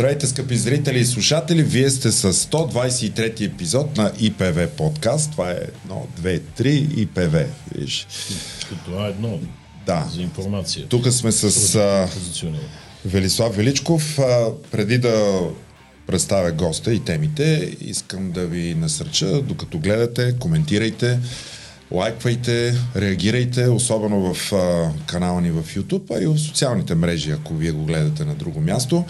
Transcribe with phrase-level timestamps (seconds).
[0.00, 1.62] Здравейте, скъпи зрители и слушатели!
[1.62, 5.32] Вие сте с 123 епизод на ИПВ подкаст.
[5.32, 5.58] Това е
[5.88, 6.66] 1, 2, 3
[6.96, 7.46] ИПВ.
[7.74, 8.06] Виж.
[8.84, 9.38] Това е едно
[9.86, 10.08] Да.
[10.14, 10.86] за информация.
[10.86, 12.08] Тук сме с а.
[13.04, 14.18] Велислав Величков.
[14.18, 15.40] А, преди да
[16.06, 21.18] представя госта и темите, искам да ви насърча, докато гледате, коментирайте,
[21.90, 27.54] лайквайте, реагирайте, особено в а, канала ни в YouTube, а и в социалните мрежи, ако
[27.54, 29.04] вие го гледате на друго място.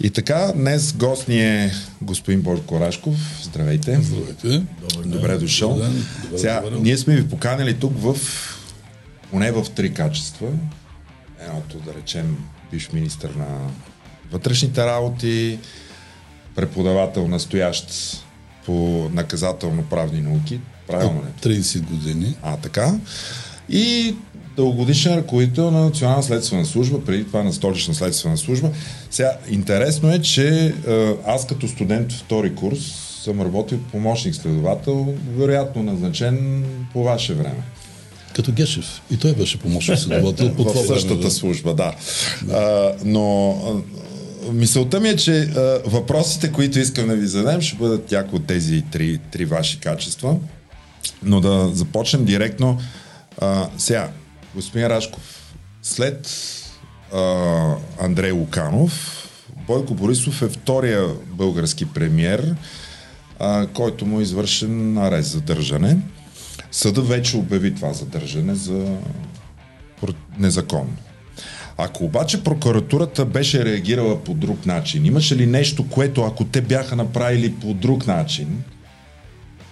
[0.00, 3.14] И така, днес гост ни е господин Бойко Рашков.
[3.42, 4.00] Здравейте.
[4.02, 4.62] Здравейте.
[5.04, 5.68] Добре дошъл.
[5.74, 6.04] Добър ден.
[6.22, 6.78] Добре, Сега, добре.
[6.80, 8.16] ние сме ви поканили тук в
[9.30, 10.48] поне в три качества.
[11.40, 12.36] Едното, да речем,
[12.70, 13.46] бивш министър на
[14.32, 15.58] вътрешните работи,
[16.54, 17.86] преподавател настоящ
[18.66, 20.60] по наказателно-правни науки.
[20.86, 21.26] Правилно ли?
[21.36, 22.36] От 30 години.
[22.42, 22.94] А, така.
[23.68, 24.14] И
[24.56, 28.70] дългогодишен ръководител на Национална следствена служба, преди това на столична следствена служба.
[29.10, 32.78] Сега, интересно е, че е, аз като студент втори курс
[33.24, 37.62] съм работил помощник следовател, вероятно назначен по ваше време.
[38.34, 39.02] Като Гешев.
[39.10, 41.30] И той беше помощник следовател по това в същата да.
[41.30, 41.94] служба, да.
[42.52, 43.56] А, но
[44.52, 48.46] мисълта ми е, че а, въпросите, които искам да ви зададем, ще бъдат някои от
[48.46, 50.36] тези три, три ваши качества.
[51.22, 52.78] Но да започнем директно.
[53.40, 54.08] А, сега,
[54.56, 56.28] господин Рашков, след
[57.12, 59.22] а, Андрей Луканов,
[59.66, 62.56] Бойко Борисов е втория български премьер,
[63.38, 65.98] а, който му е извършен арест задържане.
[66.70, 68.96] Съда вече обяви това задържане за
[70.38, 70.96] незаконно.
[71.78, 76.96] Ако обаче прокуратурата беше реагирала по друг начин, имаше ли нещо, което ако те бяха
[76.96, 78.62] направили по друг начин,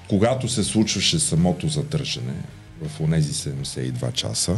[0.09, 2.35] когато се случваше самото задържане
[2.83, 4.57] в онези 72 часа,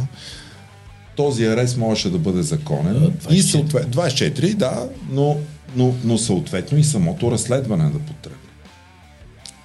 [1.15, 2.93] този арест можеше да бъде законен.
[2.93, 3.41] Да, и 24.
[3.41, 5.37] съответно, 24, да, но,
[5.75, 8.37] но, но съответно и самото разследване да потребне.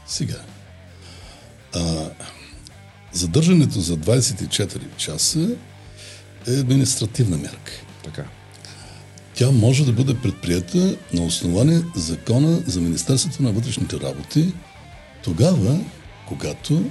[0.06, 0.36] Сега.
[1.74, 2.10] А,
[3.12, 5.48] задържането за 24 часа
[6.48, 7.72] е административна мерка.
[8.04, 8.24] Така.
[9.34, 14.52] Тя може да бъде предприята на основание закона за Министерството на вътрешните работи,
[15.24, 15.80] тогава,
[16.28, 16.84] когато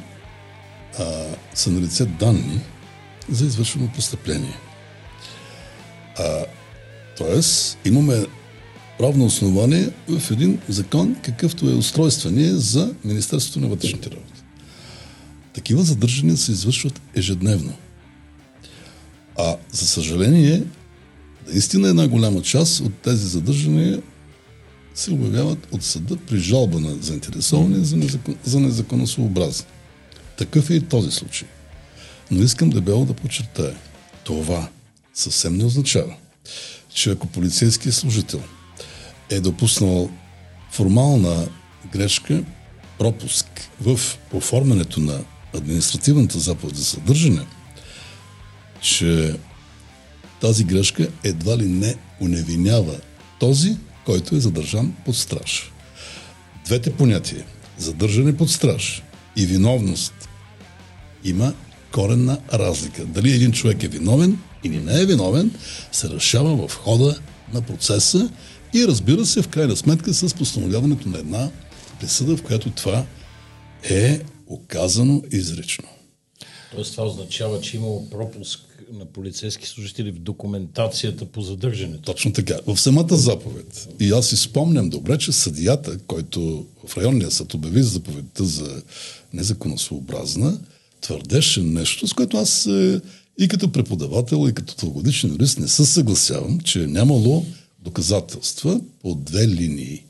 [1.00, 2.60] а, са налице данни
[3.30, 4.58] за извършено престъпление.
[6.18, 6.46] А,
[7.18, 8.26] тоест, имаме
[9.00, 14.42] правно основание в един закон, какъвто е устройствение за Министерството на вътрешните работи.
[15.54, 17.74] Такива задържания се извършват ежедневно.
[19.38, 20.64] А за съжаление,
[21.48, 24.02] наистина една голяма част от тези задържания
[24.96, 29.66] се обявяват от съда при жалба на заинтересовани за, незакон, за незаконосъобразни.
[30.38, 31.48] Такъв е и този случай.
[32.32, 33.76] Но искам дебело да подчертая.
[34.24, 34.70] Това
[35.14, 36.16] съвсем не означава,
[36.94, 38.42] че ако полицейският служител
[39.30, 40.12] е допуснал
[40.72, 41.48] формална
[41.92, 42.44] грешка,
[42.98, 44.00] пропуск в
[44.34, 45.24] оформянето на
[45.56, 47.46] административната заповед за съдържане,
[48.82, 49.36] че
[50.42, 53.00] тази грешка едва ли не уневинява
[53.40, 55.72] този, който е задържан под страж.
[56.66, 57.46] Двете понятия
[57.78, 59.04] задържане под страж
[59.36, 60.14] и виновност
[61.24, 61.54] има
[61.92, 63.06] коренна разлика.
[63.06, 65.52] Дали един човек е виновен или не е виновен,
[65.92, 67.20] се решава в хода
[67.54, 68.30] на процеса
[68.74, 71.50] и разбира се, в крайна сметка, с постановяването на една
[72.00, 73.06] присъда, в която това
[73.90, 75.88] е оказано изрично.
[76.76, 78.60] Тоест това означава, че е имало пропуск
[78.94, 82.02] на полицейски служители в документацията по задържането.
[82.02, 82.60] Точно така.
[82.68, 83.88] В самата заповед.
[84.00, 88.84] И аз си спомням добре, че съдията, който в районния съд обяви заповедта за
[89.34, 90.60] незаконосъобразна,
[91.02, 93.02] твърдеше нещо, с което аз е,
[93.40, 97.46] и като преподавател, и като дългогодишен юрист не се съгласявам, че е нямало
[97.80, 100.04] доказателства по две линии.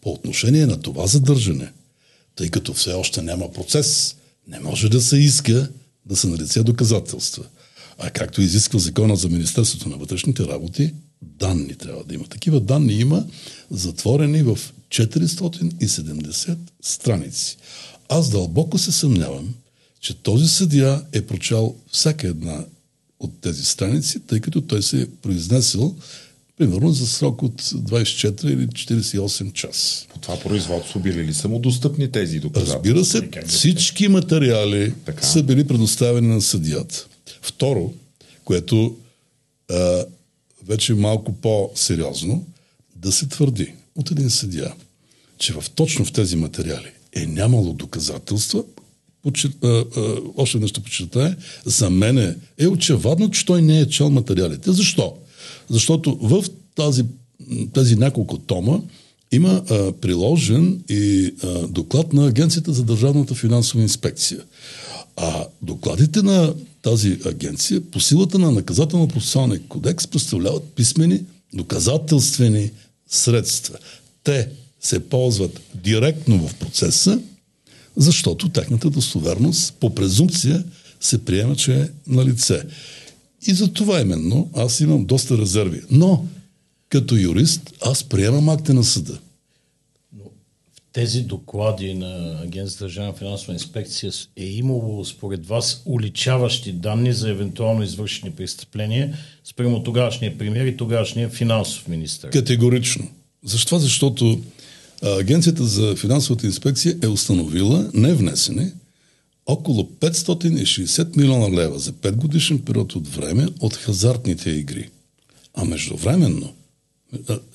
[0.00, 1.72] По отношение на това задържане,
[2.36, 4.16] тъй като все още няма процес,
[4.48, 5.70] не може да се иска
[6.06, 7.44] да се налице доказателства.
[7.98, 12.24] А както изисква закона за Министерството на вътрешните работи, данни трябва да има.
[12.24, 13.26] Такива данни има
[13.70, 14.58] затворени в
[14.88, 17.56] 470 страници.
[18.08, 19.54] Аз дълбоко се съмнявам,
[20.00, 22.64] че този съдия е прочел всяка една
[23.20, 25.96] от тези страници, тъй като той се е произнесъл
[26.58, 30.06] примерно за срок от 24 или 48 часа.
[30.08, 32.94] По това производство били ли са му достъпни тези доказателства?
[32.94, 35.26] Разбира се, всички материали Така.
[35.26, 37.06] са били предоставени на съдията.
[37.42, 37.92] Второ,
[38.44, 38.96] което
[39.70, 40.04] а,
[40.66, 42.46] вече е малко по-сериозно,
[42.96, 44.72] да се твърди от един съдия,
[45.38, 48.64] че в, точно в тези материали е нямало доказателства,
[49.22, 49.50] подчер...
[49.62, 54.72] а, а, още нещо подчертая, за мен е очевадно, че той не е чел материалите.
[54.72, 55.16] Защо?
[55.70, 57.04] Защото в тази
[57.72, 58.78] тези няколко тома
[59.32, 64.40] има а, приложен и а, доклад на Агенцията за държавната финансова инспекция.
[65.16, 71.20] А докладите на тази агенция по силата на наказателно-процесуалния кодекс представляват писмени
[71.54, 72.70] доказателствени
[73.10, 73.78] средства.
[74.24, 74.48] Те
[74.80, 77.20] се ползват директно в процеса,
[77.96, 80.64] защото техната достоверност по презумпция
[81.00, 82.62] се приема, че е на лице.
[83.46, 85.80] И за това именно аз имам доста резерви.
[85.90, 86.26] Но
[86.88, 89.18] като юрист аз приемам акта на съда.
[90.12, 97.12] Но в тези доклади на Агенцията държавна финансова инспекция е имало според вас уличаващи данни
[97.12, 102.30] за евентуално извършени престъпления спрямо тогашния премьер и тогашния финансов министр?
[102.30, 103.08] Категорично.
[103.44, 103.78] Защо?
[103.78, 104.40] Защото
[105.02, 108.70] Агенцията за финансовата инспекция е установила невнесени
[109.46, 114.90] около 560 милиона лева за 5 годишен период от време от хазартните игри.
[115.54, 116.52] А междувременно,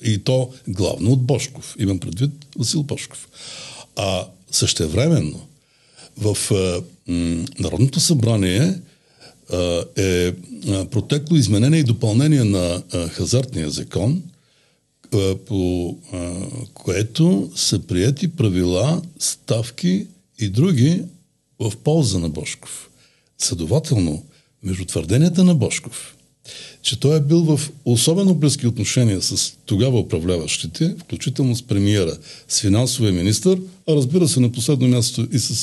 [0.02, 3.28] и то главно от Бошков, имам предвид Васил Бошков,
[3.96, 5.46] а същевременно
[6.18, 6.36] в
[7.58, 8.74] Народното събрание
[9.96, 10.32] е
[10.90, 14.22] протекло изменение и допълнение на хазартния закон,
[15.46, 15.96] по
[16.74, 20.06] което са прияти правила, ставки
[20.38, 21.02] и други
[21.70, 22.90] в полза на Бошков.
[23.38, 24.24] Следователно,
[24.62, 26.16] между твърденията на Бошков,
[26.82, 32.18] че той е бил в особено близки отношения с тогава управляващите, включително с премиера,
[32.48, 35.54] с финансовия министр, а разбира се на последно място и с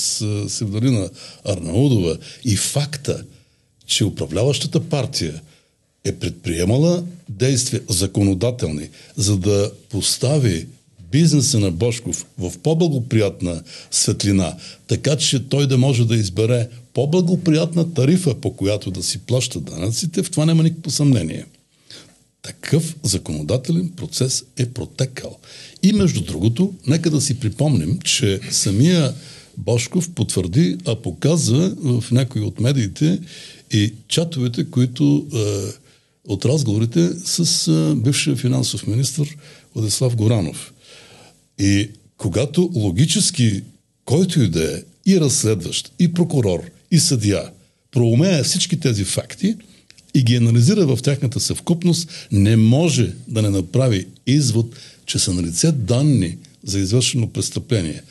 [0.50, 1.10] Севдалина
[1.46, 3.24] Арнаудова и факта,
[3.86, 5.42] че управляващата партия
[6.04, 10.68] е предприемала действия законодателни, за да постави
[11.12, 13.62] бизнеса на Бошков в по-благоприятна
[13.92, 14.56] светлина,
[14.88, 20.24] така че той да може да избере по-благоприятна тарифа, по която да си плаща данъците,
[20.24, 21.46] в това няма никакво съмнение.
[22.42, 25.38] Такъв законодателен процес е протекал.
[25.84, 29.14] И между другото, нека да си припомним, че самия
[29.58, 33.20] Бошков потвърди, а показва в някои от медиите
[33.72, 35.38] и чатовете, които е,
[36.28, 39.26] от разговорите с е, бившия финансов министр
[39.76, 40.74] Владислав Горанов.
[41.60, 43.64] И когато логически
[44.10, 46.60] който и да е и разследващ, и прокурор,
[46.92, 47.44] и съдия
[47.92, 49.56] проумее всички тези факти
[50.14, 54.76] и ги анализира в тяхната съвкупност, не може да не направи извод,
[55.06, 58.02] че са налице данни за извършено престъпление.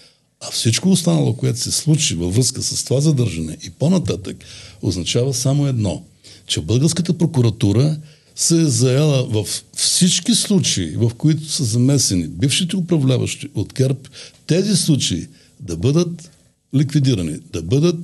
[0.41, 4.37] А всичко останало, което се случи във връзка с това задържане и по-нататък,
[4.83, 6.03] означава само едно,
[6.47, 7.97] че българската прокуратура
[8.39, 9.47] се е заела в
[9.77, 13.99] всички случаи, в които са замесени бившите управляващи от ГЕРБ,
[14.47, 15.29] тези случаи
[15.61, 16.31] да бъдат
[16.75, 17.97] ликвидирани, да бъдат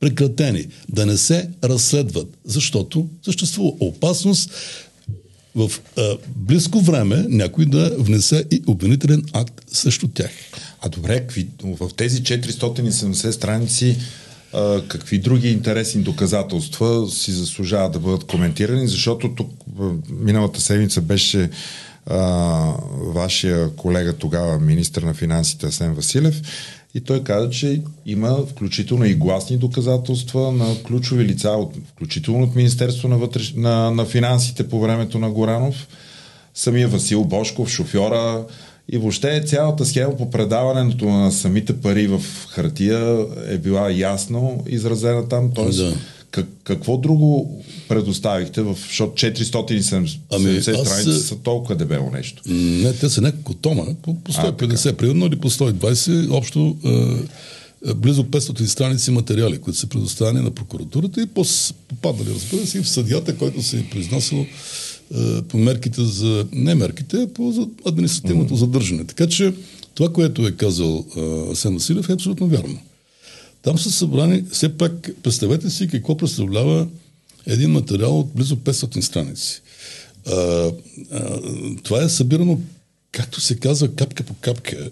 [0.00, 4.50] прекратени, да не се разследват, защото съществува опасност
[5.54, 10.30] в а, близко време някой да внесе и обвинителен акт срещу тях.
[10.80, 11.26] А добре,
[11.62, 13.96] в тези 470 страници
[14.88, 19.50] какви други интересни доказателства си заслужават да бъдат коментирани, защото тук
[20.10, 21.50] миналата седмица беше
[22.06, 22.18] а,
[22.90, 26.42] вашия колега тогава, министр на финансите Асен Василев,
[26.94, 32.54] и той каза, че има включително и гласни доказателства на ключови лица, от, включително от
[32.54, 33.52] Министерство на, вътреш...
[33.56, 35.88] на, на финансите по времето на Горанов,
[36.54, 38.44] самия Васил Бошков, шофьора,
[38.92, 45.28] и въобще цялата схема по предаването на самите пари в хартия е била ясно изразена
[45.28, 45.50] там.
[45.54, 45.94] Тоест, да.
[46.30, 51.22] как, какво друго предоставихте, в, защото 470 ами, страници аз...
[51.22, 52.42] са толкова дебело нещо?
[52.46, 56.76] Не, те са няколко тома, по, по 150 а, примерно или по 120, общо
[57.86, 61.26] е, близо 500 страници материали, които са предоставени на прокуратурата и
[61.88, 64.48] попаднали, разбира се, и в съдията, който се е произносил е,
[65.48, 68.58] по мерките за, не мерките, а по за административното mm-hmm.
[68.58, 69.04] задържане.
[69.04, 69.54] Така че
[69.94, 71.20] това, което е казал е,
[71.52, 72.78] Асен Василев е абсолютно вярно.
[73.62, 76.86] Там са събрани, все пак, представете си какво представлява
[77.46, 79.62] един материал от близо 500 страници.
[80.26, 80.34] А,
[81.12, 81.40] а,
[81.82, 82.60] това е събирано,
[83.12, 84.90] както се казва, капка по капка,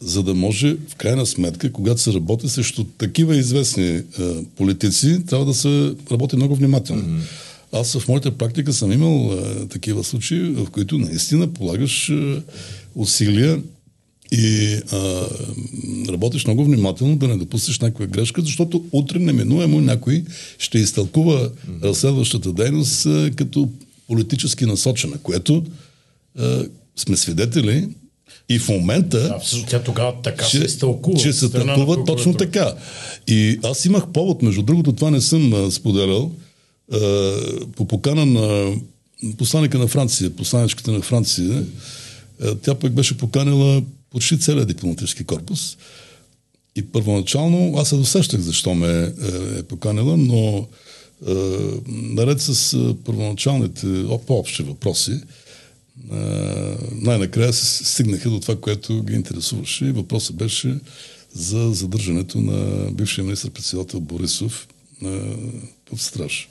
[0.00, 5.46] за да може, в крайна сметка, когато се работи срещу такива известни а, политици, трябва
[5.46, 7.02] да се работи много внимателно.
[7.02, 7.51] Mm-hmm.
[7.72, 12.42] Аз в моята практика съм имал а, такива случаи, в които наистина полагаш а,
[12.94, 13.62] усилия
[14.32, 15.26] и а,
[16.08, 20.24] работиш много внимателно да не допуснеш някаква грешка, защото утре неминуемо някой
[20.58, 21.82] ще изтълкува mm-hmm.
[21.82, 23.68] разследващата дейност а, като
[24.06, 25.64] политически насочена, което
[26.38, 26.64] а,
[26.96, 27.88] сме свидетели
[28.48, 29.38] и в момента...
[29.42, 31.18] Всъщност тя тогава така че, се изтълкува.
[31.18, 32.74] Че се тълкува точно така.
[33.26, 36.32] И аз имах повод, между другото, това не съм а, споделял,
[37.76, 38.76] по покана на
[39.38, 41.66] посланника на Франция, посланичката на Франция,
[42.42, 45.76] е, тя пък беше поканила почти целият дипломатически корпус.
[46.76, 49.12] И първоначално аз се досещах защо ме е,
[49.58, 50.68] е поканила, но
[51.26, 51.34] е,
[51.88, 53.86] наред с е, първоначалните
[54.26, 55.20] по-общи въпроси, е,
[56.92, 59.84] най-накрая се стигнаха до това, което ги интересуваше.
[59.84, 60.78] И въпросът беше
[61.34, 64.68] за задържането на бившия министр-председател Борисов
[65.04, 65.20] е,
[65.84, 66.48] под страж.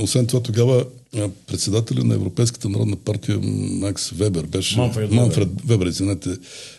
[0.00, 0.84] Освен това, тогава
[1.46, 6.30] председателя на Европейската народна партия Макс Вебер беше, Манфред, Манфред Вебер, извинете,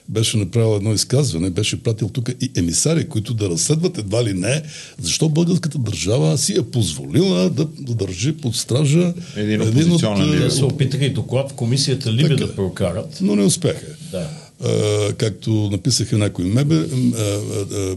[0.09, 4.63] беше направил едно изказване, беше пратил тук и емисари, които да разследват едва ли не,
[5.01, 10.01] защо българската държава си е позволила да, да държи под стража един, един от...
[10.41, 13.17] Те се опитаха и доклад в комисията Либе да прокарат.
[13.21, 13.85] Но не успяха.
[14.11, 14.29] Да.
[14.63, 16.45] А, както написаха някои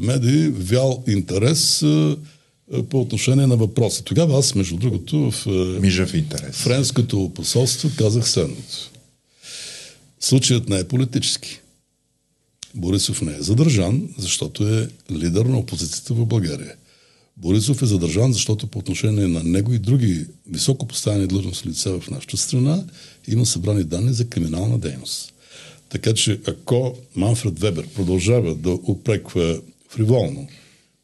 [0.01, 1.85] медии, вял интерес
[2.91, 4.05] по отношение на въпроса.
[4.05, 5.47] Тогава аз, между другото, в
[5.81, 6.57] Мижав интерес.
[6.57, 8.91] френското посолство казах следното.
[10.21, 11.61] Случаят не е политически.
[12.75, 16.75] Борисов не е задържан, защото е лидер на опозицията в България.
[17.37, 22.11] Борисов е задържан, защото по отношение на него и други високо поставени длъжностни лица в
[22.11, 22.85] нашата страна
[23.29, 25.33] има събрани данни за криминална дейност.
[25.89, 30.49] Така че ако Манфред Вебер продължава да упреква фриволно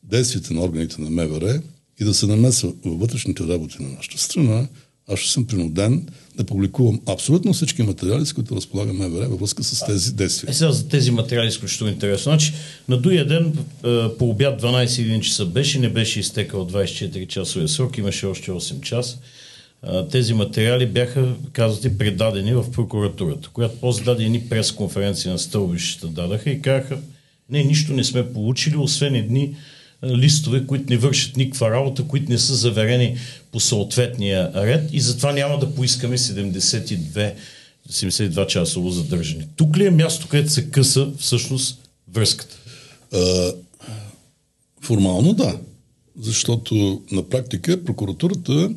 [0.03, 1.61] действията на органите на МВР
[2.01, 4.69] и да се намесва във вътрешните работи на нашата страна,
[5.13, 9.65] аз ще съм принуден да публикувам абсолютно всички материали, с които разполага МВР във връзка
[9.65, 10.51] с тези действия.
[10.51, 12.33] Е, сега за тези материали изключително интересно.
[12.33, 12.53] Значи,
[12.89, 13.53] на другия ден
[14.19, 19.19] по обяд 12 часа беше, не беше изтекал 24 часовия срок, имаше още 8 часа.
[20.11, 26.51] Тези материали бяха, казвате, предадени в прокуратурата, която после даде едни пресконференции на стълбищата дадаха
[26.51, 26.99] и казаха,
[27.51, 29.57] не, нищо не сме получили, освен едни
[30.05, 33.17] листове, които не вършат никаква работа, които не са заверени
[33.53, 37.33] по съответния ред и затова няма да поискаме 72,
[37.91, 39.49] 72 часово задържане.
[39.57, 41.79] Тук ли е място, където се къса всъщност
[42.13, 42.57] връзката?
[43.13, 43.53] А,
[44.83, 45.59] формално да,
[46.21, 48.71] защото на практика прокуратурата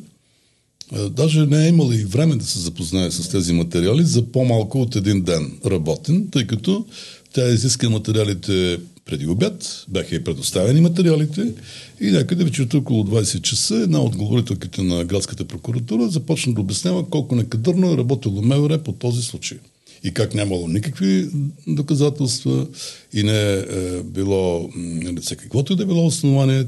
[0.92, 4.80] а, даже не е имала и време да се запознае с тези материали за по-малко
[4.80, 6.86] от един ден работен, тъй като
[7.32, 11.52] тя изиска материалите преди обяд, бяха и предоставени материалите
[12.00, 17.10] и някъде вечерта около 20 часа една от говорителките на градската прокуратура започна да обяснява
[17.10, 19.58] колко некадърно е работило МВР по този случай.
[20.04, 21.28] И как нямало никакви
[21.66, 22.66] доказателства
[23.12, 26.66] и не е, е било не се каквото и да е било основание,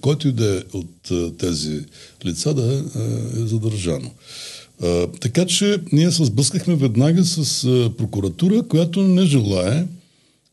[0.00, 1.80] който и да е от е, тези
[2.26, 4.10] лица да е, е задържано.
[5.20, 7.62] Така че ние се сблъскахме веднага с
[7.98, 9.86] прокуратура, която не желая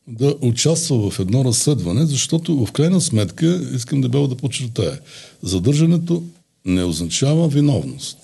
[0.08, 5.00] да участва в едно разследване, защото в крайна сметка, искам дебело да подчертая,
[5.42, 6.22] задържането
[6.64, 8.18] не означава виновност.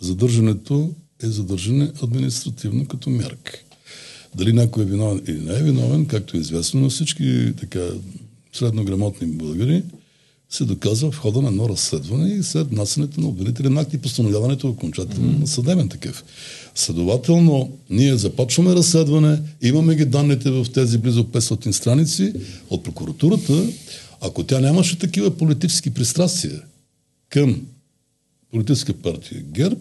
[0.00, 0.90] Задържането
[1.22, 3.58] е задържане административно като мерка.
[4.34, 7.88] Дали някой е виновен или не е виновен, както е известно на всички така
[8.52, 9.82] среднограмотни българи,
[10.50, 14.68] се доказва в хода на едно разследване и след внасянето на обвинителен акт и постановяването
[14.68, 15.40] окончателно mm-hmm.
[15.40, 16.24] на съдебен такъв.
[16.74, 22.32] Следователно, ние започваме разследване, имаме ги данните в тези близо 500 страници
[22.70, 23.66] от прокуратурата.
[24.20, 26.62] Ако тя нямаше такива политически пристрастия
[27.28, 27.66] към
[28.50, 29.80] политическа партия ГЕРБ,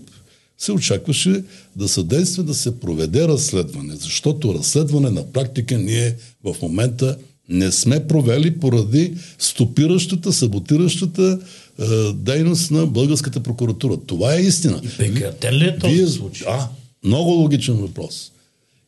[0.58, 1.44] се очакваше
[1.76, 7.18] да съдейства да се проведе разследване, защото разследване на практика ние в момента
[7.50, 11.40] не сме провели поради стопиращата, саботиращата
[11.80, 13.98] е, дейност на българската прокуратура.
[14.08, 14.82] Това е истина.
[14.98, 16.08] Прекратен ли е този Вие...
[16.08, 16.48] случай?
[16.50, 16.68] А,
[17.04, 18.32] много логичен въпрос.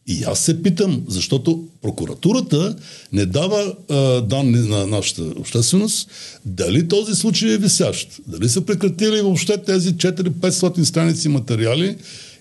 [0.07, 2.75] И аз се питам, защото прокуратурата
[3.13, 6.09] не дава а, данни на нашата общественост,
[6.45, 11.95] дали този случай е висящ, дали са прекратили въобще тези 4-500 страници материали,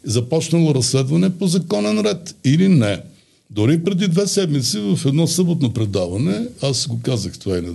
[0.04, 3.00] започнало разследване по законен ред или не.
[3.50, 7.75] Дори преди две седмици в едно съботно предаване, аз го казах това и на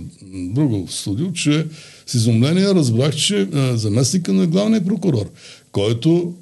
[0.54, 1.66] друго студио, че
[2.06, 5.30] с изумление разбрах, че а, заместника на главния прокурор,
[5.72, 6.34] който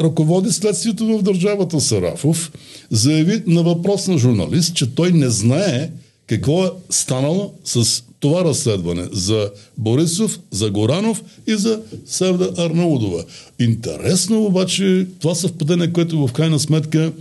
[0.00, 2.52] ръководи следствието в държавата Сарафов,
[2.90, 5.90] заяви на въпрос на журналист, че той не знае
[6.26, 13.24] какво е станало с това разследване за Борисов, за Горанов и за Севда Арнаудова.
[13.60, 17.12] Интересно обаче това съвпадение, което в крайна сметка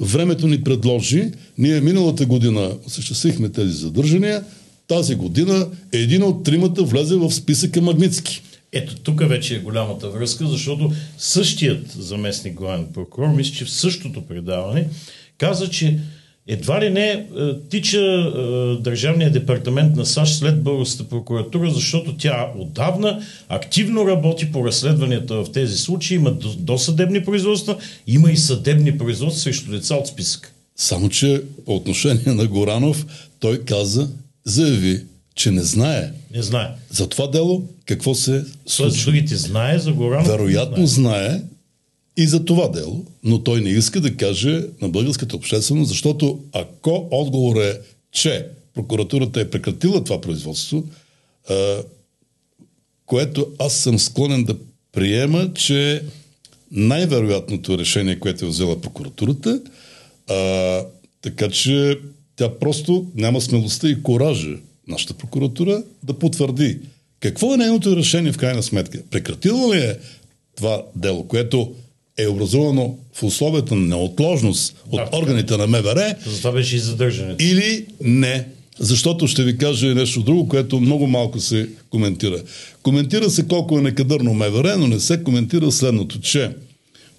[0.00, 1.30] времето ни предложи.
[1.58, 4.44] Ние миналата година осъществихме тези задържания.
[4.88, 8.42] Тази година един от тримата влезе в списъка Магницки.
[8.72, 14.22] Ето тук вече е голямата връзка, защото същият заместник главен прокурор, мисля, че в същото
[14.22, 14.88] предаване,
[15.38, 15.98] каза, че
[16.46, 17.24] едва ли не е,
[17.70, 24.66] тича е, Държавния департамент на САЩ след българската прокуратура, защото тя отдавна активно работи по
[24.66, 26.14] разследванията в тези случаи.
[26.14, 30.52] Има досъдебни производства, има и съдебни производства срещу деца от списък.
[30.76, 33.06] Само, че по отношение на Горанов,
[33.40, 34.08] той каза,
[34.44, 35.00] заяви,
[35.34, 36.10] че не знае.
[36.34, 36.68] Не знае.
[36.90, 38.92] За това дело какво се случва.
[38.92, 40.26] Тоест другите знае за Горанов?
[40.26, 41.28] Вероятно знае.
[41.28, 41.42] знае
[42.16, 47.08] и за това дело, но той не иска да каже на българската общественост, защото ако
[47.10, 47.80] отговор е,
[48.12, 50.84] че прокуратурата е прекратила това производство,
[53.06, 54.56] което аз съм склонен да
[54.92, 56.02] приема, че
[56.70, 59.60] най-вероятното решение, което е взела прокуратурата,
[60.28, 60.84] а,
[61.22, 61.98] така че
[62.36, 64.56] тя просто няма смелостта и коража,
[64.88, 66.78] нашата прокуратура, да потвърди
[67.20, 69.02] какво е нейното решение в крайна сметка.
[69.10, 69.98] Прекратила ли е
[70.56, 71.74] това дело, което
[72.18, 76.14] е образувано в условията на неотложност от да, органите на МВР.
[76.26, 77.44] За това беше и задържането.
[77.44, 78.46] Или не.
[78.78, 82.42] Защото ще ви кажа и нещо друго, което много малко се коментира.
[82.82, 86.50] Коментира се колко е некадърно МВР, но не се коментира следното, че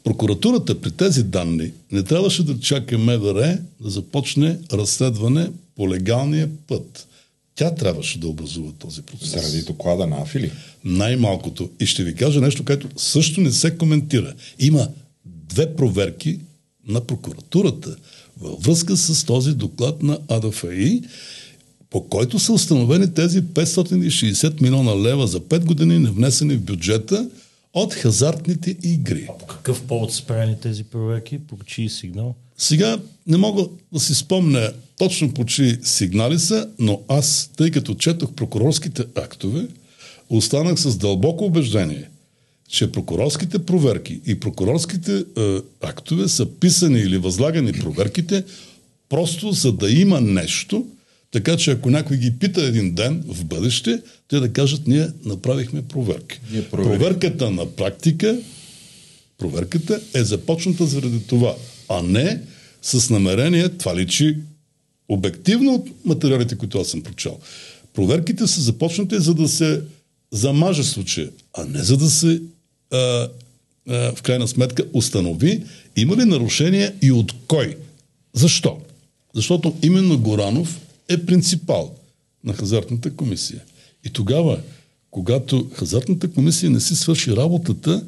[0.04, 7.08] прокуратурата при тези данни не трябваше да чака МВР да започне разследване по легалния път.
[7.56, 9.30] Тя трябваше да образува този процес.
[9.30, 10.52] Заради доклада на Афили?
[10.84, 11.70] Най-малкото.
[11.80, 14.34] И ще ви кажа нещо, което също не се коментира.
[14.60, 14.88] Има
[15.26, 16.40] две проверки
[16.88, 17.96] на прокуратурата
[18.40, 21.02] във връзка с този доклад на АДФИ,
[21.90, 27.30] по който са установени тези 560 милиона лева за 5 години невнесени в бюджета
[27.74, 29.28] от хазартните игри.
[29.30, 31.40] А по какъв повод са правени тези проверки?
[31.40, 32.36] По чий сигнал?
[32.58, 33.64] Сега не мога
[33.94, 39.68] да си спомня точно по чии сигнали са, но аз, тъй като четох прокурорските актове,
[40.30, 42.10] останах с дълбоко убеждение,
[42.70, 48.44] че прокурорските проверки и прокурорските е, актове са писани или възлагани проверките
[49.10, 50.86] просто за да има нещо,
[51.34, 55.82] така че ако някой ги пита един ден в бъдеще, те да кажат, ние направихме
[55.82, 56.40] проверки.
[56.52, 58.40] Ние Проверката на практика,
[59.38, 61.56] проверката е започната заради това,
[61.90, 62.42] а не
[62.82, 64.38] с намерение, това личи
[65.10, 67.40] обективно от материалите, които аз съм прочел.
[67.94, 69.82] Проверките са започнати за да се
[70.32, 72.42] замаже случая, а не за да се
[72.92, 75.64] а, а, в крайна сметка установи
[75.96, 77.78] има ли нарушение и от кой.
[78.34, 78.78] Защо?
[79.36, 81.96] Защото именно Горанов е принципал
[82.44, 83.62] на хазартната комисия.
[84.06, 84.60] И тогава,
[85.12, 88.04] когато хазартната комисия не си свърши работата,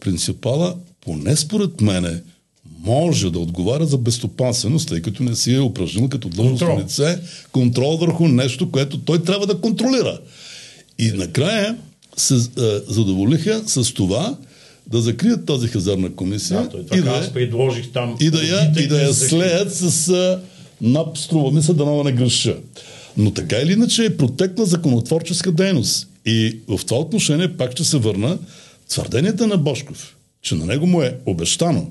[0.00, 2.22] принципала, поне според мене,
[2.80, 7.18] може да отговаря за безстопанственост, тъй като не си е упражнил като длъжностно лице
[7.52, 10.18] контрол върху нещо, което той трябва да контролира.
[10.98, 11.76] И накрая
[12.16, 14.36] се а, задоволиха с това
[14.86, 18.86] да закрият тази хазарна комисия да, и, да, аз предложих там и да я, и
[18.88, 20.40] да я слеят с а,
[20.84, 22.56] НАП, струва ми се да не греша.
[23.16, 26.08] Но така или иначе е протекла законотворческа дейност.
[26.26, 28.38] И в това отношение пак ще се върна
[28.88, 31.90] твърденията на Бошков, че на него му е обещано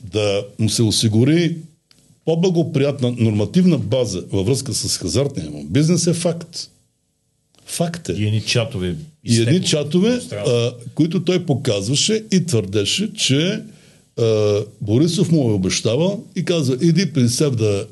[0.00, 1.56] да му се осигури
[2.24, 6.70] по-благоприятна нормативна база във връзка с хазартния му бизнес е факт.
[7.66, 8.12] Факт е.
[8.12, 8.96] И едни чатове.
[9.24, 13.62] И едни чатове, а, които той показваше и твърдеше, че
[14.80, 17.86] Борисов му е обещавал и каза, иди при да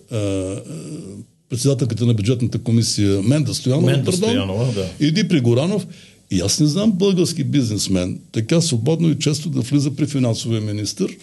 [1.49, 5.07] председателката на бюджетната комисия Менда Стоянова, Менда пардон, Стоянова да.
[5.07, 5.87] иди при Горанов
[6.31, 11.07] и аз не знам български бизнесмен така свободно и често да влиза при финансовия министр–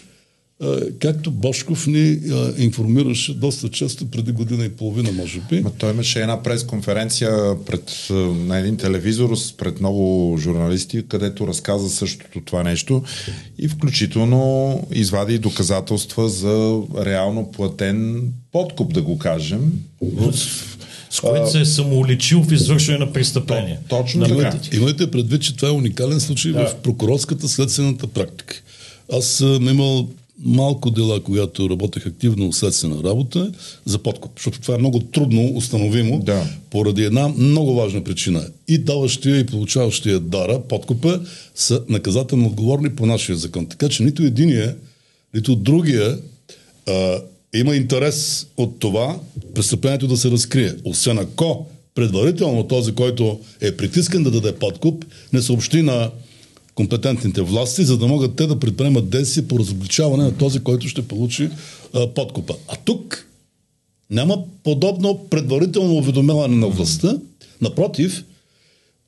[0.98, 2.18] както Бошков ни
[2.58, 5.60] информираше доста често, преди година и половина, може би.
[5.60, 8.06] Ма той имаше една пресконференция пред,
[8.46, 13.02] на един телевизор пред много журналисти, където разказа същото това нещо
[13.58, 19.72] и включително извади доказателства за реално платен подкуп, да го кажем.
[20.02, 20.32] В,
[21.10, 23.78] с което се е самоуличил в извършване на престъпление.
[23.88, 24.34] Точно така.
[24.34, 26.66] Имайте, имайте предвид, че това е уникален случай да.
[26.66, 28.62] в прокурорската следствената практика.
[29.12, 30.08] Аз съм имал
[30.44, 33.52] малко дела, когато работех активно следствена работа,
[33.84, 34.32] за подкуп.
[34.36, 36.46] Защото това е много трудно установимо, да.
[36.70, 38.46] поради една много важна причина.
[38.68, 41.20] И даващия и получаващия дара, подкупа,
[41.54, 43.66] са наказателно отговорни по нашия закон.
[43.66, 44.76] Така че нито единия,
[45.34, 46.18] нито другия
[46.88, 47.18] а,
[47.54, 49.20] има интерес от това
[49.54, 50.74] престъплението да се разкрие.
[50.84, 56.10] Освен ако предварително този, който е притискан да даде подкуп, не съобщи на
[56.74, 61.08] компетентните власти, за да могат те да предприемат действия по разобличаване на този, който ще
[61.08, 61.50] получи
[61.94, 62.54] а, подкупа.
[62.68, 63.26] А тук
[64.10, 67.18] няма подобно предварително уведомяване на властта.
[67.60, 68.24] Напротив,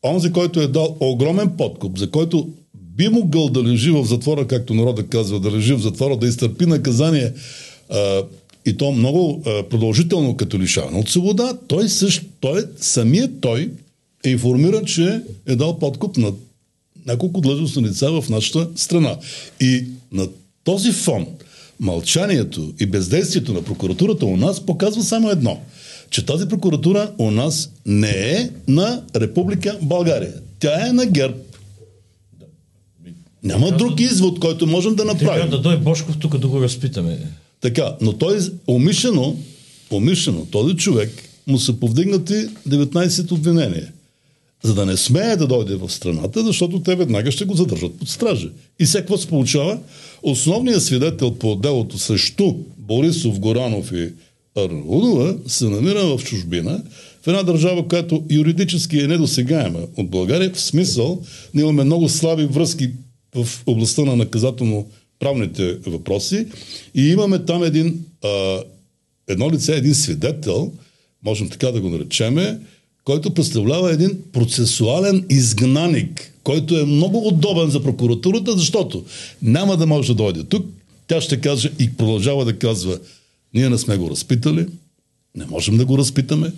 [0.04, 4.74] онзи, който е дал огромен подкуп, за който би могъл да лежи в затвора, както
[4.74, 7.32] народа казва, да лежи в затвора, да изтърпи наказание
[7.90, 8.22] а,
[8.66, 13.70] и то много а, продължително като лишаване от свобода, той също, той, самият той
[14.24, 16.32] е информиран, че е дал подкуп на
[17.06, 19.16] няколко длъжностни лица в нашата страна.
[19.60, 20.28] И на
[20.64, 21.26] този фон
[21.80, 25.60] мълчанието и бездействието на прокуратурата у нас показва само едно,
[26.10, 30.34] че тази прокуратура у нас не е на Република България.
[30.58, 31.34] Тя е на ГЕРБ.
[33.42, 35.34] Няма друг извод, който можем да направим.
[35.34, 37.18] Трябва да дойде Бошков тук да го разпитаме.
[37.60, 39.36] Така, но той умишлено,
[39.90, 41.10] умишлено, този човек
[41.46, 42.34] му са повдигнати
[42.68, 43.92] 19 обвинения.
[44.64, 48.08] За да не смее да дойде в страната, защото те веднага ще го задържат под
[48.08, 48.48] стража.
[48.78, 49.78] И сега какво се получава?
[50.22, 54.08] Основният свидетел по делото срещу Борисов, Горанов и
[54.56, 56.82] Арнаудова се намира в чужбина,
[57.22, 61.22] в една държава, която юридически е недосегаема от България, в смисъл,
[61.54, 62.90] ние имаме много слаби връзки
[63.34, 64.86] в областта на наказателно
[65.18, 66.46] правните въпроси
[66.94, 68.62] и имаме там един, а,
[69.28, 70.72] едно лице, един свидетел,
[71.24, 72.58] можем така да го наречеме,
[73.04, 79.04] който представлява един процесуален изгнаник, който е много удобен за прокуратурата, защото
[79.42, 80.66] няма да може да дойде тук.
[81.06, 82.98] Тя ще каже и продължава да казва,
[83.54, 84.66] ние не сме го разпитали,
[85.34, 86.52] не можем да го разпитаме.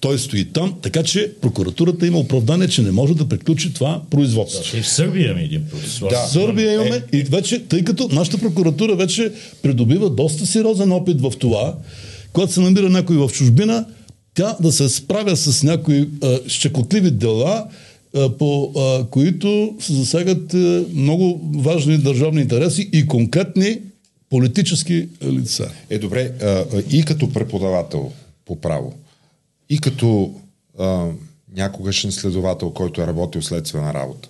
[0.00, 4.72] Той стои там, така че прокуратурата има оправдание, че не може да приключи това производство.
[4.72, 6.10] Да, и в Сърбия имаме един процесуал.
[6.10, 7.16] Да, в Сърбия имаме е...
[7.16, 9.32] и вече, тъй като нашата прокуратура вече
[9.62, 11.74] придобива доста сериозен опит в това,
[12.32, 13.84] когато се намира някой в чужбина,
[14.34, 17.66] тя да се справя с някои а, щекотливи дела,
[18.16, 23.80] а, по а, които се засягат а, много важни държавни интереси и конкретни
[24.30, 25.70] политически лица.
[25.90, 28.12] Е, добре, а, и като преподавател
[28.46, 28.94] по право,
[29.70, 30.34] и като
[30.78, 31.06] а,
[31.56, 34.28] някогашен следовател, който е работил следствена работа,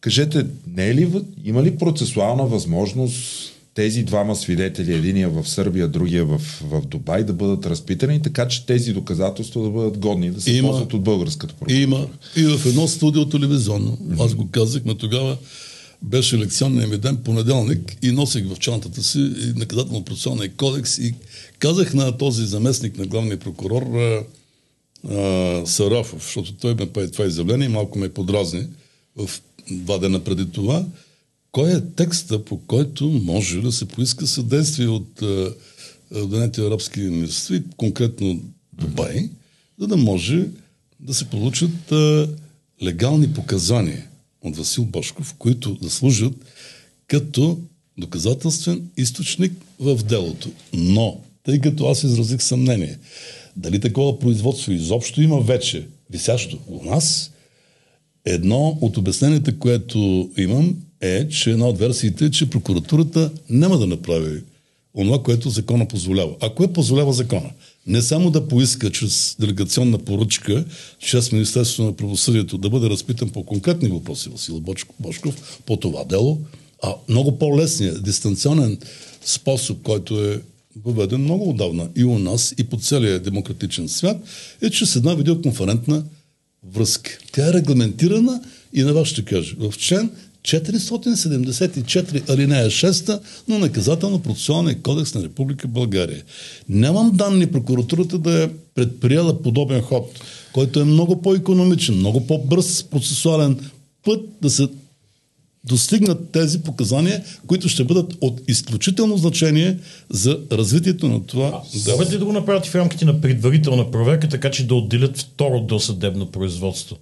[0.00, 6.24] кажете, не е ли, има ли процесуална възможност тези двама свидетели, единия в Сърбия, другия
[6.24, 10.52] в, в Дубай, да бъдат разпитани, така че тези доказателства да бъдат годни да се
[10.52, 11.82] има, ползват от българската прокуратура.
[11.82, 12.06] Има.
[12.36, 13.98] И в едно студио телевизионно.
[14.20, 15.36] Аз го казах, но тогава
[16.02, 19.18] беше лекционния ми ден, понеделник, и носих в чантата си
[19.56, 21.14] наказателно-процесуалния кодекс и
[21.58, 24.22] казах на този заместник на главния прокурор а,
[25.10, 28.66] а, Сарафов, защото той ме прави това изявление и малко ме подразни
[29.16, 29.30] в
[29.70, 30.84] два дена преди това,
[31.56, 35.22] кой е текста, по който може да се поиска съдействие от
[36.14, 38.40] Обединените арабски емирства конкретно
[38.72, 39.30] Дубай,
[39.78, 40.48] за да може
[41.00, 42.28] да се получат а,
[42.82, 44.06] легални показания
[44.42, 46.32] от Васил Бошков, които да служат
[47.06, 47.58] като
[47.98, 50.50] доказателствен източник в делото.
[50.72, 52.98] Но, тъй като аз изразих съмнение,
[53.56, 57.30] дали такова производство изобщо има вече висящо у нас,
[58.24, 63.86] едно от обясненията, което имам, е, че една от версиите е, че прокуратурата няма да
[63.86, 64.42] направи
[64.96, 66.34] онова, което закона позволява.
[66.40, 67.50] А кое позволява закона?
[67.86, 70.64] Не само да поиска чрез делегационна поръчка,
[70.98, 74.62] чрез Министерството на правосъдието да бъде разпитан по конкретни въпроси Васил
[75.00, 76.40] Бошков по това дело,
[76.82, 78.78] а много по-лесният дистанционен
[79.24, 80.40] способ, който е
[80.84, 84.16] въведен много отдавна и у нас, и по целия демократичен свят,
[84.62, 86.04] е чрез една видеоконферентна
[86.74, 87.18] връзка.
[87.32, 88.40] Тя е регламентирана
[88.72, 89.56] и на вас ще кажа.
[89.58, 90.10] В член
[90.46, 96.22] 474 алинея 6 на наказателно-процесуалния кодекс на Република България.
[96.68, 100.20] Нямам данни прокуратурата да е предприела подобен ход,
[100.52, 103.70] който е много по-економичен, много по-бърз процесуален
[104.04, 104.68] път да се
[105.64, 109.78] достигнат тези показания, които ще бъдат от изключително значение
[110.10, 111.98] за развитието на това дело.
[111.98, 116.26] Могат да го направят в рамките на предварителна проверка, така че да отделят второ досъдебно
[116.26, 116.96] производство?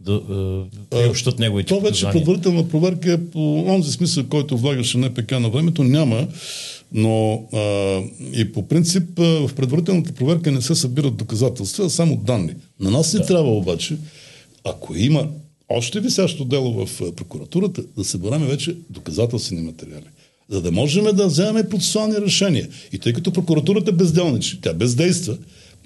[0.00, 5.30] Да е, приобщат неговите Това вече предварителна проверка е по онзи смисъл, който влагаше НПК
[5.30, 6.28] на времето, няма.
[6.92, 7.58] Но а,
[8.32, 12.54] и по принцип в предварителната проверка не се събират доказателства, а само данни.
[12.80, 13.26] На нас не да.
[13.26, 13.96] трябва обаче,
[14.64, 15.28] ако има
[15.68, 20.04] още висящо дело в прокуратурата, да събираме вече доказателствени материали.
[20.48, 22.68] За да можем да вземем процесуални решения.
[22.92, 25.36] И тъй като прокуратурата е безделничи, тя бездейства,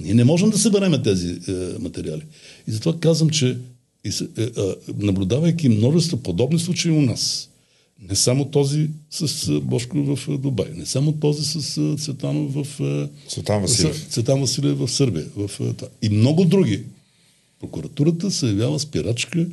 [0.00, 2.22] ние не можем да съберем тези е, материали.
[2.68, 3.56] И затова казвам, че
[4.08, 7.50] и, е, е, наблюдавайки множество подобни случаи у нас,
[8.08, 12.80] не само този с Бошко в Дубай, не само този с Цветанов в
[13.28, 15.50] Цветан Василев, Цветан Василев в Сърбия, в,
[16.02, 16.82] и много други.
[17.60, 19.46] Прокуратурата се явява спирачка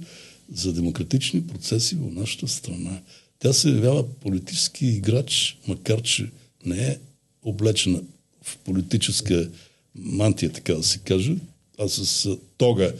[0.54, 3.00] за демократични процеси в нашата страна.
[3.40, 6.30] Тя се явява политически играч, макар че
[6.66, 6.98] не е
[7.44, 8.02] облечена
[8.44, 9.50] в политическа
[9.96, 11.36] мантия, така да се каже,
[11.80, 12.94] а с тога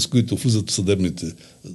[0.00, 1.26] с които влизат в съдебните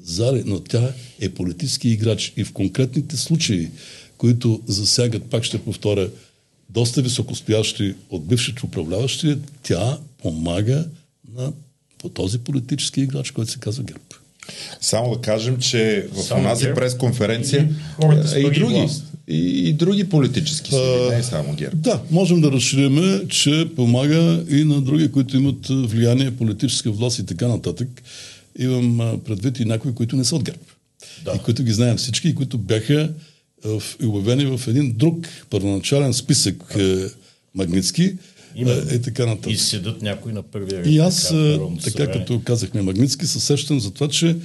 [0.04, 3.70] зали, но тя е политически играч и в конкретните случаи,
[4.18, 6.10] които засягат, пак ще повторя,
[6.70, 10.86] доста високостоящи от бившите управляващи, тя помага
[11.36, 11.52] на
[11.98, 14.00] по този политически играч, който се казва ГЕРБ.
[14.82, 17.70] Само да кажем, че в Само онази пресконференция
[18.26, 19.04] с и, пари и други, власт.
[19.28, 21.76] И, и други политически сили, не само ГЕРБ.
[21.76, 27.26] Да, можем да разшириме, че помага и на други, които имат влияние, политическа власт и
[27.26, 27.88] така нататък.
[28.60, 30.60] Имам предвид и някои, които не са от ГЕРБ.
[31.26, 31.34] Да.
[31.36, 33.12] И които ги знаем всички, и които бяха
[33.66, 37.10] в, обявени в един друг първоначален списък а,
[37.56, 38.14] Магницки
[38.56, 38.94] Именно.
[38.94, 39.52] и така нататък.
[39.52, 40.88] И седат някой на първия ред.
[40.88, 42.14] И аз, така, Народното така събрание.
[42.14, 44.36] като казахме Магницки, се сещам за това, че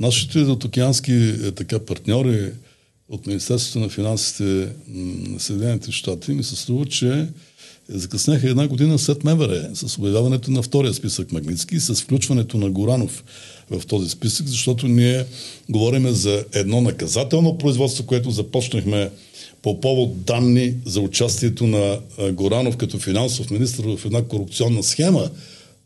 [0.00, 2.50] нашите океански е, така, партньори
[3.08, 7.26] от Министерството на финансите на Съединените щати ми се струва, че
[7.88, 12.70] закъсняха една година след МВР с обявяването на втория списък Магницки и с включването на
[12.70, 13.24] Горанов
[13.70, 15.24] в този списък, защото ние
[15.68, 19.10] говорим за едно наказателно производство, което започнахме
[19.62, 22.00] по повод данни за участието на
[22.32, 25.30] Горанов като финансов министр в една корупционна схема,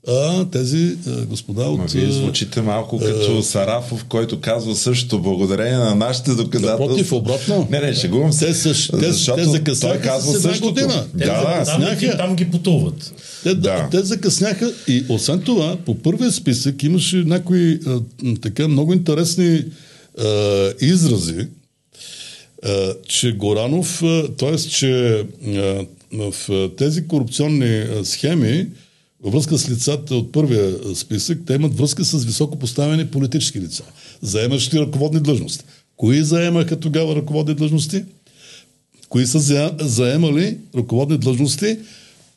[0.08, 1.90] а тези а, господа Ма от...
[1.92, 6.80] вие а, звучите малко като Сарафов, който казва също благодарение на нашите доказателства.
[6.86, 7.68] Напротив, обратно.
[7.70, 8.46] Не, не, шегувам се.
[8.46, 10.72] Те, са, те, защото те закъсняха той казва с една същото.
[10.74, 11.06] година.
[11.18, 12.16] Те Да, да, там, закъсняха.
[12.18, 13.12] там ги потуват.
[13.42, 13.88] Те, Да.
[13.90, 18.00] те закъсняха и освен това, по първия списък имаше някои а,
[18.42, 19.64] така много интересни
[20.18, 21.46] а, изрази,
[22.64, 24.02] а, че Горанов,
[24.38, 24.56] т.е.
[24.56, 28.66] че а, в а, тези корупционни а, схеми,
[29.22, 33.82] във връзка с лицата от първия списък, те имат връзка с високо поставени политически лица,
[34.22, 35.64] заемащи ръководни длъжности.
[35.96, 38.04] Кои заемаха тогава ръководни длъжности?
[39.08, 41.78] Кои са за- заемали ръководни длъжности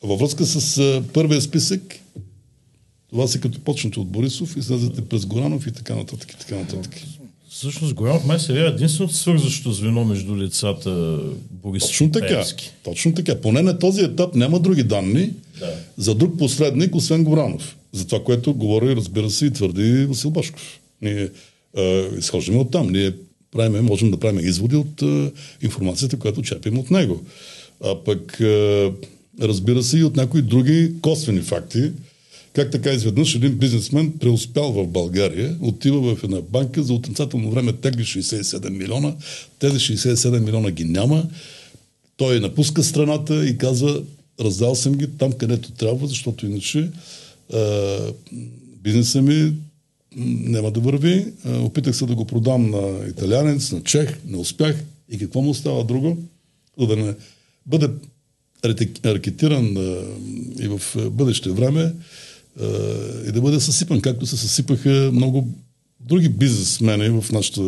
[0.04, 1.82] във връзка с първия списък?
[3.10, 6.32] Това са като почнете от Борисов, излезете през Горанов и така нататък.
[6.34, 6.96] И така нататък.
[7.50, 11.20] Всъщност Горанов май се явява единственото свързващо звено между лицата
[11.52, 12.44] Борис Точно така.
[12.84, 13.42] Точно така.
[13.42, 15.74] Поне на този етап няма други данни Да.
[15.98, 17.78] за друг посредник, освен Горанов.
[17.92, 20.80] За това, което говори, разбира се, и твърди Васил Башков.
[21.02, 21.30] Ние
[21.78, 22.90] е, изхождаме от там.
[22.90, 23.12] Ние
[23.52, 25.32] правиме, можем да правим изводи от е,
[25.62, 27.22] информацията, която черпим от него.
[27.84, 28.92] А пък, е,
[29.42, 31.92] разбира се, и от някои други косвени факти.
[32.56, 37.74] Как така изведнъж един бизнесмен преуспял в България, отива в една банка, за отрицателно време
[37.74, 39.16] тегли 67 милиона,
[39.60, 41.26] тези 67 милиона ги няма,
[42.18, 44.04] той напуска страната и казва,
[44.40, 46.90] раздал съм ги там, където трябва, защото иначе
[48.84, 49.54] бизнеса ми
[50.16, 51.26] няма да върви.
[51.46, 54.84] Опитах се да го продам на италянец, на чех, не успях.
[55.12, 56.18] И какво му остава друго?
[56.80, 57.14] За да не
[57.66, 57.90] бъде
[59.06, 59.78] ракетиран
[60.60, 61.94] и в бъдеще време
[63.28, 65.48] и да бъде съсипан, както се съсипаха много
[66.00, 67.62] други бизнесмени в нашата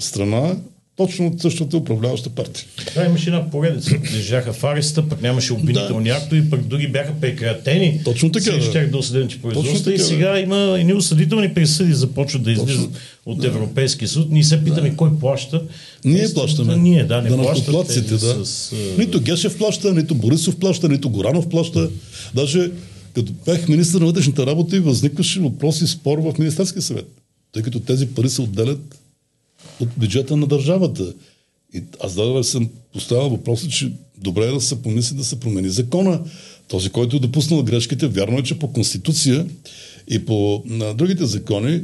[0.00, 0.56] страна,
[0.96, 2.64] точно от същата управляваща партия.
[2.94, 3.90] Да, имаше една поредица.
[4.14, 8.00] Лежаха в ареста, пък нямаше обвинителни актове, пък други бяха прекратени.
[8.04, 8.72] Точно така, Срещу да.
[8.72, 9.94] тях до осъдените производства.
[9.94, 10.04] И да.
[10.04, 12.90] сега има едни осъдителни присъди, започват да излизат
[13.26, 14.30] от Европейския суд.
[14.30, 15.62] Ние се питаме кой плаща.
[16.04, 16.76] Ние плащаме.
[16.76, 18.46] Ние, да, не плащат Данъкоплатците, тези да.
[18.46, 18.72] с...
[18.72, 21.88] а, Нито Гешев плаща, нито Борисов плаща, нито Горанов плаща.
[22.34, 22.70] Даже
[23.16, 27.06] като бях министър на вътрешните работи, възникваше въпрос и спор в Министерския съвет.
[27.52, 28.98] Тъй като тези пари се отделят
[29.80, 31.14] от бюджета на държавата.
[31.74, 35.68] И аз даже съм поставил въпроса, че добре е да се помисли да се промени
[35.68, 36.20] закона.
[36.68, 39.46] Този, който е допуснал грешките, вярно е, че по Конституция
[40.08, 41.82] и по на другите закони,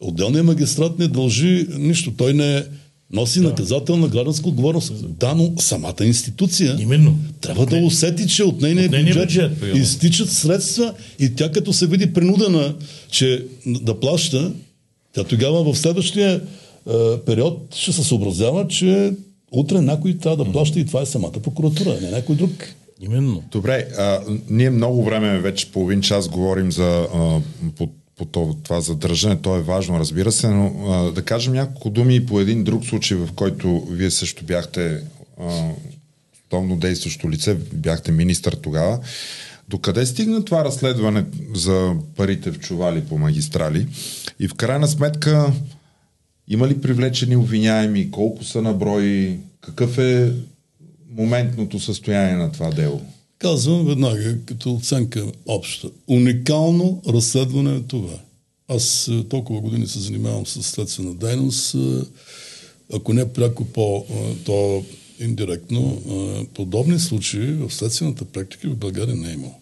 [0.00, 2.12] отделният магистрат не дължи нищо.
[2.16, 2.64] Той не
[3.12, 4.92] носи наказателна гражданска отговорност.
[5.18, 7.18] Да, но самата институция Именно.
[7.40, 11.72] трябва да усети, че от нейния От нейния бюджет, бюджет, изтичат средства и тя като
[11.72, 12.74] се види принудена,
[13.10, 14.52] че да плаща,
[15.12, 16.92] тя тогава в следващия е,
[17.26, 19.12] период ще се съобразява, че
[19.52, 22.50] утре някой трябва да плаща и това е самата прокуратура, не някой друг.
[23.00, 23.42] Именно.
[23.50, 27.40] Добре, а, ние много време, вече половин час говорим за а,
[27.76, 27.88] по,
[28.18, 29.36] по това, задържане.
[29.36, 33.16] То е важно, разбира се, но а, да кажем няколко думи по един друг случай,
[33.16, 35.00] в който вие също бяхте
[35.40, 35.68] а,
[36.44, 38.98] основно действащо лице, бяхте министър тогава.
[39.68, 43.86] Докъде стигна това разследване за парите в чували по магистрали?
[44.40, 45.52] И в крайна сметка,
[46.48, 48.10] има ли привлечени обвиняеми?
[48.10, 49.38] Колко са на брой?
[49.60, 50.32] Какъв е
[51.10, 53.02] моментното състояние на това дело?
[53.38, 55.90] Казвам веднага, като оценка обща.
[56.06, 58.18] Уникално разследване е това.
[58.68, 61.74] Аз е, толкова години се занимавам с следствена дейност.
[61.74, 61.78] е,
[62.92, 64.84] Ако не пряко по, е, то
[65.20, 66.02] индиректно,
[66.54, 69.54] подобни случаи в следствената практика в България не е имало.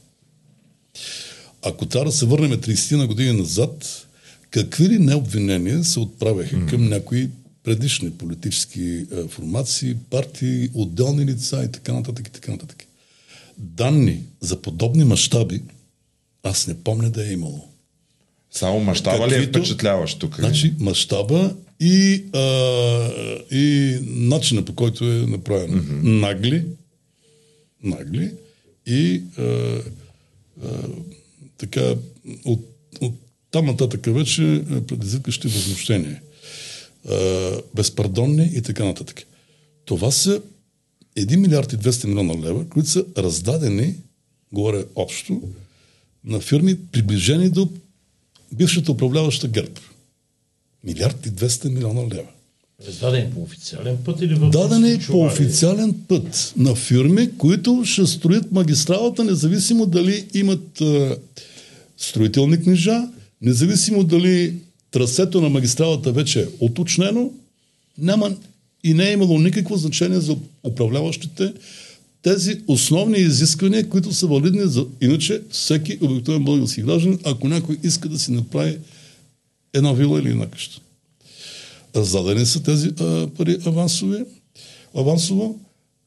[1.62, 4.06] Ако трябва да се върнем 30 на години назад,
[4.50, 6.70] какви ли необвинения се отправяха mm.
[6.70, 7.30] към някои
[7.62, 12.85] предишни политически формации, партии, отделни лица и така нататък и така нататък.
[13.58, 15.62] Данни за подобни мащаби,
[16.42, 17.68] аз не помня да е имало.
[18.50, 20.36] Само мащаба ли е Каквито- впечатляващ тук?
[20.38, 22.40] Значи мащаба и, а,
[23.50, 25.82] и начина по който е направено.
[25.82, 26.02] Mm-hmm.
[26.20, 26.64] Нагли,
[27.82, 28.32] нагли
[28.86, 30.68] и а, а,
[31.58, 31.94] така
[32.44, 32.60] от,
[33.00, 33.14] от
[33.50, 36.22] там нататък вече а, предизвикащи възмущение.
[37.08, 39.22] А, безпардонни и така нататък.
[39.84, 40.42] Това са
[41.16, 43.94] 1 милиард и 200 милиона лева, които са раздадени,
[44.52, 45.42] говоря общо,
[46.24, 47.68] на фирми приближени до
[48.52, 49.80] бившата управляваща ГЕРБ.
[50.84, 52.28] Милиард и 200 милиона лева.
[52.86, 55.32] Раздаден по официален път или в Дадени по чувари?
[55.32, 61.16] официален път на фирми, които ще строят магистралата, независимо дали имат а,
[61.96, 63.08] строителни книжа,
[63.42, 64.54] независимо дали
[64.90, 67.30] трасето на магистралата вече е уточнено,
[67.98, 68.36] няма
[68.86, 71.52] и не е имало никакво значение за управляващите
[72.22, 78.08] тези основни изисквания, които са валидни за иначе всеки обикновен български граждан, ако някой иска
[78.08, 78.78] да си направи
[79.74, 80.80] една вила или една къща.
[81.96, 84.24] Раздадени са тези а, пари авансови,
[84.94, 85.60] авансово,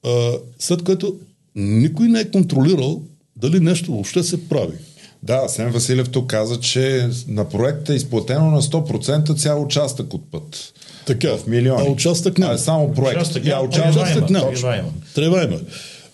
[0.06, 1.20] а, след което
[1.56, 3.04] никой не е контролирал
[3.36, 4.78] дали нещо въобще се прави.
[5.24, 10.32] Да, Сен Василев тук каза, че на проекта е изплатено на 100% цял участък от
[10.32, 10.74] път.
[11.10, 11.88] Така, В милиони.
[11.88, 12.54] а участък няма.
[12.54, 13.22] А, само проект.
[13.22, 13.68] Участък няма.
[13.68, 14.52] участък Участък няма.
[14.54, 14.90] Трева има.
[15.16, 15.60] Трябва има.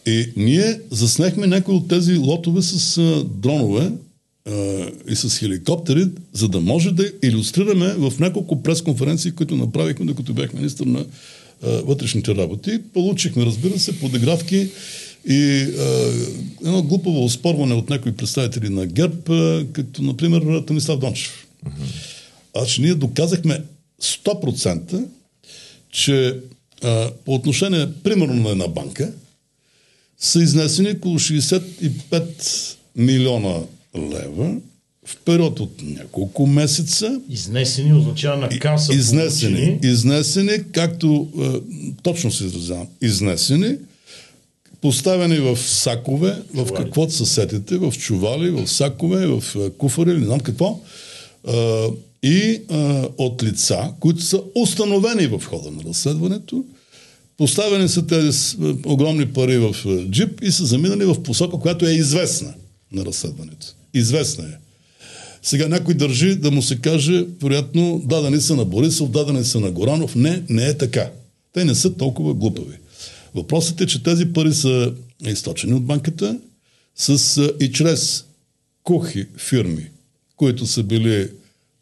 [0.06, 3.92] И ние заснехме някои от тези лотове с а, дронове
[4.48, 4.52] а,
[5.08, 10.54] и с хеликоптери, за да може да илюстрираме в няколко пресконференции, които направихме, докато бях
[10.54, 12.80] министър на а, вътрешните работи.
[12.94, 14.68] Получихме, разбира се, подигравки
[15.30, 16.12] и а,
[16.66, 21.48] едно глупаво оспорване от някои представители на ГЕРБ, а, като например Томислав Дончев.
[22.58, 23.60] А че ние доказахме
[24.02, 25.06] 100%,
[25.92, 26.40] че
[26.84, 29.12] а, по отношение, примерно на една банка,
[30.20, 33.60] са изнесени около 65 милиона
[33.96, 34.56] лева
[35.06, 37.22] в период от няколко месеца.
[37.30, 39.80] Изнесени означава на каса Изнесени, получени.
[39.92, 41.44] изнесени, както е,
[42.04, 43.76] точно се изразявам, изнесени,
[44.82, 46.84] поставени в сакове, в Чували.
[46.84, 49.44] каквото се сетите, в чували, в сакове, в
[49.78, 50.80] куфари, не знам какво,
[51.48, 51.88] е,
[52.24, 52.62] и е,
[53.18, 56.66] от лица, които са установени в хода на разследването,
[57.38, 61.88] поставени са тези е, огромни пари в е, джип и са заминали в посока, която
[61.88, 62.54] е известна
[62.92, 63.68] на разследването.
[63.94, 64.58] Известна е.
[65.42, 69.72] Сега някой държи да му се каже, вероятно, дадени са на Борисов, дадени са на
[69.72, 70.16] Горанов.
[70.16, 71.12] Не, не е така.
[71.54, 72.78] Те не са толкова глупави.
[73.36, 74.94] Въпросът е, че тези пари са
[75.26, 76.40] източени от банката
[76.96, 78.26] с, а, и чрез
[78.84, 79.90] кухи фирми,
[80.38, 81.30] които са били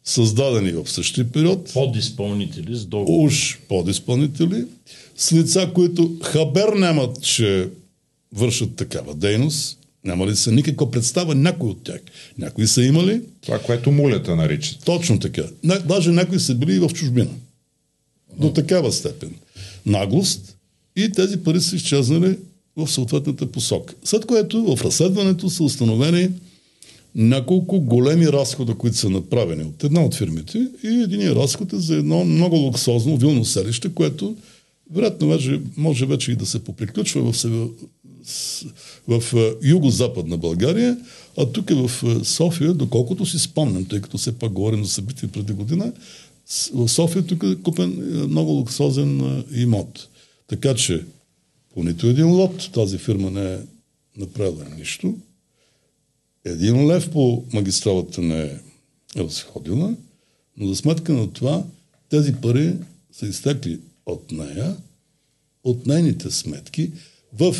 [0.04, 3.26] създадени в същия период, Подизпълнители с договор.
[3.26, 4.64] уж подизпълнители,
[5.16, 7.68] с лица, които хабер нямат, че
[8.34, 12.00] вършат такава дейност, няма ли са никаква представа някой от тях.
[12.38, 14.84] Някои са имали, Това, което мулята наричат.
[14.84, 15.42] точно така.
[15.84, 17.30] Даже някои са били и в чужбина.
[18.38, 19.34] До такава степен.
[19.86, 20.56] Наглост
[20.96, 22.38] и тези пари са изчезнали
[22.76, 23.94] в съответната посока.
[24.04, 26.28] След което в разследването са установени
[27.14, 31.96] няколко големи разхода, които са направени от една от фирмите и един разход е за
[31.96, 34.36] едно много луксозно вилно селище, което
[34.90, 37.68] вероятно вече, може вече и да се поприключва в, север,
[39.08, 40.98] в, в юго-западна България,
[41.38, 44.90] а тук е в е, София, доколкото си спомням, тъй като все пак говорим за
[44.90, 45.92] събития преди година,
[46.74, 50.08] в София тук е купен е, много луксозен е, имот.
[50.46, 51.04] Така че
[51.74, 53.58] по нито един лот тази фирма не е
[54.16, 55.14] направила нищо.
[56.44, 58.58] Един лев по магистралата не е
[59.16, 59.94] разходила,
[60.56, 61.64] но за сметка на това
[62.10, 62.74] тези пари
[63.12, 64.76] са изтекли от нея,
[65.64, 66.90] от нейните сметки,
[67.38, 67.56] в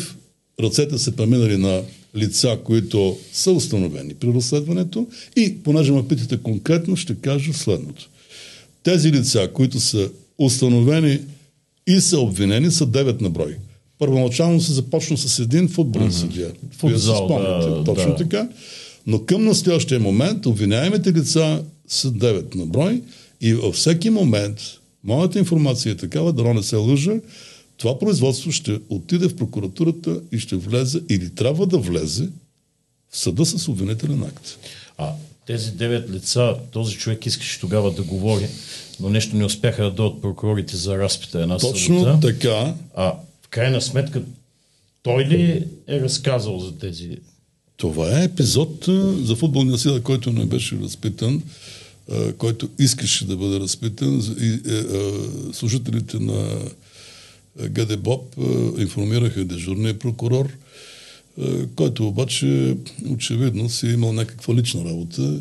[0.59, 1.83] ръцете са преминали на
[2.15, 8.09] лица, които са установени при разследването и, понеже ме питате конкретно, ще кажа следното.
[8.83, 11.19] Тези лица, които са установени
[11.87, 13.57] и са обвинени, са 9 на брой.
[13.99, 16.47] Първоначално се започна с един футболен съдия.
[16.47, 18.15] Вие си Футзал, да, Точно да.
[18.15, 18.49] така.
[19.07, 23.01] Но към настоящия момент обвиняемите лица са 9 на брой
[23.41, 24.59] и във всеки момент,
[25.03, 27.11] моята информация е такава, да не се лъжа,
[27.77, 32.29] това производство ще отиде в прокуратурата и ще влезе или трябва да влезе
[33.11, 34.57] в съда с обвинителен акт.
[34.97, 35.11] А
[35.47, 38.47] тези девет лица, този човек искаше тогава да говори,
[38.99, 42.19] но нещо не успяха да дойдат прокурорите за разпита една Точно събота.
[42.19, 42.73] така.
[42.95, 43.13] А
[43.55, 44.21] крайна сметка
[45.03, 47.17] той ли е разказал за тези
[47.77, 48.85] Това е епизод
[49.23, 51.43] за футболния сила, който не беше разпитан,
[52.37, 54.35] който искаше да бъде разпитан.
[54.39, 55.13] И, е, а,
[55.53, 56.59] служителите на
[57.69, 58.35] ГД Боб
[58.77, 60.49] информираха дежурния прокурор.
[61.75, 62.77] който обаче
[63.09, 65.39] очевидно си е имал някаква лична работа.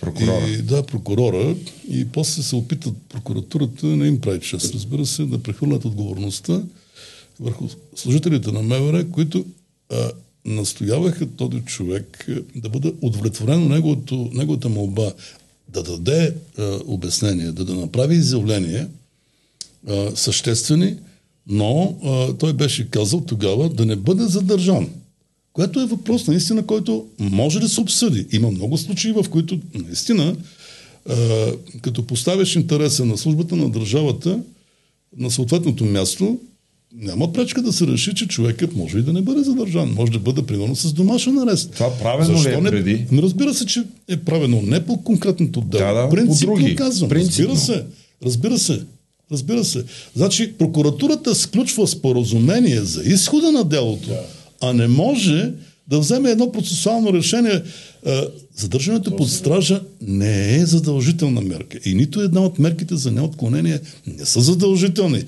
[0.00, 0.48] Прокурора.
[0.48, 1.56] И, да, прокурора.
[1.90, 6.62] И после се опитат прокуратурата, не им прави чест, разбира се, да прехвърлят отговорността
[7.40, 9.44] върху служителите на МВР, които
[9.90, 10.10] а,
[10.44, 15.12] настояваха този човек да бъде удовлетворено неговото, неговата молба
[15.68, 18.86] да даде а, обяснение, да, да направи изявление
[19.88, 20.96] а, съществени,
[21.46, 24.88] но а, той беше казал тогава да не бъде задържан.
[25.52, 28.26] Което е въпрос наистина, който може да се обсъди.
[28.32, 30.36] Има много случаи, в които наистина,
[31.08, 31.16] а,
[31.82, 34.40] като поставяш интереса на службата на държавата
[35.16, 36.38] на съответното място,
[36.94, 39.94] няма пречка да се реши, че човекът може и да не бъде задържан.
[39.96, 41.70] Може да бъде примерно с домашен арест.
[41.72, 42.70] Това правено Защо ли е не...
[42.70, 43.06] преди?
[43.12, 45.94] Разбира се, че е правено не по конкретното дело.
[45.94, 46.76] Да, да, Принципно по други.
[46.76, 47.08] казвам.
[47.08, 47.54] Принципно.
[47.54, 47.84] Разбира се.
[48.24, 48.80] Разбира се.
[49.32, 49.84] Разбира се.
[50.16, 54.20] Значи прокуратурата сключва споразумение за изхода на делото, да.
[54.60, 55.52] а не може
[55.88, 57.62] да вземе едно процесуално решение.
[58.06, 58.20] Е,
[58.56, 61.78] Задържането под стража не е задължителна мерка.
[61.84, 65.24] И нито една от мерките за неотклонение не са задължителни.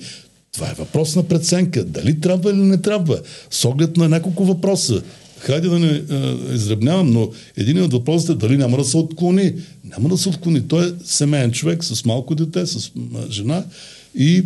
[0.53, 1.83] Това е въпрос на преценка.
[1.83, 3.19] Дали трябва или не трябва.
[3.49, 5.01] С оглед на няколко въпроса.
[5.39, 9.53] Хайде да не е, изребнявам, но един от въпросите е дали няма да се отклони.
[9.83, 10.67] Няма да се отклони.
[10.67, 12.91] Той е семейен човек с малко дете, с
[13.29, 13.63] жена
[14.15, 14.43] и е,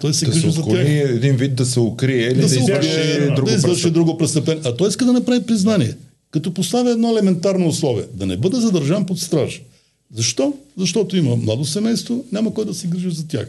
[0.00, 2.58] той се Да се грижи за тях един вид да се укрие или да, се
[2.58, 4.62] извърши укрие, друго да извърши друго престъпление.
[4.64, 5.94] А той иска да направи признание,
[6.30, 8.04] като поставя едно елементарно условие.
[8.14, 9.62] Да не бъде задържан под страж.
[10.16, 10.54] Защо?
[10.78, 13.48] Защото има младо семейство, няма кой да се грижи за тях.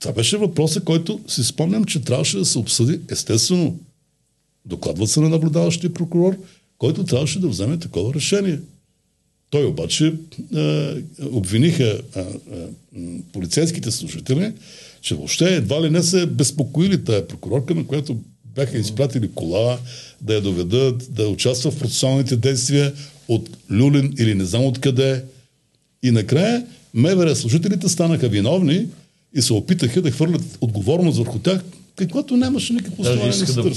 [0.00, 3.78] Това беше въпросът, който си спомням, че трябваше да се обсъди естествено.
[4.64, 6.36] Докладва се на наблюдаващия прокурор,
[6.78, 8.58] който трябваше да вземе такова решение.
[9.50, 10.14] Той обаче
[10.56, 12.24] е, обвиниха е, е,
[13.32, 14.52] полицейските служители,
[15.00, 18.16] че въобще едва ли не се безпокоили тая прокурорка, на която
[18.54, 19.78] бяха изпратили кола,
[20.20, 22.92] да я доведат, да участва в процесуалните действия
[23.28, 25.24] от Люлин или не знам откъде.
[26.02, 28.86] И накрая МВР служителите станаха виновни
[29.36, 31.64] и се опитаха да хвърлят отговорност върху тях,
[31.96, 33.70] каквото нямаше никакво основание да се да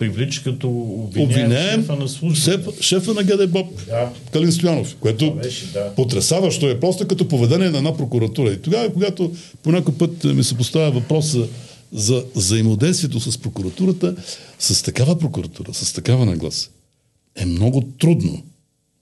[0.00, 0.68] привлича като
[1.16, 2.40] обвиняем шефа на службата.
[2.40, 4.12] шеф, шефа на ГДБОП, Да.
[4.32, 5.94] Калин Стоянов, което беше, да.
[5.94, 8.52] потрясаващо е просто като поведение на една прокуратура.
[8.52, 9.32] И тогава, когато
[9.62, 11.48] по някой път ми се поставя въпроса
[11.92, 14.16] за взаимодействието с прокуратурата,
[14.58, 16.70] с такава прокуратура, с такава нагласа,
[17.36, 18.42] е много трудно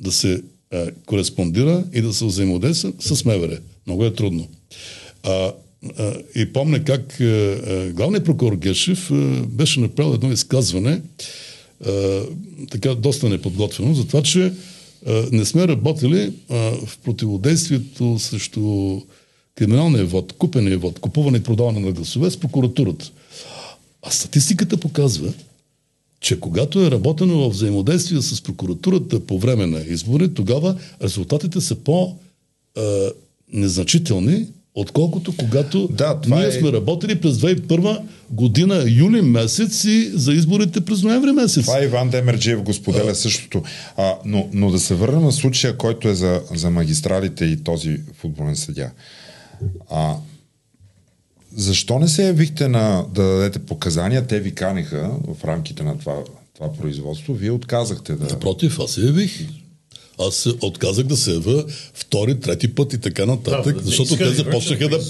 [0.01, 0.42] да се
[0.72, 3.59] е, кореспондира и да се взаимодейства с МВР.
[3.86, 4.49] Много е трудно.
[5.22, 5.53] А,
[6.35, 9.14] и помня как е, е, главният прокурор Гешев е,
[9.47, 11.01] беше направил едно изказване,
[12.70, 14.53] така доста неподготвено, за това, че
[15.33, 19.01] не сме работили в противодействието срещу
[19.55, 23.11] криминалния вод, купения вод, купуване и продаване на гласове с прокуратурата.
[24.03, 25.33] А статистиката показва,
[26.20, 31.74] че когато е работено в взаимодействие с прокуратурата по време на избори, тогава резултатите са
[31.74, 34.47] по-незначителни,
[34.81, 38.01] отколкото когато Да, ние е- сме работили през 2001
[38.31, 41.64] година, юли месец и за изборите през ноември месец.
[41.64, 43.62] Това Иван Демерджиев го споделя същото.
[43.97, 48.01] А, но, но да се върнем на случая, който е за, за магистралите и този
[48.14, 48.91] футболен съдя.
[49.91, 50.14] А,
[51.57, 54.26] защо не се явихте на, да дадете показания?
[54.26, 56.16] Те ви каниха в рамките на това,
[56.55, 57.35] това производство.
[57.35, 58.24] Вие отказахте да...
[58.24, 59.49] Напротив, аз се явих.
[60.21, 61.64] Аз се отказах да се ява
[61.95, 65.01] втори, трети път и така нататък, Да, защото те започнаха да,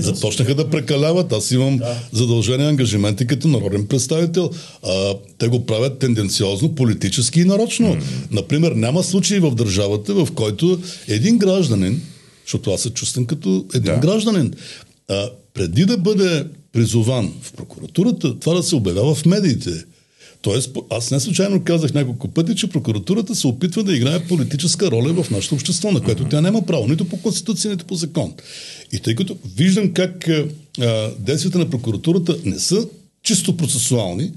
[0.00, 1.32] започнаха да прекаляват.
[1.32, 1.98] Аз имам Да.
[2.12, 4.50] задължения ангажименти като народен представител.
[4.82, 7.96] А, те го правят тенденциозно, политически и нарочно.
[8.30, 12.02] Например, няма случаи в държавата, в който един гражданин,
[12.46, 13.98] защото аз се чувствам като един Да.
[14.00, 14.52] гражданин,
[15.08, 19.70] а, преди да бъде призован в прокуратурата, това да се обявява в медиите.
[20.42, 25.22] Тоест, аз не случайно казах няколко пъти, че прокуратурата се опитва да играе политическа роля
[25.22, 28.34] в нашето общество, на което тя няма право, нито по конституция, нито по закон.
[28.92, 30.46] И тъй като виждам как а,
[30.80, 32.88] а, действията на прокуратурата не са
[33.22, 34.32] чисто процесуални,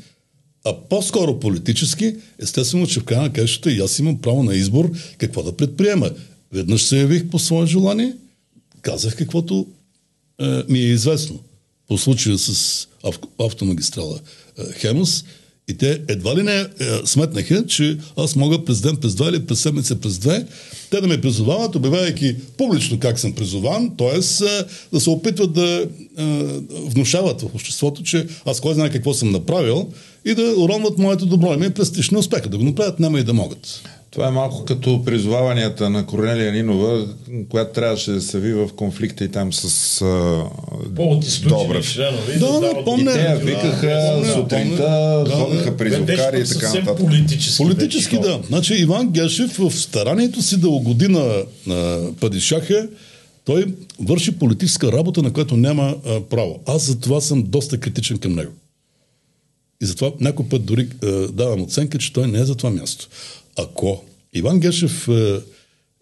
[0.66, 4.92] а по-скоро политически, естествено, че в края на краищата и аз имам право на избор
[5.18, 6.10] какво да предприема.
[6.52, 8.14] Веднъж се явих по свое желание,
[8.82, 9.68] казах каквото
[10.42, 11.40] е, ми е известно
[11.88, 14.20] по случая с ав- автомагистрала
[14.60, 15.24] е, Хемус
[15.68, 16.68] и те едва ли не е,
[17.06, 20.46] сметнаха, че аз мога през ден, през два или през седмица, през две,
[20.90, 24.20] те да ме призовават, обявявайки публично как съм призован, т.е.
[24.94, 25.88] да се опитват да
[26.18, 26.26] е,
[26.86, 29.88] внушават в обществото, че аз кой знае какво съм направил
[30.26, 32.12] и да уронват моето добро име и престиж.
[32.12, 33.82] Успеха да го направят, няма и да могат.
[34.16, 37.08] Това е малко като призоваванията на Корнелия Нинова,
[37.50, 41.94] която трябваше да се ви в конфликта и там с uh, Добрев.
[41.94, 43.12] Членове, да, да, не, помня.
[43.12, 46.98] И те викаха да, сутринта, да, ходиха призовкари и така нататък.
[46.98, 48.40] Политически, политически да.
[48.48, 52.88] Значи Иван Гешев в старанието си да угоди на, на Падишаха,
[53.46, 53.66] той
[54.00, 56.60] върши политическа работа, на която няма а, право.
[56.66, 58.52] Аз за това съм доста критичен към него.
[59.82, 63.08] И затова някой път дори а, давам оценка, че той не е за това място.
[63.58, 64.04] Ако
[64.34, 65.42] Иван Гешев а,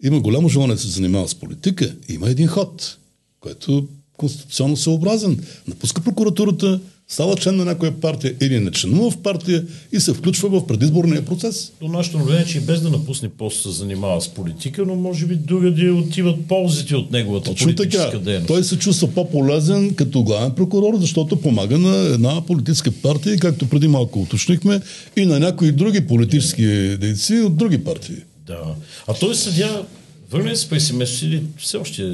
[0.02, 2.98] има голямо желание да се занимава с политика, има един ход,
[3.40, 5.44] който конституционно съобразен.
[5.68, 10.48] Напуска прокуратурата, става член на някоя партия или не членува в партия и се включва
[10.48, 11.72] в предизборния процес.
[11.80, 15.26] До нашето наблюдение, че и без да напусне пост се занимава с политика, но може
[15.26, 18.18] би другаде отиват ползите от неговата Точно политическа така.
[18.18, 18.46] дейност.
[18.46, 23.88] Той се чувства по-полезен като главен прокурор, защото помага на една политическа партия, както преди
[23.88, 24.80] малко уточнихме,
[25.16, 28.16] и на някои други политически дейци от други партии.
[28.46, 28.62] Да.
[29.06, 29.86] А той съдя,
[30.30, 32.12] върне се през семейство или все още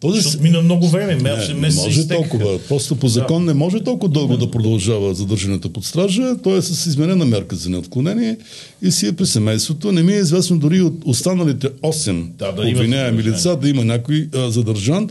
[0.00, 0.20] този...
[0.20, 2.58] Защото мина много време, не, не може толкова.
[2.68, 3.46] Просто по закон да.
[3.46, 6.36] не може толкова дълго да, да продължава задържането под стража.
[6.42, 8.36] Той е с изменена мерка за неотклонение
[8.82, 9.92] и си е при семейството.
[9.92, 14.28] Не ми е известно дори от останалите 8 да, да обвиняеми лица да има някой
[14.34, 15.08] а, задържан.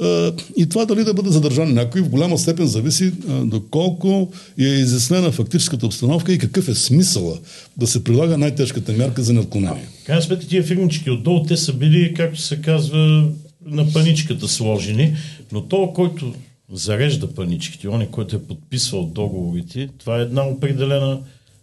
[0.00, 4.64] А, и това дали да бъде задържан някой в голяма степен зависи а, доколко е
[4.64, 7.38] изяснена фактическата обстановка и какъв е смисъла
[7.76, 9.88] да се прилага най-тежката мярка за неотклонение.
[10.06, 13.28] Крайна сметка тия фирмички отдолу, те са били, както се казва,
[13.66, 15.16] на паничката сложени,
[15.52, 16.34] но то, който
[16.72, 21.20] зарежда паничките, он който е подписвал договорите, това е една определена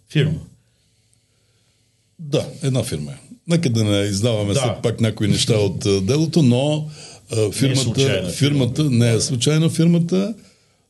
[0.10, 0.40] фирма.
[2.20, 3.16] Да, една фирма е.
[3.48, 4.60] Нека да не издаваме да.
[4.60, 6.90] след пак някои неща от uh, делото, но
[7.32, 10.36] uh, фирмата, не е фирмата не е случайна фирмата.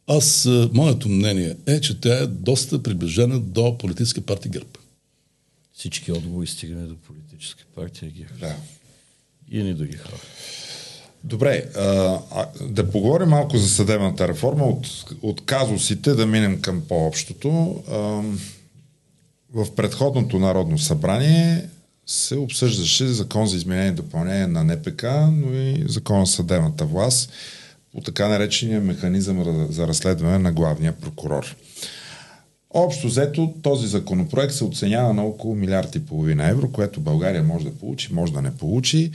[0.08, 4.70] Аз, uh, моето мнение е, че тя е доста приближена до политическа партия ГЕРБ.
[5.74, 8.34] Всички отговори стигаме до политическа партия ГЕРБ.
[8.40, 8.56] Да.
[9.52, 10.18] И ни други хора.
[11.24, 12.20] Добре, а,
[12.62, 14.88] да поговорим малко за съдебната реформа, от,
[15.22, 17.84] от казусите да минем към по-общото.
[17.92, 17.96] А,
[19.54, 21.70] в предходното Народно събрание
[22.08, 27.32] се обсъждаше закон за изменение и допълнение на НПК, но и закон за съдебната власт
[27.94, 31.56] по така наречения механизъм за разследване на главния прокурор.
[32.74, 37.66] Общо взето този законопроект се оценява на около милиард и половина евро, което България може
[37.66, 39.12] да получи, може да не получи.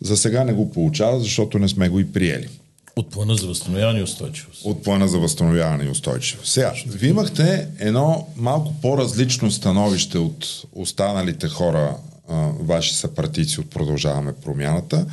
[0.00, 2.48] За сега не го получава, защото не сме го и приели.
[2.96, 4.64] От плана за възстановяване и устойчивост.
[4.64, 6.52] От плана за възстановяване и устойчивост.
[6.52, 11.96] Сега, ви имахте едно малко по-различно становище от останалите хора,
[12.28, 15.06] а, ваши съпартийци от Продължаваме промяната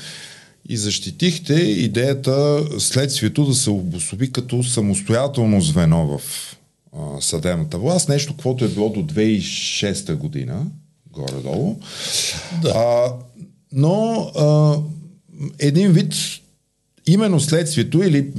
[0.70, 6.22] и защитихте идеята следствието да се обособи като самостоятелно звено в
[6.98, 10.66] а, съдебната власт, нещо, което е било до 2006 година,
[11.12, 11.80] горе-долу.
[12.62, 12.70] Да.
[12.70, 13.14] А,
[13.72, 14.78] но а,
[15.60, 16.14] един вид
[17.08, 18.32] именно следствието или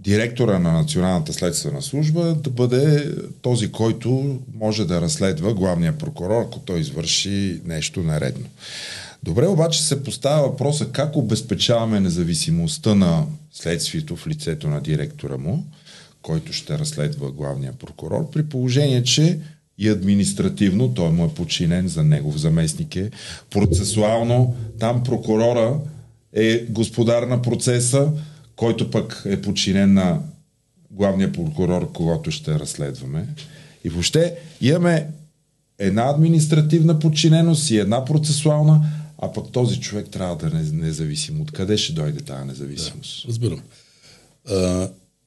[0.00, 6.58] директора на Националната следствена служба да бъде този, който може да разследва главния прокурор, ако
[6.58, 8.46] той извърши нещо наредно.
[9.22, 15.64] Добре, обаче се поставя въпроса как обезпечаваме независимостта на следствието в лицето на директора му,
[16.22, 19.38] който ще разследва главния прокурор, при положение, че
[19.78, 23.10] и административно, той му е подчинен за негов заместник е.
[23.50, 25.80] Процесуално, там прокурора
[26.32, 28.12] е господар на процеса,
[28.56, 30.20] който пък е подчинен на
[30.90, 33.26] главния прокурор, когато ще разследваме.
[33.84, 35.08] И въобще имаме
[35.78, 38.86] една административна подчиненост и една процесуална,
[39.18, 41.40] а пък този човек трябва да е независим.
[41.40, 43.22] Откъде ще дойде тази независимост?
[43.22, 43.60] Да, разбирам.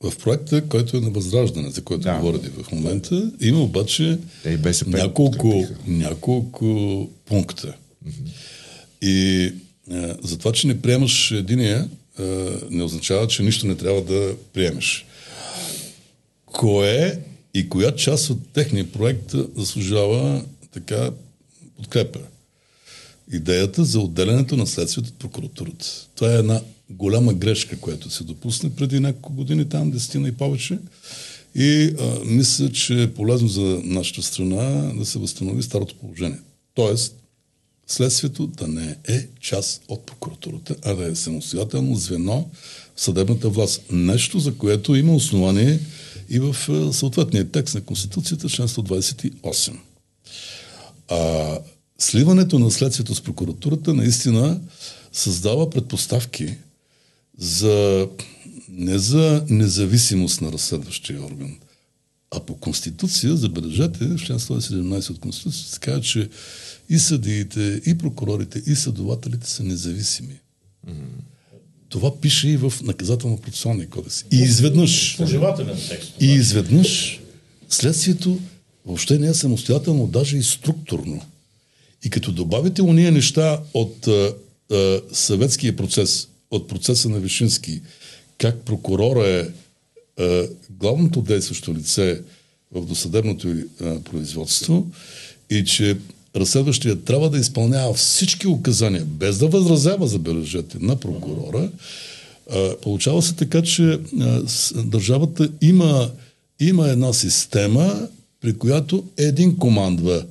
[0.03, 2.17] В проекта, който е на възраждане, за който да.
[2.17, 7.73] говорите в момента, има обаче Те няколко, няколко пункта.
[8.07, 8.27] Mm-hmm.
[9.01, 9.51] И
[9.91, 11.89] а, за това, че не приемаш единия,
[12.19, 12.23] а,
[12.69, 15.05] не означава, че нищо не трябва да приемеш.
[16.45, 17.19] Кое
[17.53, 21.11] и коя част от техния проект заслужава така
[21.77, 22.19] подкрепа?
[23.33, 25.85] Идеята за отделянето на следствието от прокуратурата.
[26.15, 30.79] Това е една голяма грешка, която се допусне преди няколко години, там десетина и повече.
[31.55, 36.39] И а, мисля, че е полезно за нашата страна да се възстанови старото положение.
[36.75, 37.15] Тоест,
[37.87, 42.49] следствието да не е част от прокуратурата, а да е самостоятелно звено
[42.95, 43.81] в съдебната власт.
[43.91, 45.79] Нещо, за което има основание
[46.29, 46.55] и в
[46.93, 49.73] съответния текст на Конституцията, член 128.
[51.09, 51.59] А,
[51.99, 54.61] сливането на следствието с прокуратурата наистина
[55.11, 56.55] създава предпоставки
[57.37, 58.07] за
[58.69, 61.57] не за независимост на разследващия орган,
[62.35, 66.29] А по Конституция, забележете, в член 117 от Конституцията се казва, че
[66.89, 70.39] и съдиите, и прокурорите, и следователите са независими.
[70.87, 71.23] Mm-hmm.
[71.89, 74.25] Това пише и в наказателно-процесуалния кодекс.
[74.31, 75.17] И изведнъж...
[75.17, 76.13] Пожелателен текст.
[76.21, 77.19] И изведнъж
[77.69, 78.39] следствието
[78.85, 81.21] въобще не е самостоятелно, даже и структурно.
[82.03, 84.33] И като добавите уния неща от а,
[84.71, 87.81] а, съветския процес, от процеса на Вишински,
[88.37, 89.47] как прокурора е
[90.23, 92.21] а, главното действащо лице
[92.71, 93.47] в досъдебното
[93.81, 94.87] а, производство
[95.49, 95.97] и че
[96.35, 101.69] разследващия трябва да изпълнява всички указания, без да възразява, забележете, на прокурора,
[102.51, 106.11] а, получава се така, че а, с, държавата има,
[106.59, 108.07] има една система,
[108.41, 110.25] при която един командва.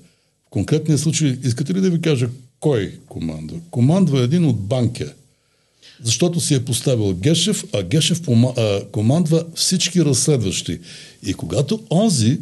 [0.47, 2.29] В конкретния случай, искате ли да ви кажа
[2.61, 3.59] кой командва?
[3.71, 5.15] Командва един от банка.
[6.05, 8.21] Защото си е поставил Гешев, а Гешев
[8.93, 10.79] командва всички разследващи.
[11.27, 12.39] И когато онзи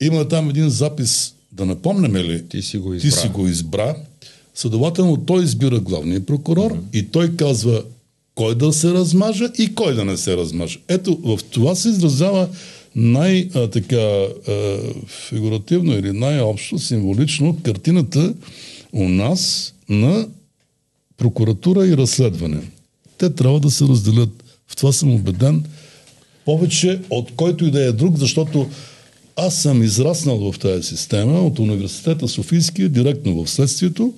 [0.00, 2.48] има там един запис, да напомняме ли?
[2.48, 3.10] Ти си го избра.
[3.10, 3.96] Ти си го избра.
[4.54, 6.98] Следователно той избира главния прокурор mm-hmm.
[6.98, 7.82] и той казва
[8.34, 10.78] кой да се размажа и кой да не се размажа.
[10.88, 12.48] Ето, в това се изразява
[12.94, 14.26] най-така
[15.28, 18.34] фигуративно или най-общо, символично картината
[18.92, 20.28] у нас на
[21.20, 22.60] прокуратура и разследване.
[23.18, 24.44] Те трябва да се разделят.
[24.68, 25.64] В това съм убеден
[26.44, 28.68] повече от който и да е друг, защото
[29.36, 34.14] аз съм израснал в тази система от университета Софийския, директно в следствието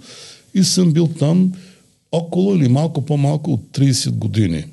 [0.55, 1.53] и съм бил там
[2.13, 4.65] около или малко по-малко от 30 години.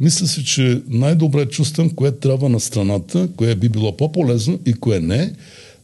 [0.00, 5.00] Мисля си, че най-добре чувствам кое трябва на страната, кое би било по-полезно и кое
[5.00, 5.32] не,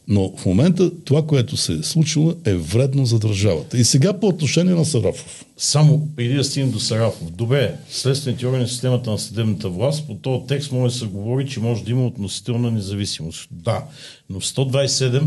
[0.07, 3.77] но в момента това, което се е случило, е вредно за държавата.
[3.77, 5.45] И сега по отношение на Сарафов.
[5.57, 7.31] Само преди да стигнем до Сарафов.
[7.31, 11.47] Добре, следствените органи в системата на съдебната власт, по този текст може да се говори,
[11.47, 13.47] че може да има относителна независимост.
[13.51, 13.83] Да,
[14.29, 15.23] но в 127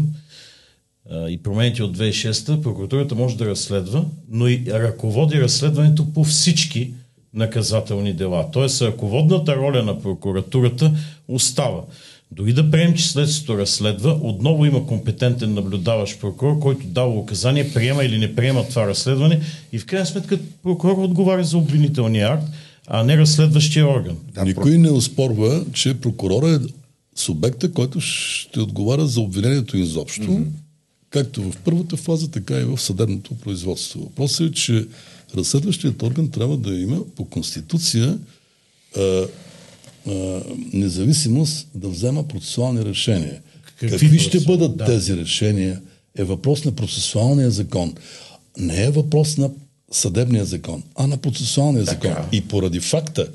[1.28, 6.92] и промените от 2006 прокуратурата може да разследва, но и ръководи разследването по всички
[7.34, 8.46] наказателни дела.
[8.52, 10.92] Тоест, ръководната роля на прокуратурата
[11.28, 11.80] остава.
[12.32, 18.04] Дори да приемем, че следствието разследва, отново има компетентен наблюдаващ прокурор, който дава указание, приема
[18.04, 19.40] или не приема това разследване
[19.72, 22.46] и в крайна сметка прокурор отговаря за обвинителния акт,
[22.86, 24.16] а не разследващия орган.
[24.34, 26.58] Да, Никой не оспорва, че прокурор е
[27.16, 30.46] субекта, който ще отговаря за обвинението изобщо, mm-hmm.
[31.10, 34.00] както в първата фаза, така и в съдебното производство.
[34.00, 34.86] Въпросът е, че
[35.36, 38.18] разследващият орган трябва да има по конституция
[40.10, 40.42] а,
[40.72, 43.40] независимост да взема процесуални решения.
[43.80, 44.84] Какви, Какви ще бъдат да.
[44.84, 45.80] тези решения
[46.16, 47.94] е въпрос на процесуалния закон.
[48.58, 49.50] Не е въпрос на
[49.92, 52.08] съдебния закон, а на процесуалния така.
[52.08, 52.24] закон.
[52.32, 53.28] И поради факта,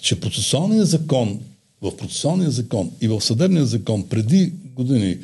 [0.00, 1.40] че процесуалния закон,
[1.82, 5.18] в процесуалния закон и в съдебния закон преди години,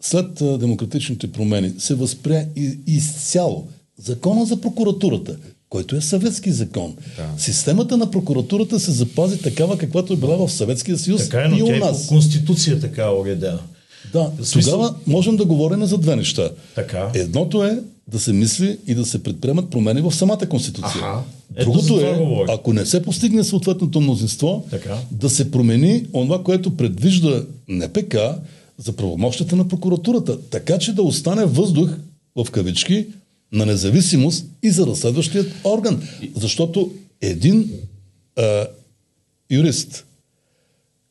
[0.00, 2.46] след демократичните промени, се възпря
[2.86, 5.36] изцяло закона за прокуратурата,
[5.74, 6.94] който е съветски закон.
[7.16, 7.42] Да.
[7.42, 11.56] Системата на прокуратурата се запази такава, каквато е била в Съветския съюз така е, но
[11.56, 12.02] и у е нас.
[12.02, 13.58] По Конституция така е уредена.
[14.12, 14.72] Да, смисъл...
[14.72, 16.50] тогава можем да говорим за две неща.
[16.74, 17.10] Така.
[17.14, 21.02] Едното е да се мисли и да се предприемат промени в самата Конституция.
[21.02, 21.22] Аха.
[21.60, 22.18] Другото е,
[22.48, 24.98] ако не се постигне съответното мнозинство, така.
[25.10, 28.16] да се промени това, което предвижда НПК
[28.78, 30.40] за правомощите на прокуратурата.
[30.50, 31.90] Така че да остане въздух,
[32.36, 33.06] в кавички,
[33.52, 36.02] на независимост и за разследващият орган.
[36.36, 37.70] Защото един
[38.36, 38.66] а,
[39.50, 40.04] юрист,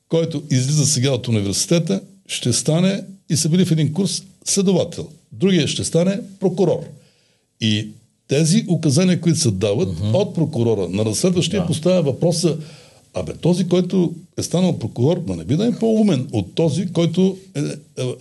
[0.10, 5.08] който излиза сега от университета, ще стане и са били в един курс следовател.
[5.32, 6.80] Другия ще стане прокурор.
[7.62, 7.88] И
[8.28, 10.14] тези указания, които се дават uh-huh.
[10.14, 11.68] от прокурора на разследващия, да.
[11.68, 12.58] поставя въпроса
[13.16, 17.38] Абе, този, който е станал прокурор, да не би да е по-умен от този, който
[17.56, 17.64] е, е,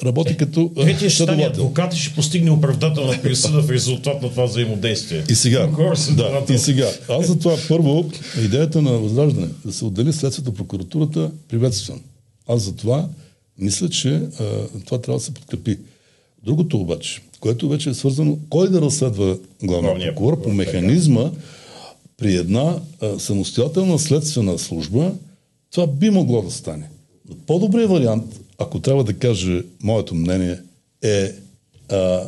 [0.04, 4.22] работи е, като е, Третия ще стане адвокат и ще постигне оправдателна присъда в резултат
[4.22, 5.24] на това взаимодействие.
[5.30, 5.68] И сега,
[6.16, 8.10] да, и сега, аз за това първо,
[8.44, 12.00] идеята на възраждане, да се отдели следствието прокуратурата, приветствам.
[12.48, 13.08] Аз за това
[13.58, 14.44] мисля, че а,
[14.84, 15.78] това трябва да се подкрепи.
[16.44, 21.30] Другото обаче, което вече е свързано, кой да разследва главния прокурор по механизма,
[22.16, 25.12] при една а, самостоятелна следствена служба
[25.72, 26.88] това би могло да стане.
[27.28, 30.58] Но по-добрият вариант, ако трябва да кажа моето мнение,
[31.02, 31.32] е
[31.88, 32.22] а,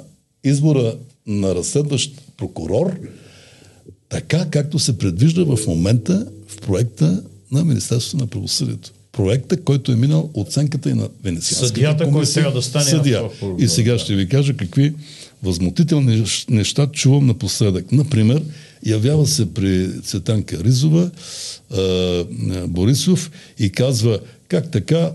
[0.44, 2.98] избора на разследващ прокурор,
[4.08, 8.92] така както се предвижда в момента в проекта на Министерството на правосъдието.
[9.12, 13.22] Проекта, който е минал оценката и на Венецианската Съдията, който трябва да стане съдия.
[13.58, 14.94] И сега ще ви кажа какви
[15.44, 17.92] възмутителни неща чувам напоследък.
[17.92, 18.42] Например,
[18.86, 21.10] явява се при Цветанка Ризова,
[22.66, 24.18] Борисов и казва
[24.48, 25.12] как така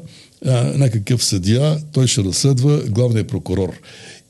[0.75, 3.73] някакъв съдия, той ще разследва главния прокурор.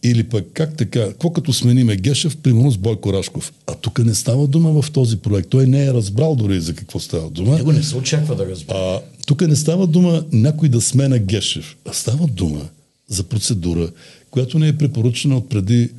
[0.04, 3.54] Или пък как така, какво като смениме Гешев, примерно с Бойко Рашков.
[3.68, 5.50] А тук не става дума в този проект.
[5.50, 7.56] Той не е разбрал дори за какво става дума.
[7.56, 9.02] Него не се очаква да разбира.
[9.28, 12.62] Тук не става дума някой да смена Гешев, а става дума
[13.08, 13.89] за процедура,
[14.32, 15.90] която не е препоръчена от преди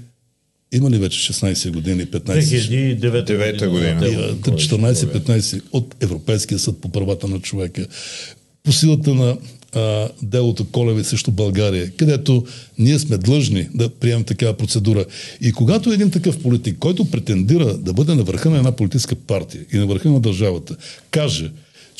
[0.72, 3.01] има ли вече 16 години, 15?
[3.01, 4.37] 2009 година.
[4.41, 7.87] 14-15 от Европейския съд по правата на човека.
[8.62, 9.37] По силата на
[9.74, 12.45] а, делото Колеви срещу България, където
[12.78, 15.05] ние сме длъжни да приемем такава процедура.
[15.41, 19.64] И когато един такъв политик, който претендира да бъде на върха на една политическа партия
[19.72, 20.76] и на върха на държавата,
[21.11, 21.51] каже,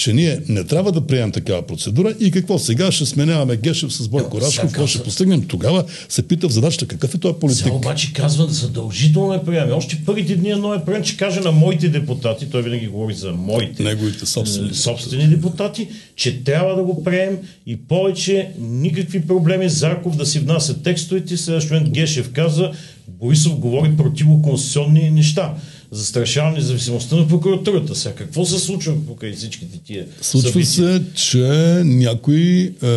[0.01, 4.09] че ние не трябва да приемем такава процедура и какво сега ще сменяваме Гешев с
[4.09, 7.62] Бойко Рашков, какво ще постигнем тогава, се пита в задачата какъв е този политик.
[7.62, 9.72] Сега обаче казва да задължително е приеме.
[9.72, 13.32] Още първите дни едно е прием, че каже на моите депутати, той винаги говори за
[13.32, 14.74] моите Неговите собствени.
[14.74, 20.82] собствени депутати, че трябва да го приемем и повече никакви проблеми Зарков да си внася
[20.82, 21.36] текстовете.
[21.36, 22.72] Следващия момент Гешев каза,
[23.09, 25.55] Борисов говори противоконституционни неща
[25.93, 27.95] застрашава независимостта на прокуратурата.
[27.95, 30.66] Сега какво се случва покрай всичките тия Случва събития?
[30.66, 31.47] се, че
[31.84, 32.88] някой, а,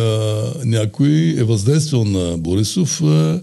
[0.64, 3.40] някой е въздействал на Борисов а,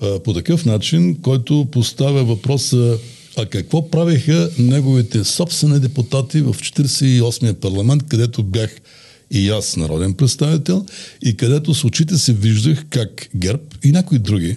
[0.00, 2.98] а, по такъв начин, който поставя въпроса
[3.36, 8.70] а какво правиха неговите собствени депутати в 48-я парламент, където бях
[9.30, 10.86] и аз народен представител
[11.24, 14.56] и където с очите си виждах как ГЕРБ и някои други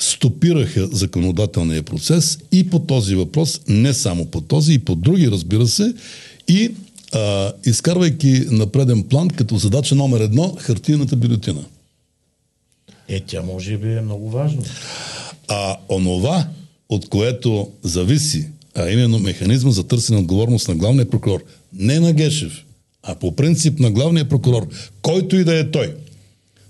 [0.00, 5.66] стопираха законодателния процес и по този въпрос, не само по този, и по други, разбира
[5.66, 5.94] се,
[6.48, 6.70] и
[7.12, 11.64] а, изкарвайки на преден план като задача номер едно хартийната бюлетина.
[13.08, 14.62] Е, тя може би е много важно.
[15.48, 16.48] А онова,
[16.88, 22.64] от което зависи, а именно механизма за търсене отговорност на главния прокурор, не на Гешев,
[23.02, 24.68] а по принцип на главния прокурор,
[25.02, 25.94] който и да е той,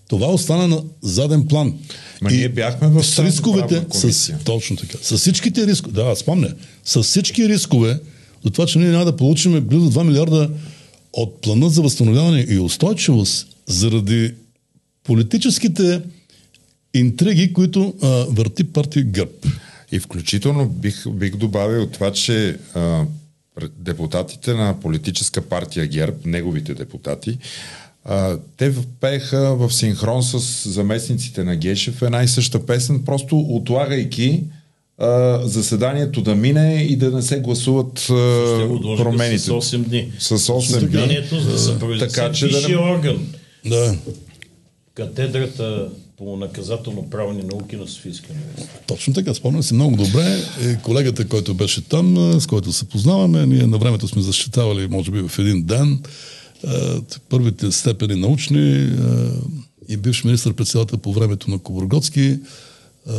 [0.08, 1.78] това остана на заден план.
[2.20, 6.54] Ма ние бяхме в с рисковете, с, точно така, с всичките рискове, да, спомня,
[6.84, 8.00] с всички рискове,
[8.44, 10.50] за това, че ние няма да получим близо 2 милиарда
[11.12, 14.34] от плана за възстановяване и устойчивост заради
[15.04, 16.00] политическите
[16.94, 19.32] интриги, които а, върти партия ГЕРБ.
[19.92, 23.04] И включително бих, бих добавил това, че а,
[23.78, 27.38] депутатите на политическа партия ГЕРБ, неговите депутати,
[28.04, 30.38] а, те пееха в синхрон с
[30.70, 34.42] заместниците на Гешев една и съща песен, просто отлагайки
[34.98, 38.06] а, заседанието да мине и да не се гласуват а,
[38.96, 39.38] промените.
[39.38, 40.12] с 8 дни.
[40.18, 41.40] С 8 дни.
[41.40, 43.26] За да се произнесе Така че да не- орган.
[43.66, 43.94] Да,
[44.94, 45.88] Катедрата
[46.18, 48.82] по наказателно-правни науки на Софийския университет.
[48.86, 50.36] точно така, спомням си много добре.
[50.62, 54.86] Е, колегата, който беше там, а, с който се познаваме, ние на времето сме защитавали,
[54.88, 56.02] може би в един ден,
[57.28, 59.30] първите степени научни а,
[59.88, 62.38] и бивш министър-председател по времето на Кобургоцки,
[63.08, 63.12] а,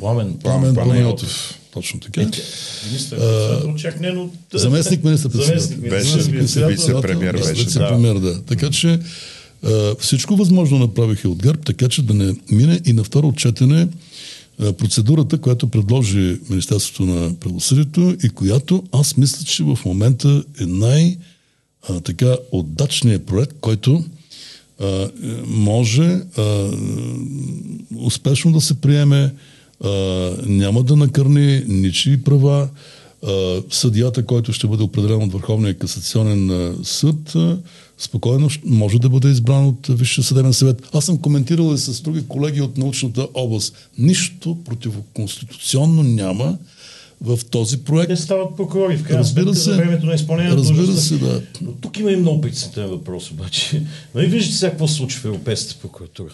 [0.00, 0.38] Пламен.
[0.42, 1.14] Пламен Пламен.
[1.72, 2.30] Точно така.
[4.54, 5.90] Заместник министър-председател.
[5.90, 8.42] Беше вице-премиер беше, да.
[8.42, 9.00] Така че
[10.00, 13.86] всичко възможно направиха от ГЕРБ, така че да не мине и на второ четене а,
[14.58, 21.16] процедурата, която предложи Министерството на правосъдието и която аз мисля, че в момента е най-
[21.88, 24.04] а, така отдачният проект, който
[24.80, 25.08] а, е,
[25.46, 26.70] може а,
[27.96, 29.34] успешно да се приеме,
[29.84, 29.88] а,
[30.46, 32.68] няма да накърни ничии права.
[33.26, 37.58] А, съдията, който ще бъде определен от Върховния касационен съд, а,
[37.98, 40.88] спокойно може да бъде избран от Висшия съдебен съвет.
[40.94, 43.88] Аз съм коментирал и с други колеги от научната област.
[43.98, 46.58] Нищо противоконституционно няма
[47.20, 48.08] в този проект.
[48.08, 49.60] Те стават прокурори в крайна Разбира се.
[49.60, 51.04] за времето на изпълнение на Разбира длъжността.
[51.04, 51.42] се, да.
[51.62, 53.82] Но тук има и много притеснителен въпрос обаче.
[54.14, 56.32] Нали виждате сега какво се случва в Европейската прокуратура?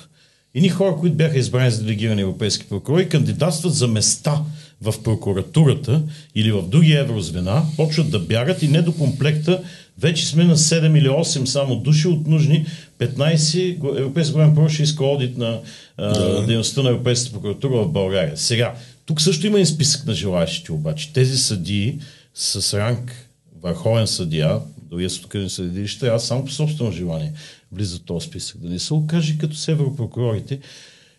[0.55, 4.40] Едни хора, които бяха избрани за делегирани европейски прокурори, кандидатстват за места
[4.82, 6.02] в прокуратурата
[6.34, 9.62] или в други еврозвена, почват да бягат и не до комплекта
[9.98, 12.66] вече сме на 7 или 8 само души от нужни
[12.98, 13.78] 15.
[13.78, 15.61] Го- Европейски главен прокурор ще иска одит на
[15.96, 18.36] а, дейността на Европейската прокуратура в България.
[18.36, 18.74] Сега,
[19.07, 21.12] тук също има и списък на желаящите обаче.
[21.12, 21.98] Тези съдии
[22.34, 23.28] с ранг
[23.62, 24.59] върховен съдия,
[24.90, 27.32] дори са тук съдилища, аз само по собствено желание
[27.74, 28.60] влиза в този списък.
[28.60, 30.60] Да не се окаже като с европрокурорите,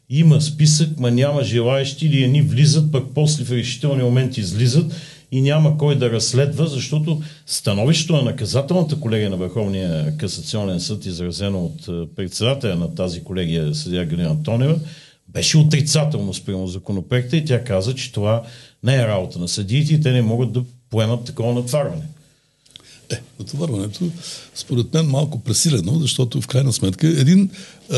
[0.09, 4.95] има списък, ма няма желаящи или едни влизат, пък после в решителни моменти излизат
[5.31, 11.65] и няма кой да разследва, защото становището на наказателната колегия на Върховния касационен съд, изразено
[11.65, 14.79] от е, председателя на тази колегия, съдия Галина Тонева,
[15.27, 18.43] беше отрицателно спрямо законопроекта и тя каза, че това
[18.83, 22.03] не е работа на съдиите и те не могат да поемат такова натварване.
[23.09, 24.05] Е, натоварването,
[24.55, 27.49] според мен, малко пресилено, защото в крайна сметка един
[27.93, 27.97] е,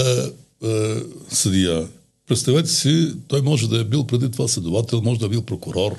[0.68, 0.96] е,
[1.30, 1.88] съдия,
[2.28, 5.98] представете си, той може да е бил преди това следовател, може да е бил прокурор,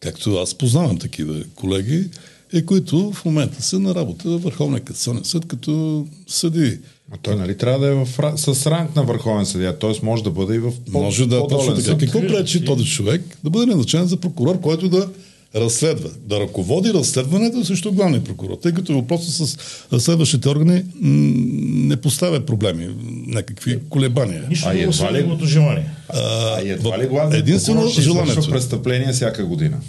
[0.00, 2.08] както аз познавам такива колеги,
[2.52, 6.78] и които в момента са на работа в Върховния касационен съд като съди.
[7.12, 9.92] А той нали трябва да е в, с ранг на върховен съдия, т.е.
[10.02, 11.98] може да бъде и в по, Може да, точно така.
[11.98, 15.08] Какво пречи този човек да бъде назначен за прокурор, който да
[15.54, 19.56] разследва, да ръководи разследването срещу главния прокурор, тъй като въпросът с
[19.92, 22.88] разследващите органи не поставя проблеми,
[23.26, 24.44] някакви колебания.
[24.48, 25.90] Нищо а едва ли желание.
[26.08, 26.18] А,
[26.56, 28.50] а едва ли главният единствено прокурор ще желанието.
[28.50, 29.80] престъпление всяка година?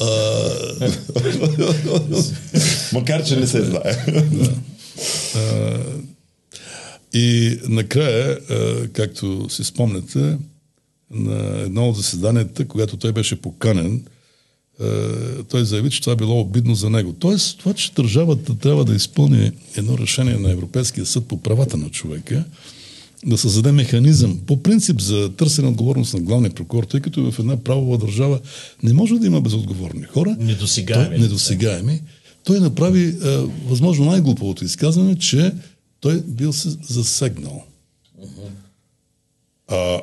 [0.00, 0.06] А...
[2.92, 4.06] Макар, че не се знае.
[7.14, 8.38] И накрая,
[8.92, 10.36] както си спомняте,
[11.10, 14.04] на едно от заседанията, когато той беше поканен,
[15.48, 17.12] той заяви, че това било обидно за него.
[17.12, 21.88] Тоест, това, че държавата трябва да изпълни едно решение на Европейския съд по правата на
[21.88, 22.44] човека,
[23.26, 27.56] да създаде механизъм по принцип за търсене отговорност на главния прокурор, тъй като в една
[27.56, 28.40] правова държава
[28.82, 30.36] не може да има безотговорни хора.
[30.40, 31.08] Недосегаеми.
[31.08, 32.00] Той, недосегаеми.
[32.44, 35.52] Той направи е, възможно най-глуповото изказване, че
[36.00, 37.64] той бил се засегнал.
[38.22, 38.48] Uh-huh.
[39.68, 40.00] А,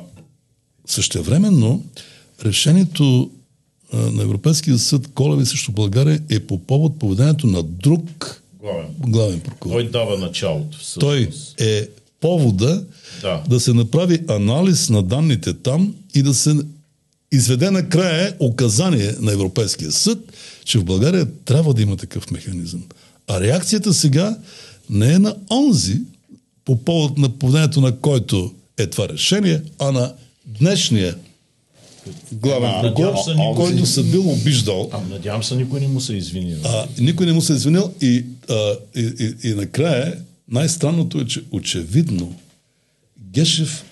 [0.86, 1.84] същевременно
[2.44, 3.39] решението а,
[3.92, 9.72] на Европейския съд Колеви срещу България е по повод поведението на друг главен, главен прокурор.
[9.72, 10.78] Той дава началото.
[10.78, 11.00] Всъщност.
[11.00, 11.88] Той е
[12.20, 12.84] повода
[13.22, 13.42] да.
[13.48, 16.56] да се направи анализ на данните там и да се
[17.32, 20.18] изведе накрая указание на Европейския съд,
[20.64, 22.82] че в България трябва да има такъв механизъм.
[23.28, 24.38] А реакцията сега
[24.90, 26.00] не е на онзи,
[26.64, 30.12] по повод на поведението на който е това решение, а на
[30.46, 31.16] днешния
[32.32, 33.14] главен прокурор,
[33.56, 34.90] който се бил обиждал.
[34.92, 36.58] А, надявам се, никой не му се е извинил.
[36.64, 40.16] А, никой не му се е извинил и, а, и, и, и накрая
[40.48, 42.34] най-странното е, че очевидно
[43.32, 43.84] Гешев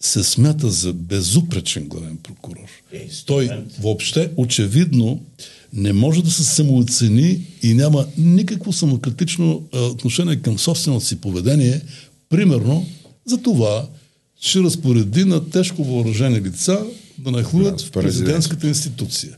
[0.00, 2.68] се смята за безупречен главен прокурор.
[2.92, 3.50] Е, Той
[3.80, 5.20] въобще очевидно
[5.72, 11.80] не може да се самооцени и няма никакво самокритично а, отношение към собственото си поведение,
[12.28, 12.86] примерно
[13.26, 13.86] за това,
[14.40, 16.86] че разпореди на тежко въоръжени лица
[17.18, 19.36] да нахлуят в президентската институция.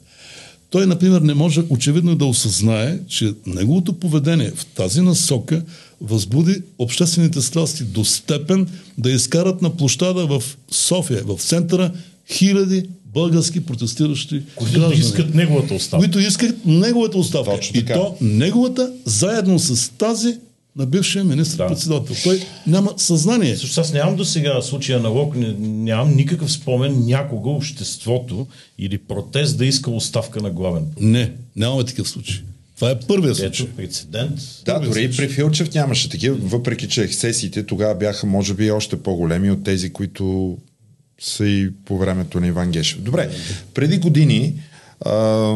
[0.70, 5.62] Той, например, не може очевидно да осъзнае, че неговото поведение в тази насока
[6.00, 8.66] възбуди обществените страсти до степен
[8.98, 11.92] да изкарат на площада в София, в центъра,
[12.32, 16.04] хиляди български протестиращи които граждани, искат неговата оставка.
[16.04, 17.58] Които искат неговата оставка.
[17.74, 20.38] И то неговата заедно с тази
[20.76, 22.14] на бившия министр-председател.
[22.14, 22.22] Да.
[22.22, 23.56] Той няма съзнание.
[23.56, 28.46] Също аз нямам до сега случая на Лок, нямам никакъв спомен някога обществото
[28.78, 30.86] или протест да иска оставка на главен.
[31.00, 32.40] Не, нямаме такъв случай.
[32.76, 33.66] Това е първият случай.
[33.66, 34.40] Ето прецедент.
[34.64, 39.02] Да, дори и при Филчев нямаше такива, въпреки че ексесиите тогава бяха, може би, още
[39.02, 40.56] по-големи от тези, които
[41.20, 43.00] са и по времето на Иван Гешев.
[43.00, 43.30] Добре,
[43.74, 44.54] преди години
[45.00, 45.52] а,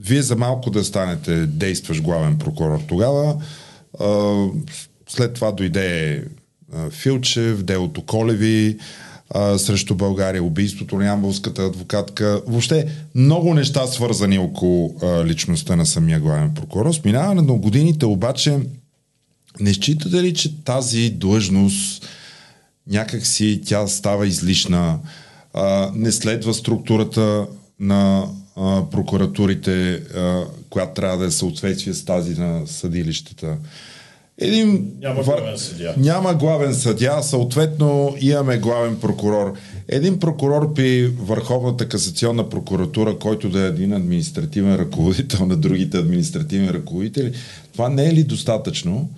[0.00, 3.36] вие за малко да станете действащ главен прокурор тогава,
[5.08, 6.24] след това дойде
[6.90, 8.78] Филчев, делото Колеви,
[9.30, 12.42] а, срещу България, убийството на ямбулската адвокатка.
[12.46, 16.92] Въобще много неща свързани около а, личността на самия главен прокурор.
[16.92, 18.58] С минаване на годините обаче
[19.60, 22.08] не считате ли, че тази длъжност
[22.86, 24.98] някак си тя става излишна,
[25.54, 27.46] а, не следва структурата
[27.80, 33.56] на а, прокуратурите, а, която трябва да е съответствие с тази на съдилищата.
[34.38, 35.94] Един няма главен съдя.
[35.96, 39.54] Няма главен съдя, съответно имаме главен прокурор.
[39.88, 46.68] Един прокурор при Върховната касационна прокуратура, който да е един административен ръководител на другите административни
[46.68, 47.32] ръководители,
[47.72, 49.10] това не е ли достатъчно?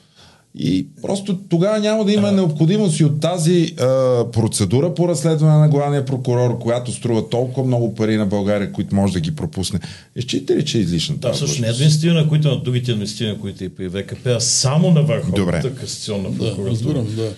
[0.59, 5.69] И просто тогава няма да има необходимост и от тази а, процедура по разследване на
[5.69, 9.81] главния прокурор, която струва толкова много пари на България, които може да ги пропусне.
[10.17, 13.65] Изчите ли, че е излишна Да, също не е административна, които на другите административни, които
[13.65, 16.65] и при ВКП, а само на Върховната касационна прокуратура.
[16.65, 17.33] Да, разбирам, да.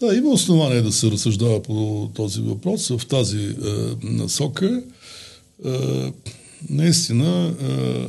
[0.00, 3.52] Да, има основание да се разсъждава по този въпрос в тази е,
[4.02, 4.82] насока.
[5.66, 5.70] Е,
[6.70, 8.06] наистина, е,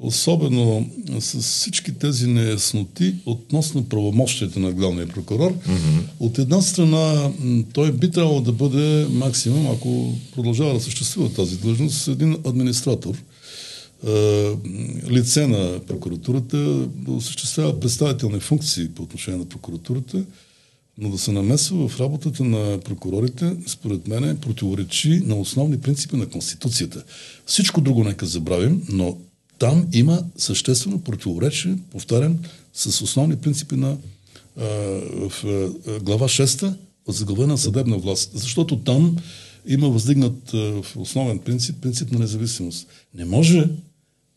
[0.00, 0.90] особено
[1.20, 5.54] с всички тези неясноти относно правомощията на главния прокурор.
[5.54, 6.02] Mm-hmm.
[6.20, 7.32] От една страна,
[7.72, 13.22] той би трябвало да бъде максимум, ако продължава да съществува тази длъжност, един администратор,
[15.10, 20.24] лице на прокуратурата, да осъществява представителни функции по отношение на прокуратурата,
[20.98, 26.26] но да се намесва в работата на прокурорите, според мен, противоречи на основни принципи на
[26.26, 27.04] Конституцията.
[27.46, 29.16] Всичко друго нека забравим, но
[29.58, 32.38] там има съществено противоречие, повтарям,
[32.74, 33.96] с основни принципи на
[34.56, 34.64] а,
[35.28, 36.74] в а, глава 6
[37.06, 38.30] от заглавена съдебна власт.
[38.34, 39.16] Защото там
[39.66, 42.86] има въздигнат а, основен принцип, принцип на независимост.
[43.14, 43.68] Не може,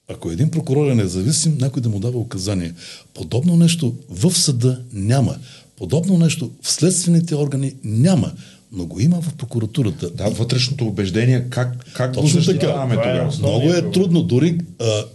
[0.08, 2.76] ако един прокурор е независим, някой да му дава указания.
[3.14, 5.38] Подобно нещо в съда няма.
[5.78, 8.32] Подобно нещо в следствените органи няма
[8.72, 10.10] но го има в прокуратурата.
[10.10, 13.10] Да, вътрешното убеждение, как, как Точно го защитаваме така.
[13.10, 13.28] тогава?
[13.28, 15.06] Основният Много е трудно, дори а,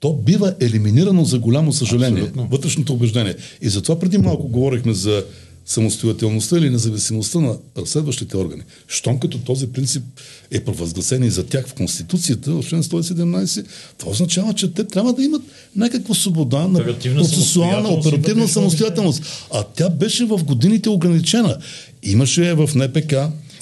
[0.00, 2.22] то бива елиминирано за голямо съжаление.
[2.22, 2.48] Абсолютно.
[2.48, 3.34] Вътрешното убеждение.
[3.60, 5.24] И затова преди малко говорихме за
[5.66, 8.62] самостоятелността или независимостта на разследващите органи.
[8.88, 10.02] Щом като този принцип
[10.50, 13.64] е провъзгласен и за тях в Конституцията, в член 117,
[13.98, 15.42] това означава, че те трябва да имат
[15.76, 19.22] някаква свобода на процесуална, оперативна самостоятелност.
[19.52, 21.58] А тя беше в годините ограничена.
[22.02, 23.14] Имаше в НПК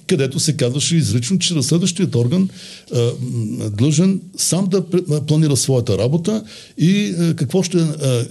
[0.06, 2.48] където се казваше изрично, че разследващият орган
[2.90, 4.84] м, длъжен сам да
[5.26, 6.44] планира своята работа
[6.78, 7.78] и какво ще,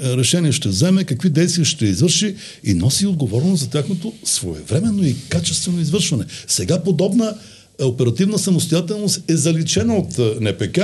[0.02, 5.82] решение ще вземе, какви действия ще извърши и носи отговорност за тяхното своевременно и качествено
[5.82, 6.26] извършване.
[6.48, 7.36] Сега подобна
[7.82, 10.80] оперативна самостоятелност е заличена от НПК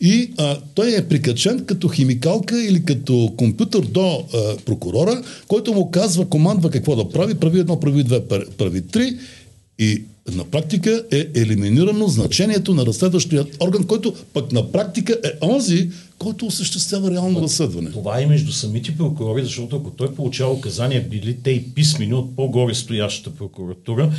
[0.00, 5.90] и а, той е прикачен като химикалка или като компютър до а, прокурора, който му
[5.90, 8.20] казва, командва какво да прави, прави едно, прави две,
[8.58, 9.16] прави три
[9.78, 10.02] и
[10.34, 16.46] на практика е елиминирано значението на разследващият орган, който пък на практика е онзи, който
[16.46, 17.90] осъществява реално разследване.
[17.90, 22.36] Това е между самите прокурори, защото ако той получава указания, били те и писмени от
[22.36, 24.12] по-горе стоящата прокуратура,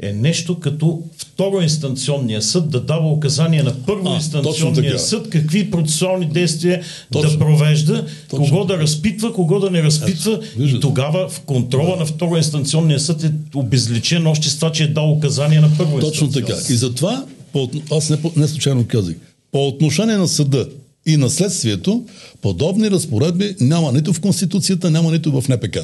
[0.00, 6.82] е нещо като второинстанционния съд да дава указания на точно първоинстанционния съд какви процесуални действия
[7.12, 7.30] Точно.
[7.30, 10.80] да провежда, Точно кого да разпитва, кого да не разпитва и виждате.
[10.80, 15.60] тогава в контрола на второинстанционния съд е обезличен още с това, че е дал указания
[15.60, 16.72] на Точно първоинстанционния така.
[16.72, 19.16] И затова, по, аз не, не случайно казах,
[19.52, 20.68] по отношение на съда
[21.06, 22.04] и на следствието,
[22.42, 25.78] подобни разпоредби няма нито в Конституцията, няма нито в НПК.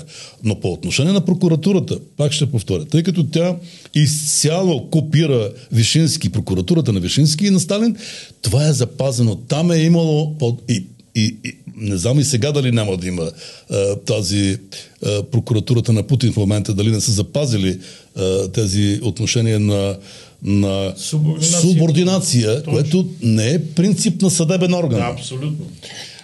[0.44, 3.56] Но по отношение на прокуратурата, пак ще повторя, тъй като тя
[3.94, 7.96] изцяло копира Вишински, прокуратурата на Вишински и на Сталин,
[8.42, 9.36] това е запазено.
[9.36, 10.84] Там е имало под, и,
[11.18, 13.30] и, и не знам и сега дали няма да има
[13.70, 14.58] а, тази
[15.06, 17.78] а, прокуратурата на Путин в момента, дали не са запазили
[18.16, 19.96] а, тези отношения на,
[20.42, 21.60] на Субординация.
[21.60, 25.00] субординация което не е принцип на съдебен орган.
[25.00, 25.66] Да, абсолютно.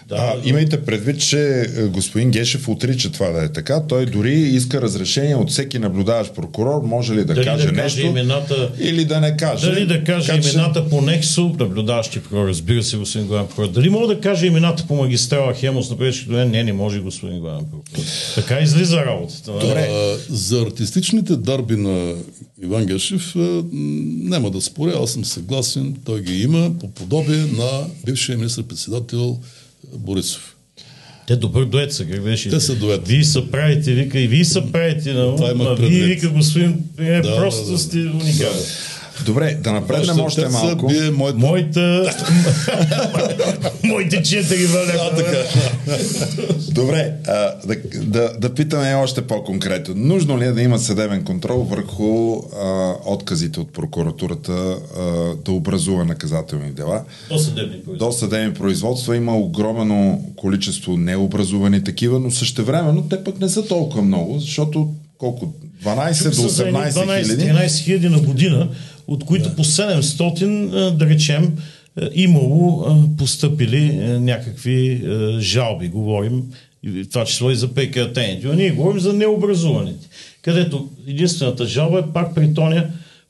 [0.09, 1.41] Да, А, да, имайте предвид, че
[1.77, 3.83] е, господин Гешев отрича това да е така.
[3.83, 7.83] Той дори иска разрешение от всеки наблюдаващ прокурор, може ли да Дали каже да каже
[7.97, 9.67] нещо имената- или да не каже.
[9.67, 13.69] Дали да каже че- имената по Нексо, наблюдаващи прокурор, разбира се, господин главен прокурор.
[13.69, 16.51] Дали мога да каже имената по магистрала Хемос на предишното ден?
[16.51, 18.05] Не, не може, господин главен прокурор.
[18.35, 19.51] Така излиза работата.
[19.53, 19.79] нали?
[19.81, 22.15] А, за артистичните дарби на
[22.63, 23.63] Иван Гешев а, м,
[24.21, 27.71] няма да споря, аз съм съгласен, той ги има по подобие на
[28.07, 29.39] бившия министр-председател
[29.93, 30.57] Борисов.
[31.27, 32.51] Те добър дует са, как беше?
[32.51, 33.09] Те са дует.
[33.09, 35.75] Вие са правите, вика, и вие са правите на имах а.
[35.75, 37.79] Вие, вика, господин, е, Да, просто да, да.
[37.79, 38.65] сте уникален.
[39.27, 40.87] Добре, да напреднем още малко.
[40.87, 41.39] бие моята...
[41.39, 42.15] Моята...
[43.85, 45.11] Моите четири валя.
[45.13, 45.39] А, така.
[46.71, 49.95] Добре, а, да, да, да питаме още по-конкретно.
[49.97, 55.03] Нужно ли е да има съдебен контрол върху а, отказите от прокуратурата а,
[55.45, 57.05] да образува наказателни дела?
[57.29, 58.07] До съдебни производства.
[58.07, 64.03] До съдебни производства има огромно количество необразувани такива, но същевременно те пък не са толкова
[64.03, 65.55] много, защото колко?
[65.85, 67.43] 12 до Тук са за едни 18 хиляди?
[67.43, 68.69] 12-13 хиляди на година,
[69.07, 71.53] от които по 700, а, да речем,
[72.15, 72.87] имало
[73.19, 75.05] постъпили някакви
[75.39, 76.43] жалби, говорим,
[77.11, 78.49] това число и за прекратените.
[78.49, 80.09] А ние говорим за необразуваните,
[80.43, 82.87] където единствената жалба е пак при тоня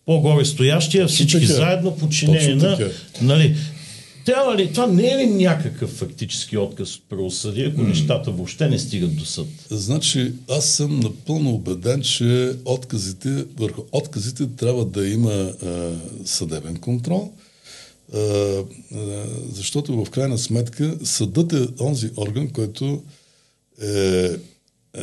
[0.07, 1.53] по-горе стоящия, всички така.
[1.53, 2.79] заедно подчинени на...
[3.23, 3.57] Нали,
[4.25, 8.79] трябва ли, това не е ли някакъв фактически отказ от правосъдие, ако нещата въобще не
[8.79, 9.47] стигат до съд?
[9.71, 15.93] Значи, аз съм напълно убеден, че отказите, върху отказите трябва да има а,
[16.25, 17.33] съдебен контрол,
[18.15, 18.65] а, а,
[19.53, 23.03] защото в крайна сметка съдът е онзи орган, който
[23.83, 24.31] е,
[24.97, 25.01] е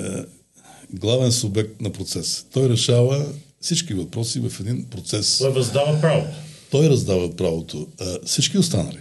[0.94, 2.46] главен субект на процес.
[2.54, 3.26] Той решава
[3.62, 5.38] всички въпроси в един процес.
[5.38, 6.28] Той въздава право.
[6.72, 7.88] Той раздава правото.
[8.00, 8.98] А, всички останали,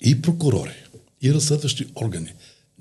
[0.00, 0.74] и прокурори,
[1.22, 2.32] и разследващи органи,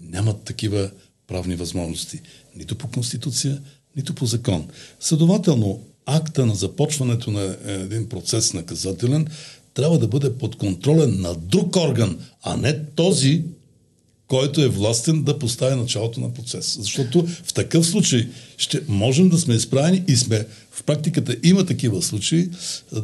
[0.01, 0.91] нямат такива
[1.28, 2.22] правни възможности.
[2.55, 3.61] Нито по Конституция,
[3.95, 4.68] нито по закон.
[4.99, 9.28] Следователно, акта на започването на един процес наказателен
[9.74, 13.43] трябва да бъде под контролен на друг орган, а не този,
[14.28, 16.78] който е властен да постави началото на процес.
[16.80, 22.01] Защото в такъв случай ще можем да сме изправени и сме в практиката има такива
[22.01, 22.49] случаи,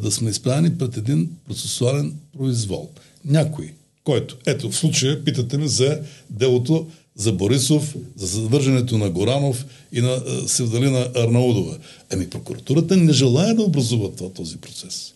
[0.02, 2.90] да сме изправени пред един процесуален произвол.
[3.24, 3.74] Някой
[4.04, 6.00] който, ето в случая питате ме за
[6.30, 6.86] делото
[7.16, 11.78] за Борисов, за задържането на Горанов и на Севдалина Арнаудова.
[12.10, 15.14] Еми прокуратурата не желая да образува това, този процес.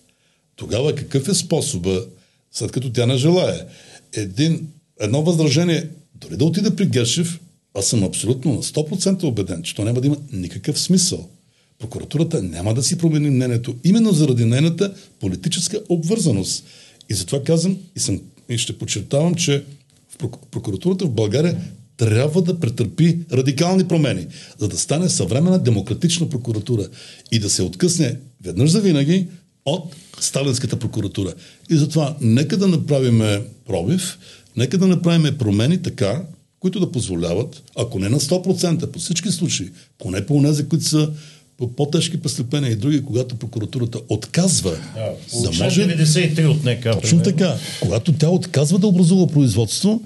[0.57, 2.05] Тогава какъв е способа,
[2.53, 3.66] след като тя не желая?
[4.12, 4.68] Един,
[5.01, 7.41] едно възражение, дори да отиде при Гешев,
[7.74, 11.28] аз съм абсолютно на 100% убеден, че то няма да има никакъв смисъл.
[11.78, 16.64] Прокуратурата няма да си промени мнението, именно заради нейната политическа обвързаност.
[17.11, 19.64] И затова казвам и, съм, и ще подчертавам, че
[20.09, 20.18] в
[20.51, 21.57] прокуратурата в България
[21.96, 24.26] трябва да претърпи радикални промени,
[24.59, 26.88] за да стане съвременна демократична прокуратура
[27.32, 29.26] и да се откъсне веднъж за винаги
[29.64, 31.34] от Сталинската прокуратура.
[31.70, 33.22] И затова нека да направим
[33.66, 34.18] пробив,
[34.57, 36.22] нека да направим промени така,
[36.61, 41.12] които да позволяват, ако не на 100%, по всички случаи, поне по тези, които са
[41.59, 45.96] по по-тежки престъпления и други, когато прокуратурата отказва да, да може...
[45.96, 47.00] 93 от нека.
[47.00, 47.56] Точно така.
[47.80, 50.02] Когато тя отказва да образува производство,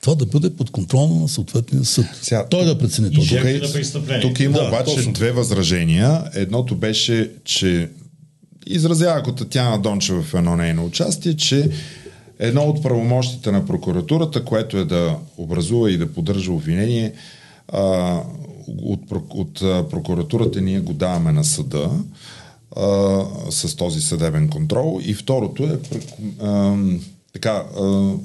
[0.00, 2.06] това да бъде под контрол на съответния съд.
[2.22, 3.26] Сега, Той да прецени това.
[3.26, 3.44] Тук,
[4.10, 5.12] е- тук има да, обаче точно.
[5.12, 6.24] две възражения.
[6.34, 7.88] Едното беше, че
[8.66, 11.70] изразява ако Татьяна Дончева в едно нейно участие, че
[12.38, 17.12] едно от правомощите на прокуратурата, което е да образува и да поддържа обвинение,
[17.68, 18.20] а,
[18.68, 19.00] от,
[19.30, 19.54] от
[19.90, 21.90] прокуратурата ние го даваме на съда
[22.76, 25.00] а, с този съдебен контрол.
[25.04, 25.78] И второто е
[26.42, 26.76] а,
[27.32, 27.64] така,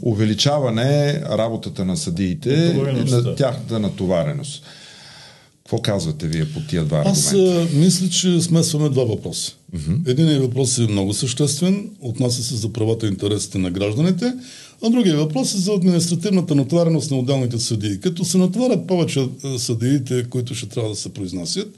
[0.01, 4.63] увеличаване работата на съдиите и на тяхната натовареност.
[5.63, 7.19] Какво казвате вие по тия два аргумента?
[7.19, 9.51] Аз а, мисля, че смесваме два въпроса.
[9.75, 10.11] Uh-huh.
[10.11, 14.33] Един въпрос е много съществен, отнася се за правата и интересите на гражданите,
[14.83, 17.99] а другия въпрос е за административната натовареност на отделните съдии.
[17.99, 19.27] Като се натоварят повече
[19.57, 21.75] съдиите, които ще трябва да се произнасят,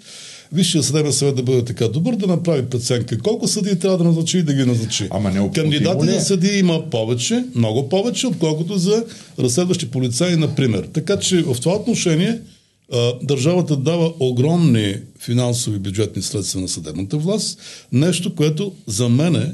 [0.53, 4.37] Висшия съдебен съвет да бъде така добър да направи преценка колко съдии трябва да назначи
[4.37, 5.07] и да ги назначи.
[5.09, 9.05] Ама Кандидати за съдии има повече, много повече, отколкото за
[9.39, 10.89] разследващи полицаи, например.
[10.93, 12.39] Така че в това отношение
[13.23, 17.59] държавата дава огромни финансови бюджетни средства на съдебната власт,
[17.91, 19.51] нещо, което за мен е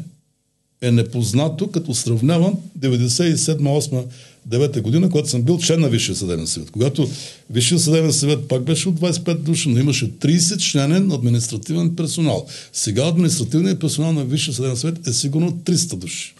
[0.82, 4.04] непознато, като сравнявам 97-8
[4.50, 6.72] 9 година, когато съм бил член на Висшия съдебен съвет.
[6.72, 7.10] Когато
[7.50, 12.48] Висшия съдебен съвет пак беше от 25 души, но имаше 30 членен административен персонал.
[12.74, 16.34] Сега административният персонал на Висшия съдебен съвет е сигурно 300 души.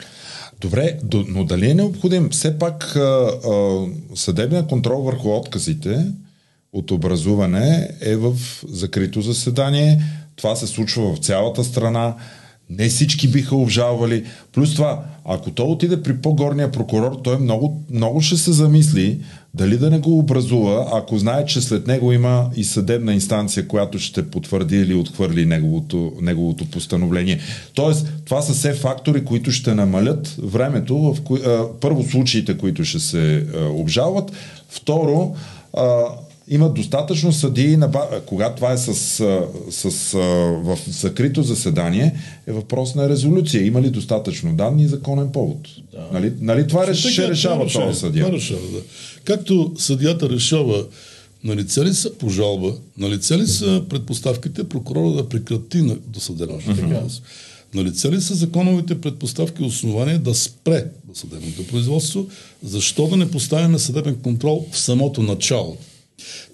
[0.62, 3.86] Добре, но дали е необходим все пак а, а,
[4.16, 6.06] съдебния контрол върху отказите
[6.74, 8.36] от образуване е в
[8.68, 10.04] закрито заседание.
[10.36, 12.16] Това се случва в цялата страна.
[12.70, 14.24] Не всички биха обжалвали.
[14.54, 19.20] Плюс това, ако той отиде при по-горния прокурор, той много, много ще се замисли
[19.54, 24.00] дали да не го образува, ако знае, че след него има и съдебна инстанция, която
[24.00, 27.40] ще потвърди или отхвърли неговото, неговото постановление.
[27.74, 32.86] Тоест, това са все фактори, които ще намалят времето, в кои, а, първо случаите, които
[32.86, 34.32] ще се а, обжалват,
[34.70, 35.36] второ,
[35.78, 36.04] а,
[36.50, 37.92] има достатъчно съдии, на,
[38.26, 40.14] когато това е с, с, с,
[40.64, 42.16] в закрито заседание,
[42.48, 43.66] е въпрос на резолюция.
[43.66, 45.68] Има ли достатъчно данни и законен повод?
[45.92, 46.08] Да.
[46.14, 48.26] Нали, нали това ще, ще решава това този съдия?
[48.26, 48.80] Това решава, да.
[49.24, 50.86] Както съдията решава
[51.44, 56.66] на лице ли са пожалба, на лице ли са предпоставките прокурора да прекрати на досъдебната
[56.66, 57.22] uh-huh.
[57.74, 62.28] На лице ли са законовите предпоставки и основания да спре досъдебното производство?
[62.64, 65.78] Защо да не поставяме съдебен контрол в самото начало?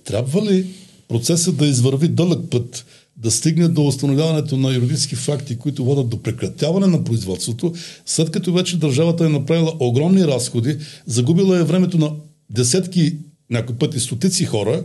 [0.05, 0.65] Трябва ли
[1.07, 2.85] процесът да извърви дълъг път,
[3.17, 7.73] да стигне до установяването на юридически факти, които водят до прекратяване на производството,
[8.05, 12.11] след като вече държавата е направила огромни разходи, загубила е времето на
[12.49, 13.15] десетки,
[13.49, 14.83] някои пъти стотици хора,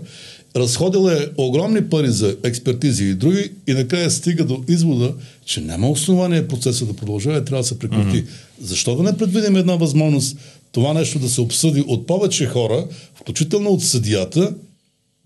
[0.57, 5.15] разходила е огромни пари за експертизи и други и накрая стига до извода,
[5.45, 8.17] че няма основание процеса да продължава и трябва да се прекрати.
[8.17, 8.29] Mm-hmm.
[8.61, 10.37] Защо да не предвидим една възможност
[10.73, 14.55] това нещо да се обсъди от повече хора, включително от съдията,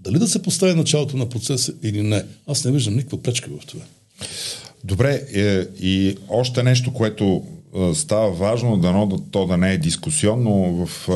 [0.02, 2.24] дали да се постави началото на процеса или не.
[2.46, 3.82] Аз не виждам никаква пречка в това.
[4.84, 7.42] Добре, е, и още нещо, което
[7.76, 11.12] е, става важно, дано да, то да не е дискусионно в, е,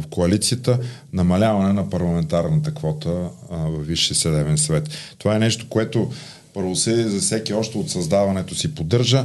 [0.00, 0.78] в коалицията,
[1.12, 4.88] намаляване на парламентарната квота е, в Висшия съдебен съвет.
[5.18, 6.10] Това е нещо, което
[6.54, 9.24] първо се за всеки още от създаването си поддържа.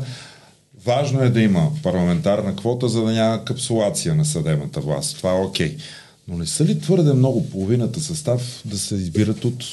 [0.85, 5.17] Важно е да има парламентарна квота, за да няма капсулация на съдебната власт.
[5.17, 5.77] Това е окей.
[5.77, 5.81] Okay.
[6.27, 9.63] Но не са ли твърде много половината състав да се избират от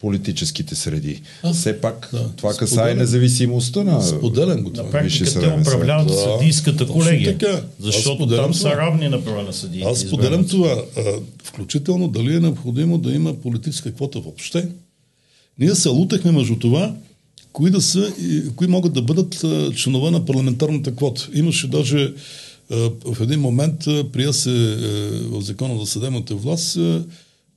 [0.00, 1.22] политическите среди.
[1.42, 4.84] А, Все пак да, това касае независимостта на Споделен го това.
[4.84, 7.38] На практика те управляват да, съдийската колегия.
[7.38, 7.62] Така.
[7.80, 9.88] Защото там са равни на права на съдиите.
[9.88, 10.82] Аз споделям това.
[10.96, 11.02] А,
[11.44, 14.68] включително дали е необходимо да има политическа квота въобще.
[15.58, 16.94] Ние се лутахме между това,
[17.52, 18.12] кои да са,
[18.56, 19.44] кои могат да бъдат
[19.76, 21.28] членове на парламентарната квота.
[21.34, 22.12] Имаше даже а,
[23.06, 23.80] в един момент
[24.12, 24.50] прия се
[25.22, 26.78] в закона за съдебната власт,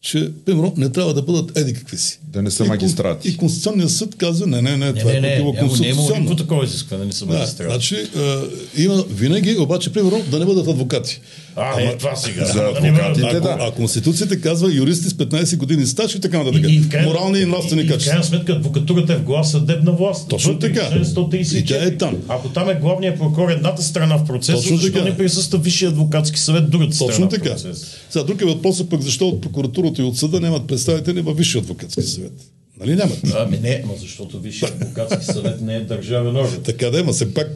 [0.01, 2.19] че, примерно, не трябва да бъдат еди какви си.
[2.23, 3.27] Да не са И магистрати.
[3.27, 6.13] И Конституционният съд каза, не, не, не, Не, това не, е не, не е противоконституционно.
[6.13, 7.71] никакво такова изискване, не са Да, магистрати.
[7.71, 8.41] значи а,
[8.77, 11.21] има винаги, обаче, примерно, да не бъдат адвокати.
[11.55, 12.45] А, не, това сега.
[12.45, 13.57] За Да адвокатите, Ако, да.
[13.59, 16.61] а Конституцията казва юристи с 15 години стаж и така нататък.
[16.67, 18.09] И, Морални и нравствени и в качества.
[18.09, 20.29] крайна сметка адвокатурата е в глава съдебна власт.
[20.29, 20.89] Точно Вътре, така.
[20.89, 21.55] член 134.
[21.55, 22.17] И тя е там.
[22.27, 25.05] Ако там е главният прокурор едната страна в процеса, Точно защо така.
[25.05, 27.49] не присъства Висшия адвокатски съвет другата Точно страна така.
[27.49, 27.87] в процеса?
[28.09, 31.61] Сега, друг е въпросът пък защо от прокуратурата и от съда нямат представители във Висшия
[31.61, 32.33] адвокатски съвет.
[32.79, 33.19] Нали нямат?
[33.37, 36.63] Ами не, но защото Висшия адвокатски съвет не е държавен орган.
[36.63, 37.47] Така да има се пак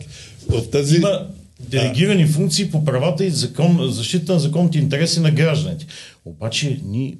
[0.49, 0.95] в тези...
[0.95, 1.27] Има
[1.59, 5.85] делегирани функции по правата и закон, защита на законните интереси на гражданите.
[6.25, 7.17] Обаче ние,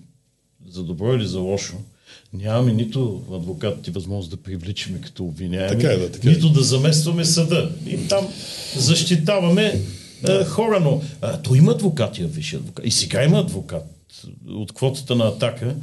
[0.69, 1.75] за добро или за лошо,
[2.33, 6.31] нямаме нито адвокатите възможност да привличаме като обвиняеми, Така е, да, така е.
[6.33, 7.71] нито да заместваме съда.
[7.87, 8.27] И там
[8.75, 9.81] защитаваме
[10.27, 12.85] е, хора, но а, то има адвокати, висши адвокат.
[12.85, 13.85] И сега има адвокат
[14.47, 15.75] от квотата на атака,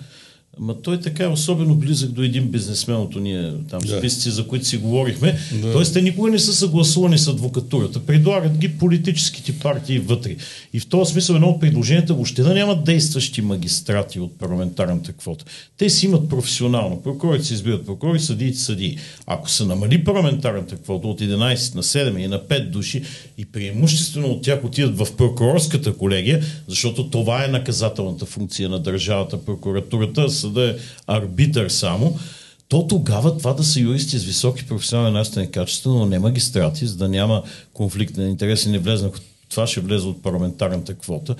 [0.59, 3.98] Ма той така е особено близък до един бизнесмен от ние там Да.
[3.98, 5.39] списъци, за които си говорихме.
[5.62, 5.72] Да.
[5.72, 8.01] Тоест те никога не са съгласувани с адвокатурата.
[8.01, 10.36] Предлагат ги политическите партии вътре.
[10.72, 15.44] И в този смисъл едно от предложенията въобще да нямат действащи магистрати от парламентарната квота.
[15.78, 17.02] Те си имат професионално.
[17.02, 18.98] Прокурорите си избират прокурори, съдиите съдии.
[19.26, 23.02] Ако се намали парламентарната квота от 11 на 7 и на 5 души
[23.39, 29.44] и преимуществено от тях отидат в прокурорската колегия, защото това е наказателната функция на държавата,
[29.44, 30.77] прокуратурата, съда е
[31.07, 32.19] арбитър само,
[32.69, 36.97] то тогава това да са юристи с високи професионални нравствени качества, но не магистрати, за
[36.97, 37.43] да няма
[37.73, 39.11] конфликт на интереси, не влезна,
[39.51, 41.37] това ще влезе от парламентарната квота,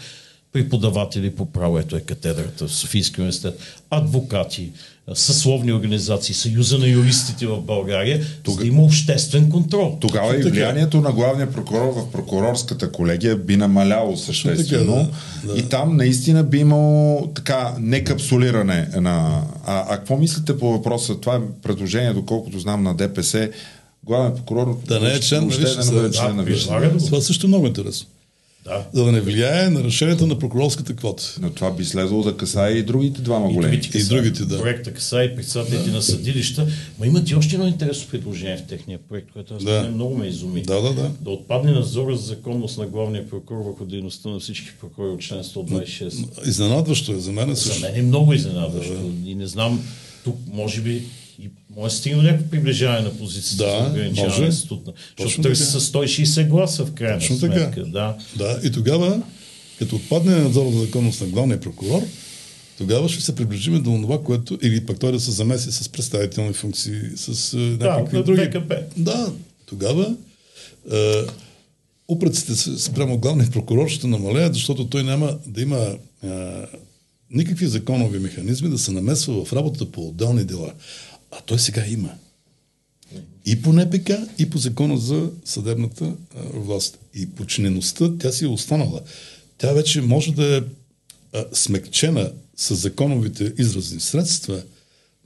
[0.55, 3.59] преподаватели по право, ето е катедрата в Софийския университет,
[3.90, 4.70] адвокати,
[5.14, 9.98] съсловни организации, Съюза на юристите в България, за да има обществен контрол.
[10.01, 10.51] Тогава и Така.
[10.51, 14.97] влиянието на главния прокурор в прокурорската колегия би намаляло съществено.
[14.97, 15.60] Така, да, да.
[15.60, 19.43] И там наистина би имало така некапсулиране на...
[19.66, 21.20] А, а какво мислите по въпроса?
[21.20, 23.51] Това е предложение, доколкото знам на ДПС.
[24.05, 26.26] Главен прокурор Да не е член на въобще Висшия да не бъде съвет.
[26.26, 26.98] член на Висшия го.
[27.06, 28.06] Това също е много интересно.
[28.64, 28.86] Да.
[28.92, 31.34] За да не влияе на решението на прокурорската квота.
[31.40, 33.62] Но това би следвало да касае и другите двама големи.
[33.72, 34.60] другите И касае- другите, да.
[34.60, 36.66] Проекта касае и председателите на съдилища.
[36.98, 39.72] Ма имат и още едно интересно предложение в техния проект, което аз Да.
[39.74, 39.90] да.
[39.90, 40.62] много ме изуми.
[40.62, 41.10] Да, да, да.
[41.20, 45.38] Да отпадне надзора за законност на главния прокурор върху дейността на всички прокурори от член
[45.40, 46.48] 126.
[46.48, 47.82] Изненадващо е за мен За също.
[47.82, 49.12] мен е много изненадващо.
[49.26, 49.80] И не знам,
[50.24, 51.02] тук може би
[51.39, 54.52] и може да стигне до някакво приближаване на позицията Да, ограничаване може.
[54.52, 54.82] статут.
[54.85, 55.81] Защото Точно търси така.
[55.81, 57.55] с 160 гласа в крайна Точно така.
[57.55, 57.85] сметка.
[57.85, 58.16] Да.
[58.36, 59.23] Да, и тогава,
[59.78, 62.02] като отпадне надзор за законност на главния прокурор,
[62.78, 66.52] тогава ще се приближим до това, което, или пък той да се замеси с представителни
[66.52, 68.48] функции, с е, някакви Да, други.
[68.48, 68.77] БКП.
[68.97, 69.32] Да,
[69.66, 70.15] тогава
[70.93, 71.23] е,
[72.09, 76.28] упреците спрямо главния прокурор ще намалеят, защото той няма да има е,
[77.31, 80.73] никакви законови механизми да се намесва в работата по отделни дела.
[81.39, 82.11] А той сега има.
[83.47, 86.98] И по НПК, и по закона за съдебната а, власт.
[87.15, 89.01] И подчинеността, тя си е останала.
[89.59, 90.61] Тя вече може да е
[91.32, 94.62] а, смекчена с законовите изразни средства,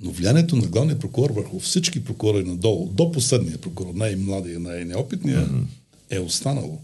[0.01, 5.65] но влиянието на главния прокурор върху всички прокурори надолу, до последния прокурор, най-младия, най-неопитния, mm-hmm.
[6.11, 6.79] е останало.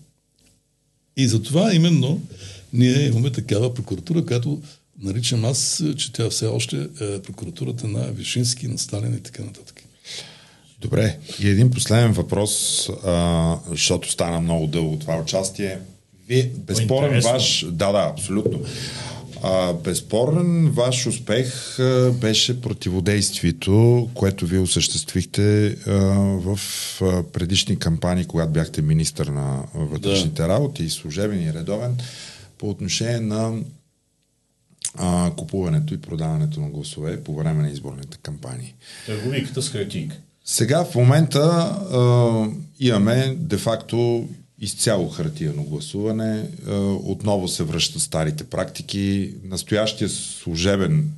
[1.16, 2.20] И затова именно
[2.72, 4.62] ние имаме такава прокуратура, която
[5.02, 9.82] наричам аз, че тя все още е прокуратурата на Вишински, на Сталин и така нататък.
[10.80, 15.78] Добре, и един последен въпрос, а, защото стана много дълго това участие.
[16.28, 17.32] Вие, безспорен Интересно.
[17.32, 17.66] ваш...
[17.70, 18.60] Да, да, абсолютно.
[19.42, 25.90] А, безспорен ваш успех а, беше противодействието, което вие осъществихте а,
[26.38, 26.58] в
[27.02, 30.48] а, предишни кампании, когато бяхте министър на вътрешните да.
[30.48, 31.96] работи, служебен и редовен,
[32.58, 33.52] по отношение на
[34.94, 38.74] а, купуването и продаването на гласове по време на изборните кампании.
[39.06, 40.16] Търговиката с хартийка.
[40.44, 42.48] Сега в момента а,
[42.80, 44.28] имаме де-факто
[44.60, 46.48] изцяло хартияно гласуване.
[46.68, 49.34] А, отново се връщат старите практики.
[49.44, 51.10] Настоящия служебен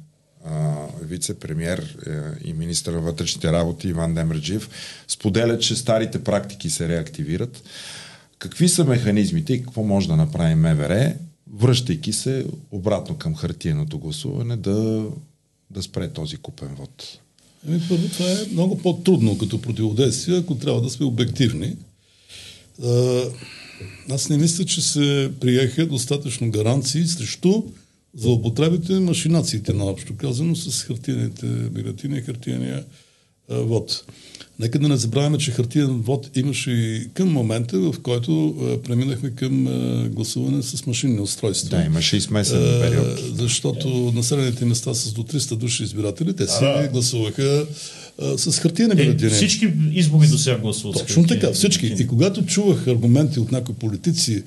[1.03, 4.71] вице-премьер е, и министър на вътрешните работи Иван Демраджиев
[5.09, 7.63] споделя, че старите практики се реактивират.
[8.39, 11.15] Какви са механизмите и какво може да направи МВР,
[11.55, 15.07] връщайки се обратно към хартияното гласуване, да,
[15.71, 17.19] да спре този купен вод?
[17.69, 21.77] Ами, първо, това е много по-трудно като противодействие, ако трябва да сме обективни.
[22.85, 23.23] А,
[24.11, 27.63] аз не мисля, че се приеха достатъчно гаранции срещу
[28.17, 32.85] злоупотребите, машинациите, наобщо казано, с хартияните бюлетини, хартияния
[33.51, 34.05] а, вод.
[34.61, 39.31] Нека да не забравяме, че хартиен вод имаше и към момента, в който а, преминахме
[39.31, 41.79] към а, гласуване с машинни устройства.
[41.79, 43.07] Да, имаше и смесен период.
[43.07, 46.89] А, защото населените места с до 300 души избиратели, те си да.
[46.93, 47.67] гласуваха
[48.23, 49.31] а, с хартиени Е, бюлетини.
[49.31, 50.97] всички избори до сега гласуват.
[50.97, 51.87] с Точно хартиени така, всички.
[51.87, 54.43] И когато чувах аргументи от някои политици,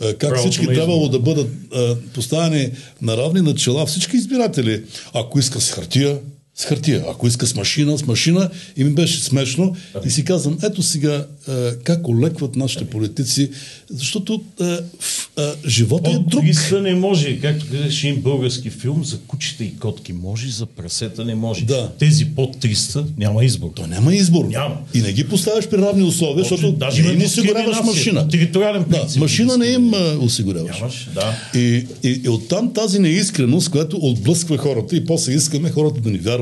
[0.00, 2.70] а, как Правото всички трябвало да бъдат а, поставени
[3.02, 4.82] на равни начала, всички избиратели,
[5.14, 6.18] ако иска с хартия,
[6.56, 9.76] с хартия, ако иска с машина, с машина, и ми беше смешно.
[10.06, 13.50] И си казвам, ето сега а, как олекват нашите политици,
[13.90, 14.64] защото а,
[15.00, 16.44] в, а, живота е От друг.
[16.44, 21.24] 300 не може, както казваш един български филм, за кучета и котки може, за прасета
[21.24, 21.64] не може.
[21.64, 21.92] Да.
[21.98, 23.70] Тези под 300 няма избор.
[23.74, 24.44] То няма избор.
[24.44, 24.76] Няма.
[24.94, 28.28] И не ги поставяш при равни условия, Точно, защото даже не им осигуряваш машина.
[28.28, 29.20] Териториален Да, принцип.
[29.20, 30.78] машина не им а, осигуряваш.
[30.80, 31.58] Нямаш, да.
[31.60, 36.18] И, и, и оттам тази неискреност, която отблъсква хората и после искаме хората да ни
[36.18, 36.41] вярват,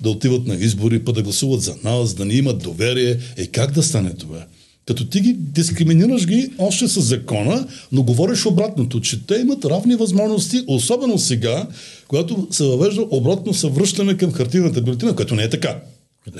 [0.00, 3.18] да отиват на избори, па да гласуват за нас, да ни имат доверие.
[3.36, 4.46] Е как да стане това?
[4.86, 9.94] Като ти ги дискриминираш ги още с закона, но говориш обратното, че те имат равни
[9.94, 11.66] възможности, особено сега,
[12.08, 15.80] когато се въвежда обратно съвръщане към хартийната бюлетина, което не е така.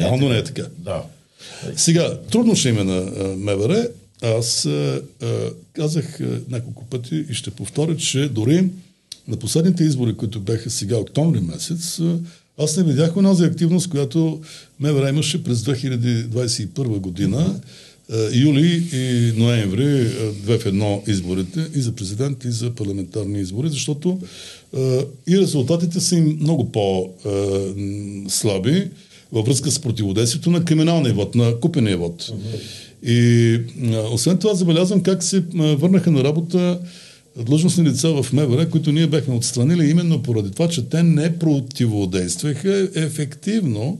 [0.00, 0.62] Реално не е така.
[0.78, 1.02] Да.
[1.76, 3.00] Сега, трудно ще има на
[3.36, 3.88] МВР.
[4.22, 5.26] Аз а, а,
[5.72, 8.68] казах а, няколко пъти и ще повторя, че дори
[9.28, 12.18] на последните избори, които бяха сега октомври месец, а,
[12.58, 14.40] аз не видях онази активност, която
[14.80, 17.60] МВР имаше през 2021 година,
[18.12, 23.40] а, юли и ноември, а, две в едно изборите, и за президент, и за парламентарни
[23.40, 24.18] избори, защото
[24.76, 27.30] а, и резултатите са им много по-слаби
[29.32, 32.32] във връзка с противодействието на криминалния вод, на купения вод.
[33.02, 33.54] И
[33.92, 36.78] а, освен това забелязвам как се върнаха на работа
[37.44, 42.88] длъжностни лица в МВР, които ние бяхме отстранили именно поради това, че те не противодействаха
[42.94, 43.98] ефективно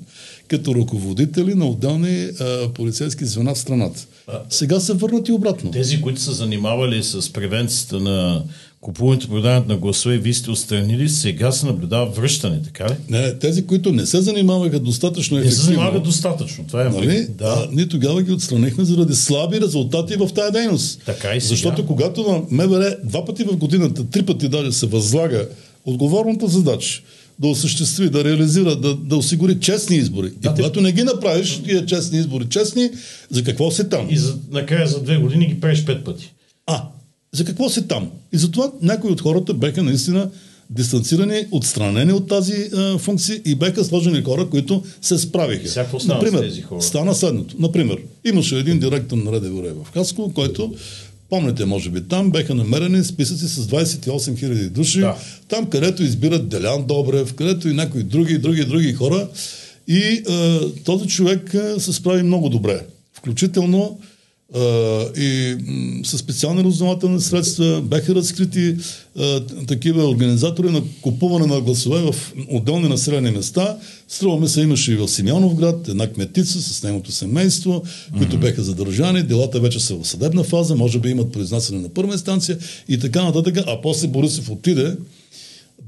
[0.49, 4.07] като ръководители на отделни а, полицейски звена в страната.
[4.51, 5.71] Сега са върнати обратно.
[5.71, 8.43] Тези, които са занимавали с превенцията на
[8.81, 12.95] купуването продаването на гласове, вие сте отстранили, сега се наблюдава връщане, така ли?
[13.09, 15.67] Не, тези, които не се занимаваха достатъчно Не се ефективно.
[15.67, 16.65] занимават достатъчно.
[16.67, 17.27] Това е Нали?
[17.29, 17.45] да.
[17.47, 21.03] А, ние тогава ги отстранихме заради слаби резултати в тази дейност.
[21.07, 21.49] Така и сега.
[21.49, 25.47] Защото когато на МВР два пъти в годината, три пъти даже се възлага
[25.85, 27.03] отговорната задача
[27.39, 30.31] да осъществи, да реализира, да, да осигури честни избори.
[30.31, 32.91] Да, и те- когато не ги направиш, тия честни избори честни,
[33.31, 34.07] за какво си там?
[34.11, 36.33] И за, накрая за две години ги правиш пет пъти.
[37.37, 38.11] За какво си там?
[38.33, 40.31] И затова някои от хората бяха наистина
[40.71, 45.75] дистанцирани, отстранени от тази а, функция и бяха сложени хора, които се справиха.
[45.75, 46.83] Какво стана с Например, тези хора?
[46.83, 47.55] Стана следното.
[47.59, 50.75] Например, имаше един директор на РДВР в Хаско, който
[51.31, 55.17] Помните, може би, там бяха намерени списъци с 28 000 души, Да.
[55.49, 59.29] там където избират Делян Добрев, където и някои други, други, други хора.
[59.89, 62.81] И а, този човек а, се справи много добре.
[63.15, 63.99] Включително
[65.17, 65.57] и
[66.05, 68.77] със специални разузнавателни средства бяха разкрити
[69.19, 73.77] а, такива организатори на купуване на гласове в отделни населени места.
[74.09, 77.83] Струва ми се имаше и в Симеоновград една кметица с нейното семейство,
[78.19, 79.23] които бяха задържани.
[79.23, 82.59] Делата вече са в съдебна фаза, може би имат произнасяне на първа инстанция
[82.89, 83.57] и така нататък.
[83.67, 84.97] А после Борисов отиде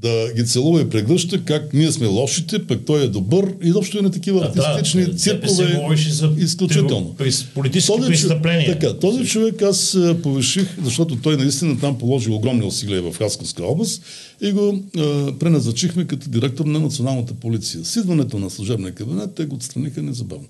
[0.01, 3.53] да ги целува и прегръща, как ние сме лошите, пък той е добър.
[3.63, 5.95] И изобщо и на такива да, артистични ДПС циркове.
[6.37, 7.15] изключително.
[7.19, 8.79] прис- политически Този престъпления.
[8.79, 14.03] Така, този човек аз повиших, защото той наистина там положи огромни усилия в Хасковска област
[14.41, 17.85] и го а, преназначихме като директор на националната полиция.
[17.85, 20.47] С идването на служебния кабинет те го отстраниха незабавно.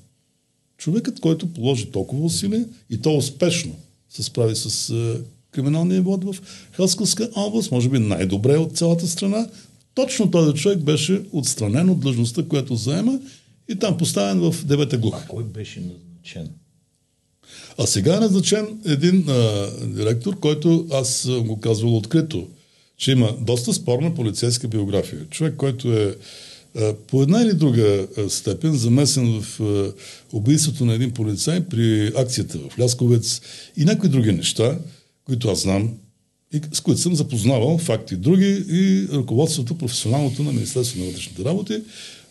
[0.78, 3.76] Човекът, който положи толкова усилия и то успешно
[4.10, 5.16] се справи с а,
[5.52, 6.36] криминалния вод в
[6.72, 9.48] Хасковска област, може би най-добре от цялата страна,
[9.94, 13.20] точно този човек беше отстранен от длъжността, която заема
[13.70, 15.28] и там поставен в девета глуха.
[15.28, 16.50] Кой беше назначен?
[17.78, 22.48] А сега е назначен един а, директор, който аз съм го казвал открито,
[22.98, 25.26] че има доста спорна полицейска биография.
[25.30, 26.16] Човек, който е
[26.76, 29.94] а, по една или друга а, степен замесен в а,
[30.34, 33.42] убийството на един полицай при акцията в Лясковец
[33.78, 34.80] и някои други неща,
[35.30, 35.90] които аз знам
[36.54, 41.82] и с които съм запознавал факти други и ръководството професионалното на Министерството на вътрешните работи.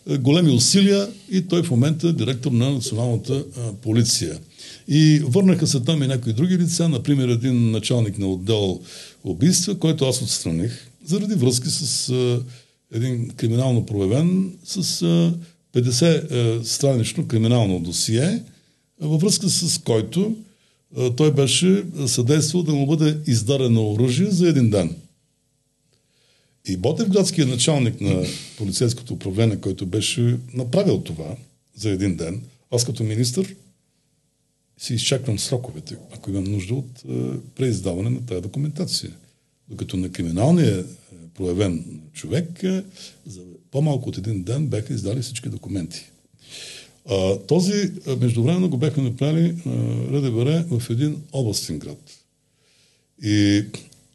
[0.09, 4.39] Е, Големи усилия и той в момента е директор на националната а, полиция.
[4.87, 8.81] И върнаха се там и някои други лица, например един началник на отдел
[9.23, 12.41] убийства, който аз отстраних, заради връзки с а,
[12.93, 15.33] един криминално проявен, с а,
[15.79, 18.43] 50 а, странично криминално досие,
[19.01, 20.35] във връзка с който
[21.17, 24.95] той беше съдействал да му бъде издадено оръжие за един ден.
[26.67, 28.25] И Ботев, градският началник на
[28.57, 31.35] полицейското управление, който беше направил това,
[31.75, 32.41] за един ден.
[32.71, 33.45] Аз като министр
[34.77, 39.11] си изчаквам сроковете, ако имам нужда от е, преиздаване на тази документация.
[39.69, 40.83] Докато на криминалния е,
[41.33, 42.83] проявен човек е,
[43.27, 43.41] за
[43.71, 46.11] по-малко от един ден бяха издали всички документи.
[47.09, 49.55] А, този междувременно го бяха направили
[50.11, 51.99] РДВР в един областен град.
[53.23, 53.65] И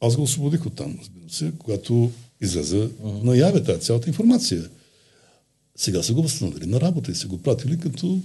[0.00, 2.10] аз го освободих от там, разбира се, когато
[2.40, 2.88] излезе
[3.22, 4.68] наяве тази цялата информация.
[5.76, 8.18] Сега са го възстановили на работа и са го пратили като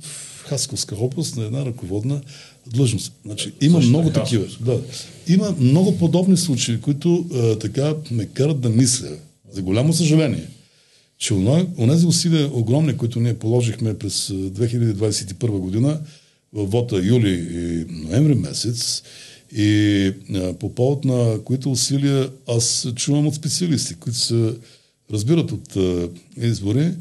[0.00, 2.20] в Хасковска област на една ръководна
[2.66, 3.12] длъжност.
[3.24, 4.46] Значи, има Също много такива.
[4.60, 4.80] Да.
[5.28, 9.16] Има много подобни случаи, които а, така ме карат да мисля,
[9.52, 10.48] за голямо съжаление,
[11.18, 11.34] че
[11.78, 16.00] онези усилия огромни, които ние положихме през 2021 година,
[16.52, 19.02] в вота юли и ноември месец,
[19.52, 20.12] и
[20.60, 24.54] по повод на които усилия аз чувам от специалисти, които се
[25.12, 25.76] разбират от
[26.36, 26.92] избори,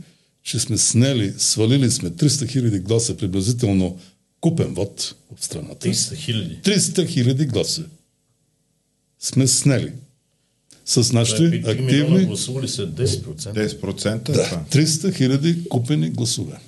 [0.44, 4.00] че сме снели, свалили сме 300 хиляди гласа приблизително
[4.42, 5.88] купен вод в страната.
[5.88, 6.60] 300 хиляди.
[6.64, 7.84] 300 хиляди гласа
[9.20, 9.92] сме снели.
[10.88, 12.26] С нашите активни...
[12.26, 13.36] гласували са 10%.
[13.82, 16.60] 10% Да, 300 хиляди купени гласове.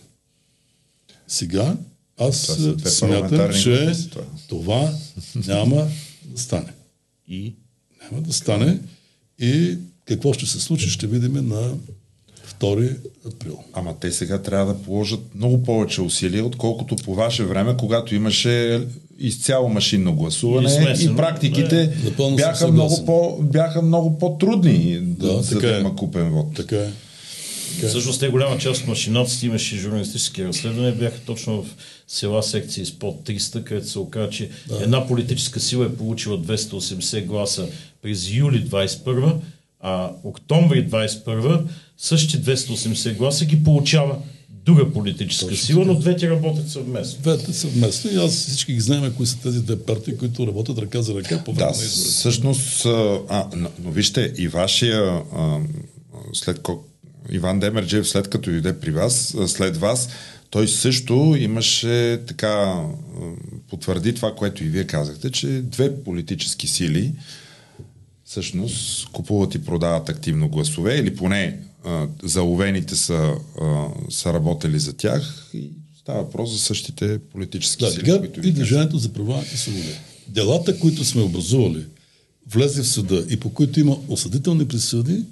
[1.27, 1.77] Сега
[2.17, 4.23] аз Това смятам, че това.
[4.47, 4.93] това
[5.35, 5.87] няма
[6.25, 6.73] да стане.
[7.27, 7.53] И
[8.01, 8.79] Няма да стане
[9.39, 11.77] и какво ще се случи, ще видим на
[12.59, 12.95] 2
[13.27, 13.59] април.
[13.73, 18.81] Ама те сега трябва да положат много повече усилия, отколкото по ваше време, когато имаше
[19.19, 21.13] изцяло машинно гласуване смесено.
[21.13, 25.79] и практиките Да, съм бяха, много по, бяха много по-трудни да, Да, за да е.
[25.79, 26.55] има купен вод.
[26.55, 27.87] Така е.
[27.87, 31.67] всъщност те голяма част от машиноците имаше журналистически разследвания, бяха точно в
[32.07, 34.49] села секции с под 300, където се оказа, че
[34.81, 37.67] една политическа сила е получила 280 гласа
[38.01, 39.33] през юли 21
[39.79, 41.61] а октомври 21
[41.99, 44.15] същите 280 гласа ги получава
[44.65, 47.21] друга политическа сила, но двете работят съвместно.
[47.21, 51.01] Двете съвместно и аз всички ги знаем, кои са тези две партии, които работят ръка
[51.01, 52.09] за ръка по време Да, на изборите.
[52.09, 55.01] всъщност, а, но, но вижте, и вашия,
[55.35, 55.59] а,
[56.33, 56.83] след ко,
[57.31, 60.09] Иван Демерджиев, след като дойде при вас, след вас,
[60.49, 62.83] той също имаше така,
[63.69, 67.13] потвърди това, което и вие казахте, че две политически сили
[68.25, 74.93] всъщност купуват и продават активно гласове, или поне а, заловените са, а, са работили за
[74.93, 75.69] тях и
[75.99, 79.89] става въпрос за същите политически Да, сили, които и ви Движението за права и свобода.
[80.27, 81.85] Делата, които сме образували,
[82.51, 85.23] влезе в съда и по които има осъдителни присъди,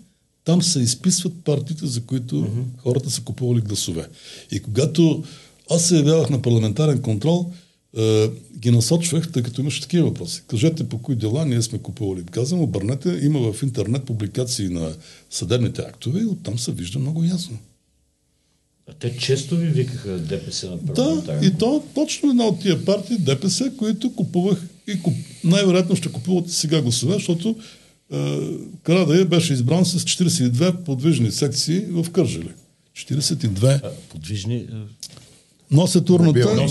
[0.43, 2.63] там се изписват партиите, за които mm-hmm.
[2.77, 4.07] хората са купували гласове.
[4.51, 5.23] И когато
[5.71, 7.51] аз се явявах на парламентарен контрол,
[8.57, 10.43] ги насочвах, тъй като имаше такива въпроси.
[10.47, 12.23] Кажете по кои дела ние сме купували.
[12.23, 14.93] Казвам, обърнете, има в интернет публикации на
[15.29, 17.57] съдебните актове и оттам се вижда много ясно.
[18.89, 21.43] А те често ви викаха ДПС на Да, парламентарен.
[21.43, 24.57] и то точно една от тия партии, ДПС, които купувах
[24.87, 25.13] и куп...
[25.43, 27.55] най-вероятно ще купуват и сега гласове, защото
[28.13, 28.39] е,
[28.83, 32.49] Карадая беше избран с 42 подвижни секции в Кържели.
[32.95, 33.79] 42.
[33.83, 34.55] А, Подвижни.
[34.55, 34.65] е,
[35.71, 36.67] Носят урната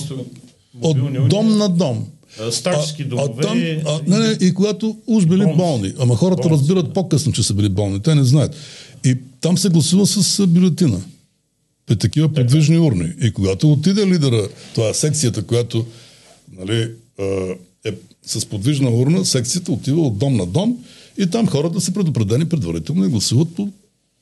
[0.80, 2.06] от дом на дом.
[2.40, 3.32] А, Старчески домове.
[3.38, 5.56] А, там, а, не, не, и когато уж били Болници.
[5.56, 5.92] болни.
[5.98, 6.92] Ама хората Болници, разбират да.
[6.92, 8.00] по-късно, че са били болни.
[8.00, 8.54] Те не знаят.
[9.04, 11.00] И там се гласува с а, бюлетина.
[11.86, 13.12] При такива подвижни урни.
[13.20, 15.86] И когато отиде лидера, това е секцията, която
[16.58, 16.90] нали,
[17.20, 17.24] а,
[17.84, 17.92] е
[18.26, 20.78] с подвижна урна, секцията отива от дом на дом
[21.18, 23.68] и там хората са предупредени предварително и гласуват по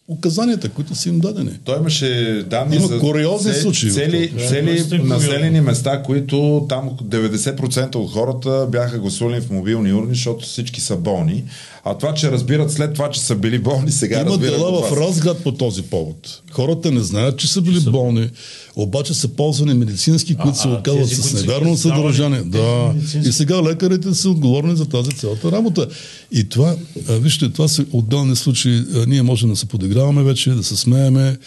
[0.08, 1.50] указанията, които са им дадени.
[1.64, 2.06] Той имаше
[2.50, 8.12] данни Има за куриозни це- случаи в Цели, цели населени места, които там 90% от
[8.12, 11.44] хората бяха гласували в мобилни урни, защото всички са болни.
[11.84, 14.92] А това, че разбират след това, че са били болни, сега Има разбират дела в.
[14.98, 16.42] Разград по този повод.
[16.50, 18.30] Хората не знаят, че са били болни,
[18.76, 22.42] обаче са ползвани медицински, които се а, оказват тези, с са невярно съдържание.
[22.42, 22.62] Да.
[22.88, 25.86] медицински- И сега лекарите са отговорни за тази цялата работа.
[26.32, 26.76] И това,
[27.10, 28.82] вижте, това са отделни случаи.
[29.06, 31.38] Ние можем да се подиграваме вече, да се смееме,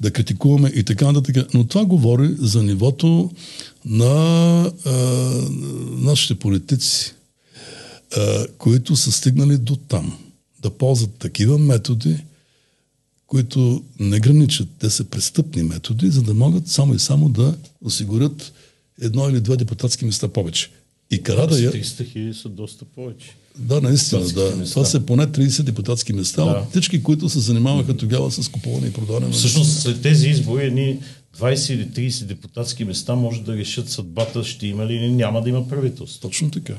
[0.00, 1.54] да критикуваме и така нататък.
[1.54, 3.30] Но това говори за нивото
[3.84, 4.92] на а,
[5.90, 7.14] нашите политици
[8.16, 10.18] а, които са стигнали до там.
[10.62, 12.16] Да ползват такива методи,
[13.26, 14.68] които не граничат.
[14.78, 18.52] Те са престъпни методи, за да могат само и само да осигурят
[19.00, 20.70] едно или две депутатски места повече.
[21.10, 23.26] И Карадая, 300 хиляди са доста повече.
[23.58, 24.56] да, наистина, да.
[24.56, 24.72] места.
[24.74, 26.50] Това са поне 30 депутатски места Да.
[26.50, 30.66] от всички, които се занимаваха тогава с купуване и продаване на Всъщност след тези избори
[30.66, 30.98] едни
[31.38, 35.48] 20 или 30 депутатски места може да решат съдбата ще има ли или няма да
[35.48, 36.20] има правителство.
[36.20, 36.74] Точно така.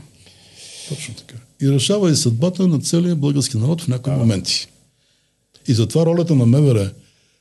[0.89, 1.35] Точно така.
[1.61, 4.67] И решава и съдбата на целия български народ в някои моменти.
[5.67, 6.91] И затова ролята на МВР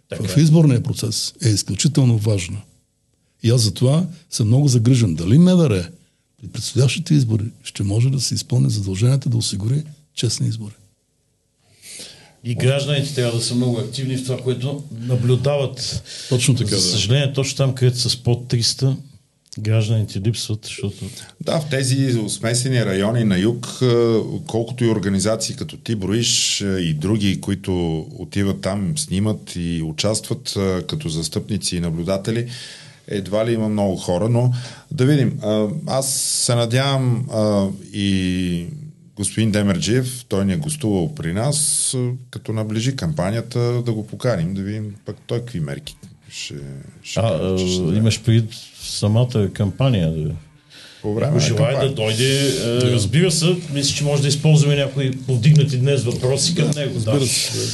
[0.09, 0.29] така.
[0.29, 2.59] в изборния процес е изключително важна.
[3.43, 5.15] И аз за това съм много загрижен.
[5.15, 5.89] Дали МВР
[6.43, 9.83] при предстоящите избори ще може да се изпълни задълженията да осигури
[10.15, 10.75] честни избори.
[12.45, 16.03] И гражданите трябва да са много активни в това, което наблюдават.
[16.29, 16.77] Точно така.
[16.77, 17.33] За съжаление, да.
[17.33, 18.97] точно там, където са с под 300,
[19.59, 21.05] гражданите липсват, защото...
[21.41, 23.87] Да, в тези смесени райони на юг, е,
[24.47, 30.57] колкото и организации като ти броиш е, и други, които отиват там, снимат и участват
[30.57, 32.49] е, като застъпници и наблюдатели,
[33.09, 34.53] едва ли има много хора, но
[34.91, 35.41] да видим.
[35.87, 37.27] Аз се надявам
[37.93, 38.67] и
[39.17, 41.97] господин Демерджиев, той ни е гостувал при нас,
[42.31, 45.97] като наближи кампанията, да го поканим, да видим пък той какви мерки
[46.29, 46.55] ще,
[47.03, 48.45] ще, а, ще, ще имаш пред
[48.83, 50.13] самата кампания.
[50.13, 50.35] Да.
[51.23, 52.93] Ако желая да дойде, да.
[52.93, 57.01] разбира се, мисля, че може да използваме някои повдигнати днес въпроси към него.
[57.01, 57.21] Да.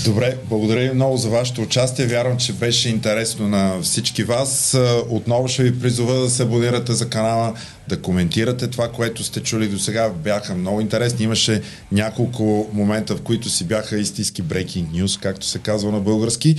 [0.05, 2.07] Добре, благодаря ви много за вашето участие.
[2.07, 4.79] Вярвам, че беше интересно на всички вас.
[5.09, 7.55] Отново ще ви призова да се абонирате за канала,
[7.89, 10.11] да коментирате това, което сте чули до сега.
[10.25, 11.25] Бяха много интересни.
[11.25, 11.63] Имаше
[11.93, 16.57] няколко момента, в които си бяха истински breaking news, както се казва на български.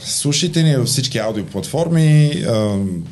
[0.00, 2.44] Слушайте ни във всички аудиоплатформи,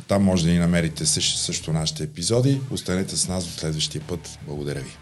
[0.08, 2.60] там може да ни намерите също, също нашите епизоди.
[2.70, 4.38] Останете с нас до следващия път.
[4.46, 4.96] Благодаря ви.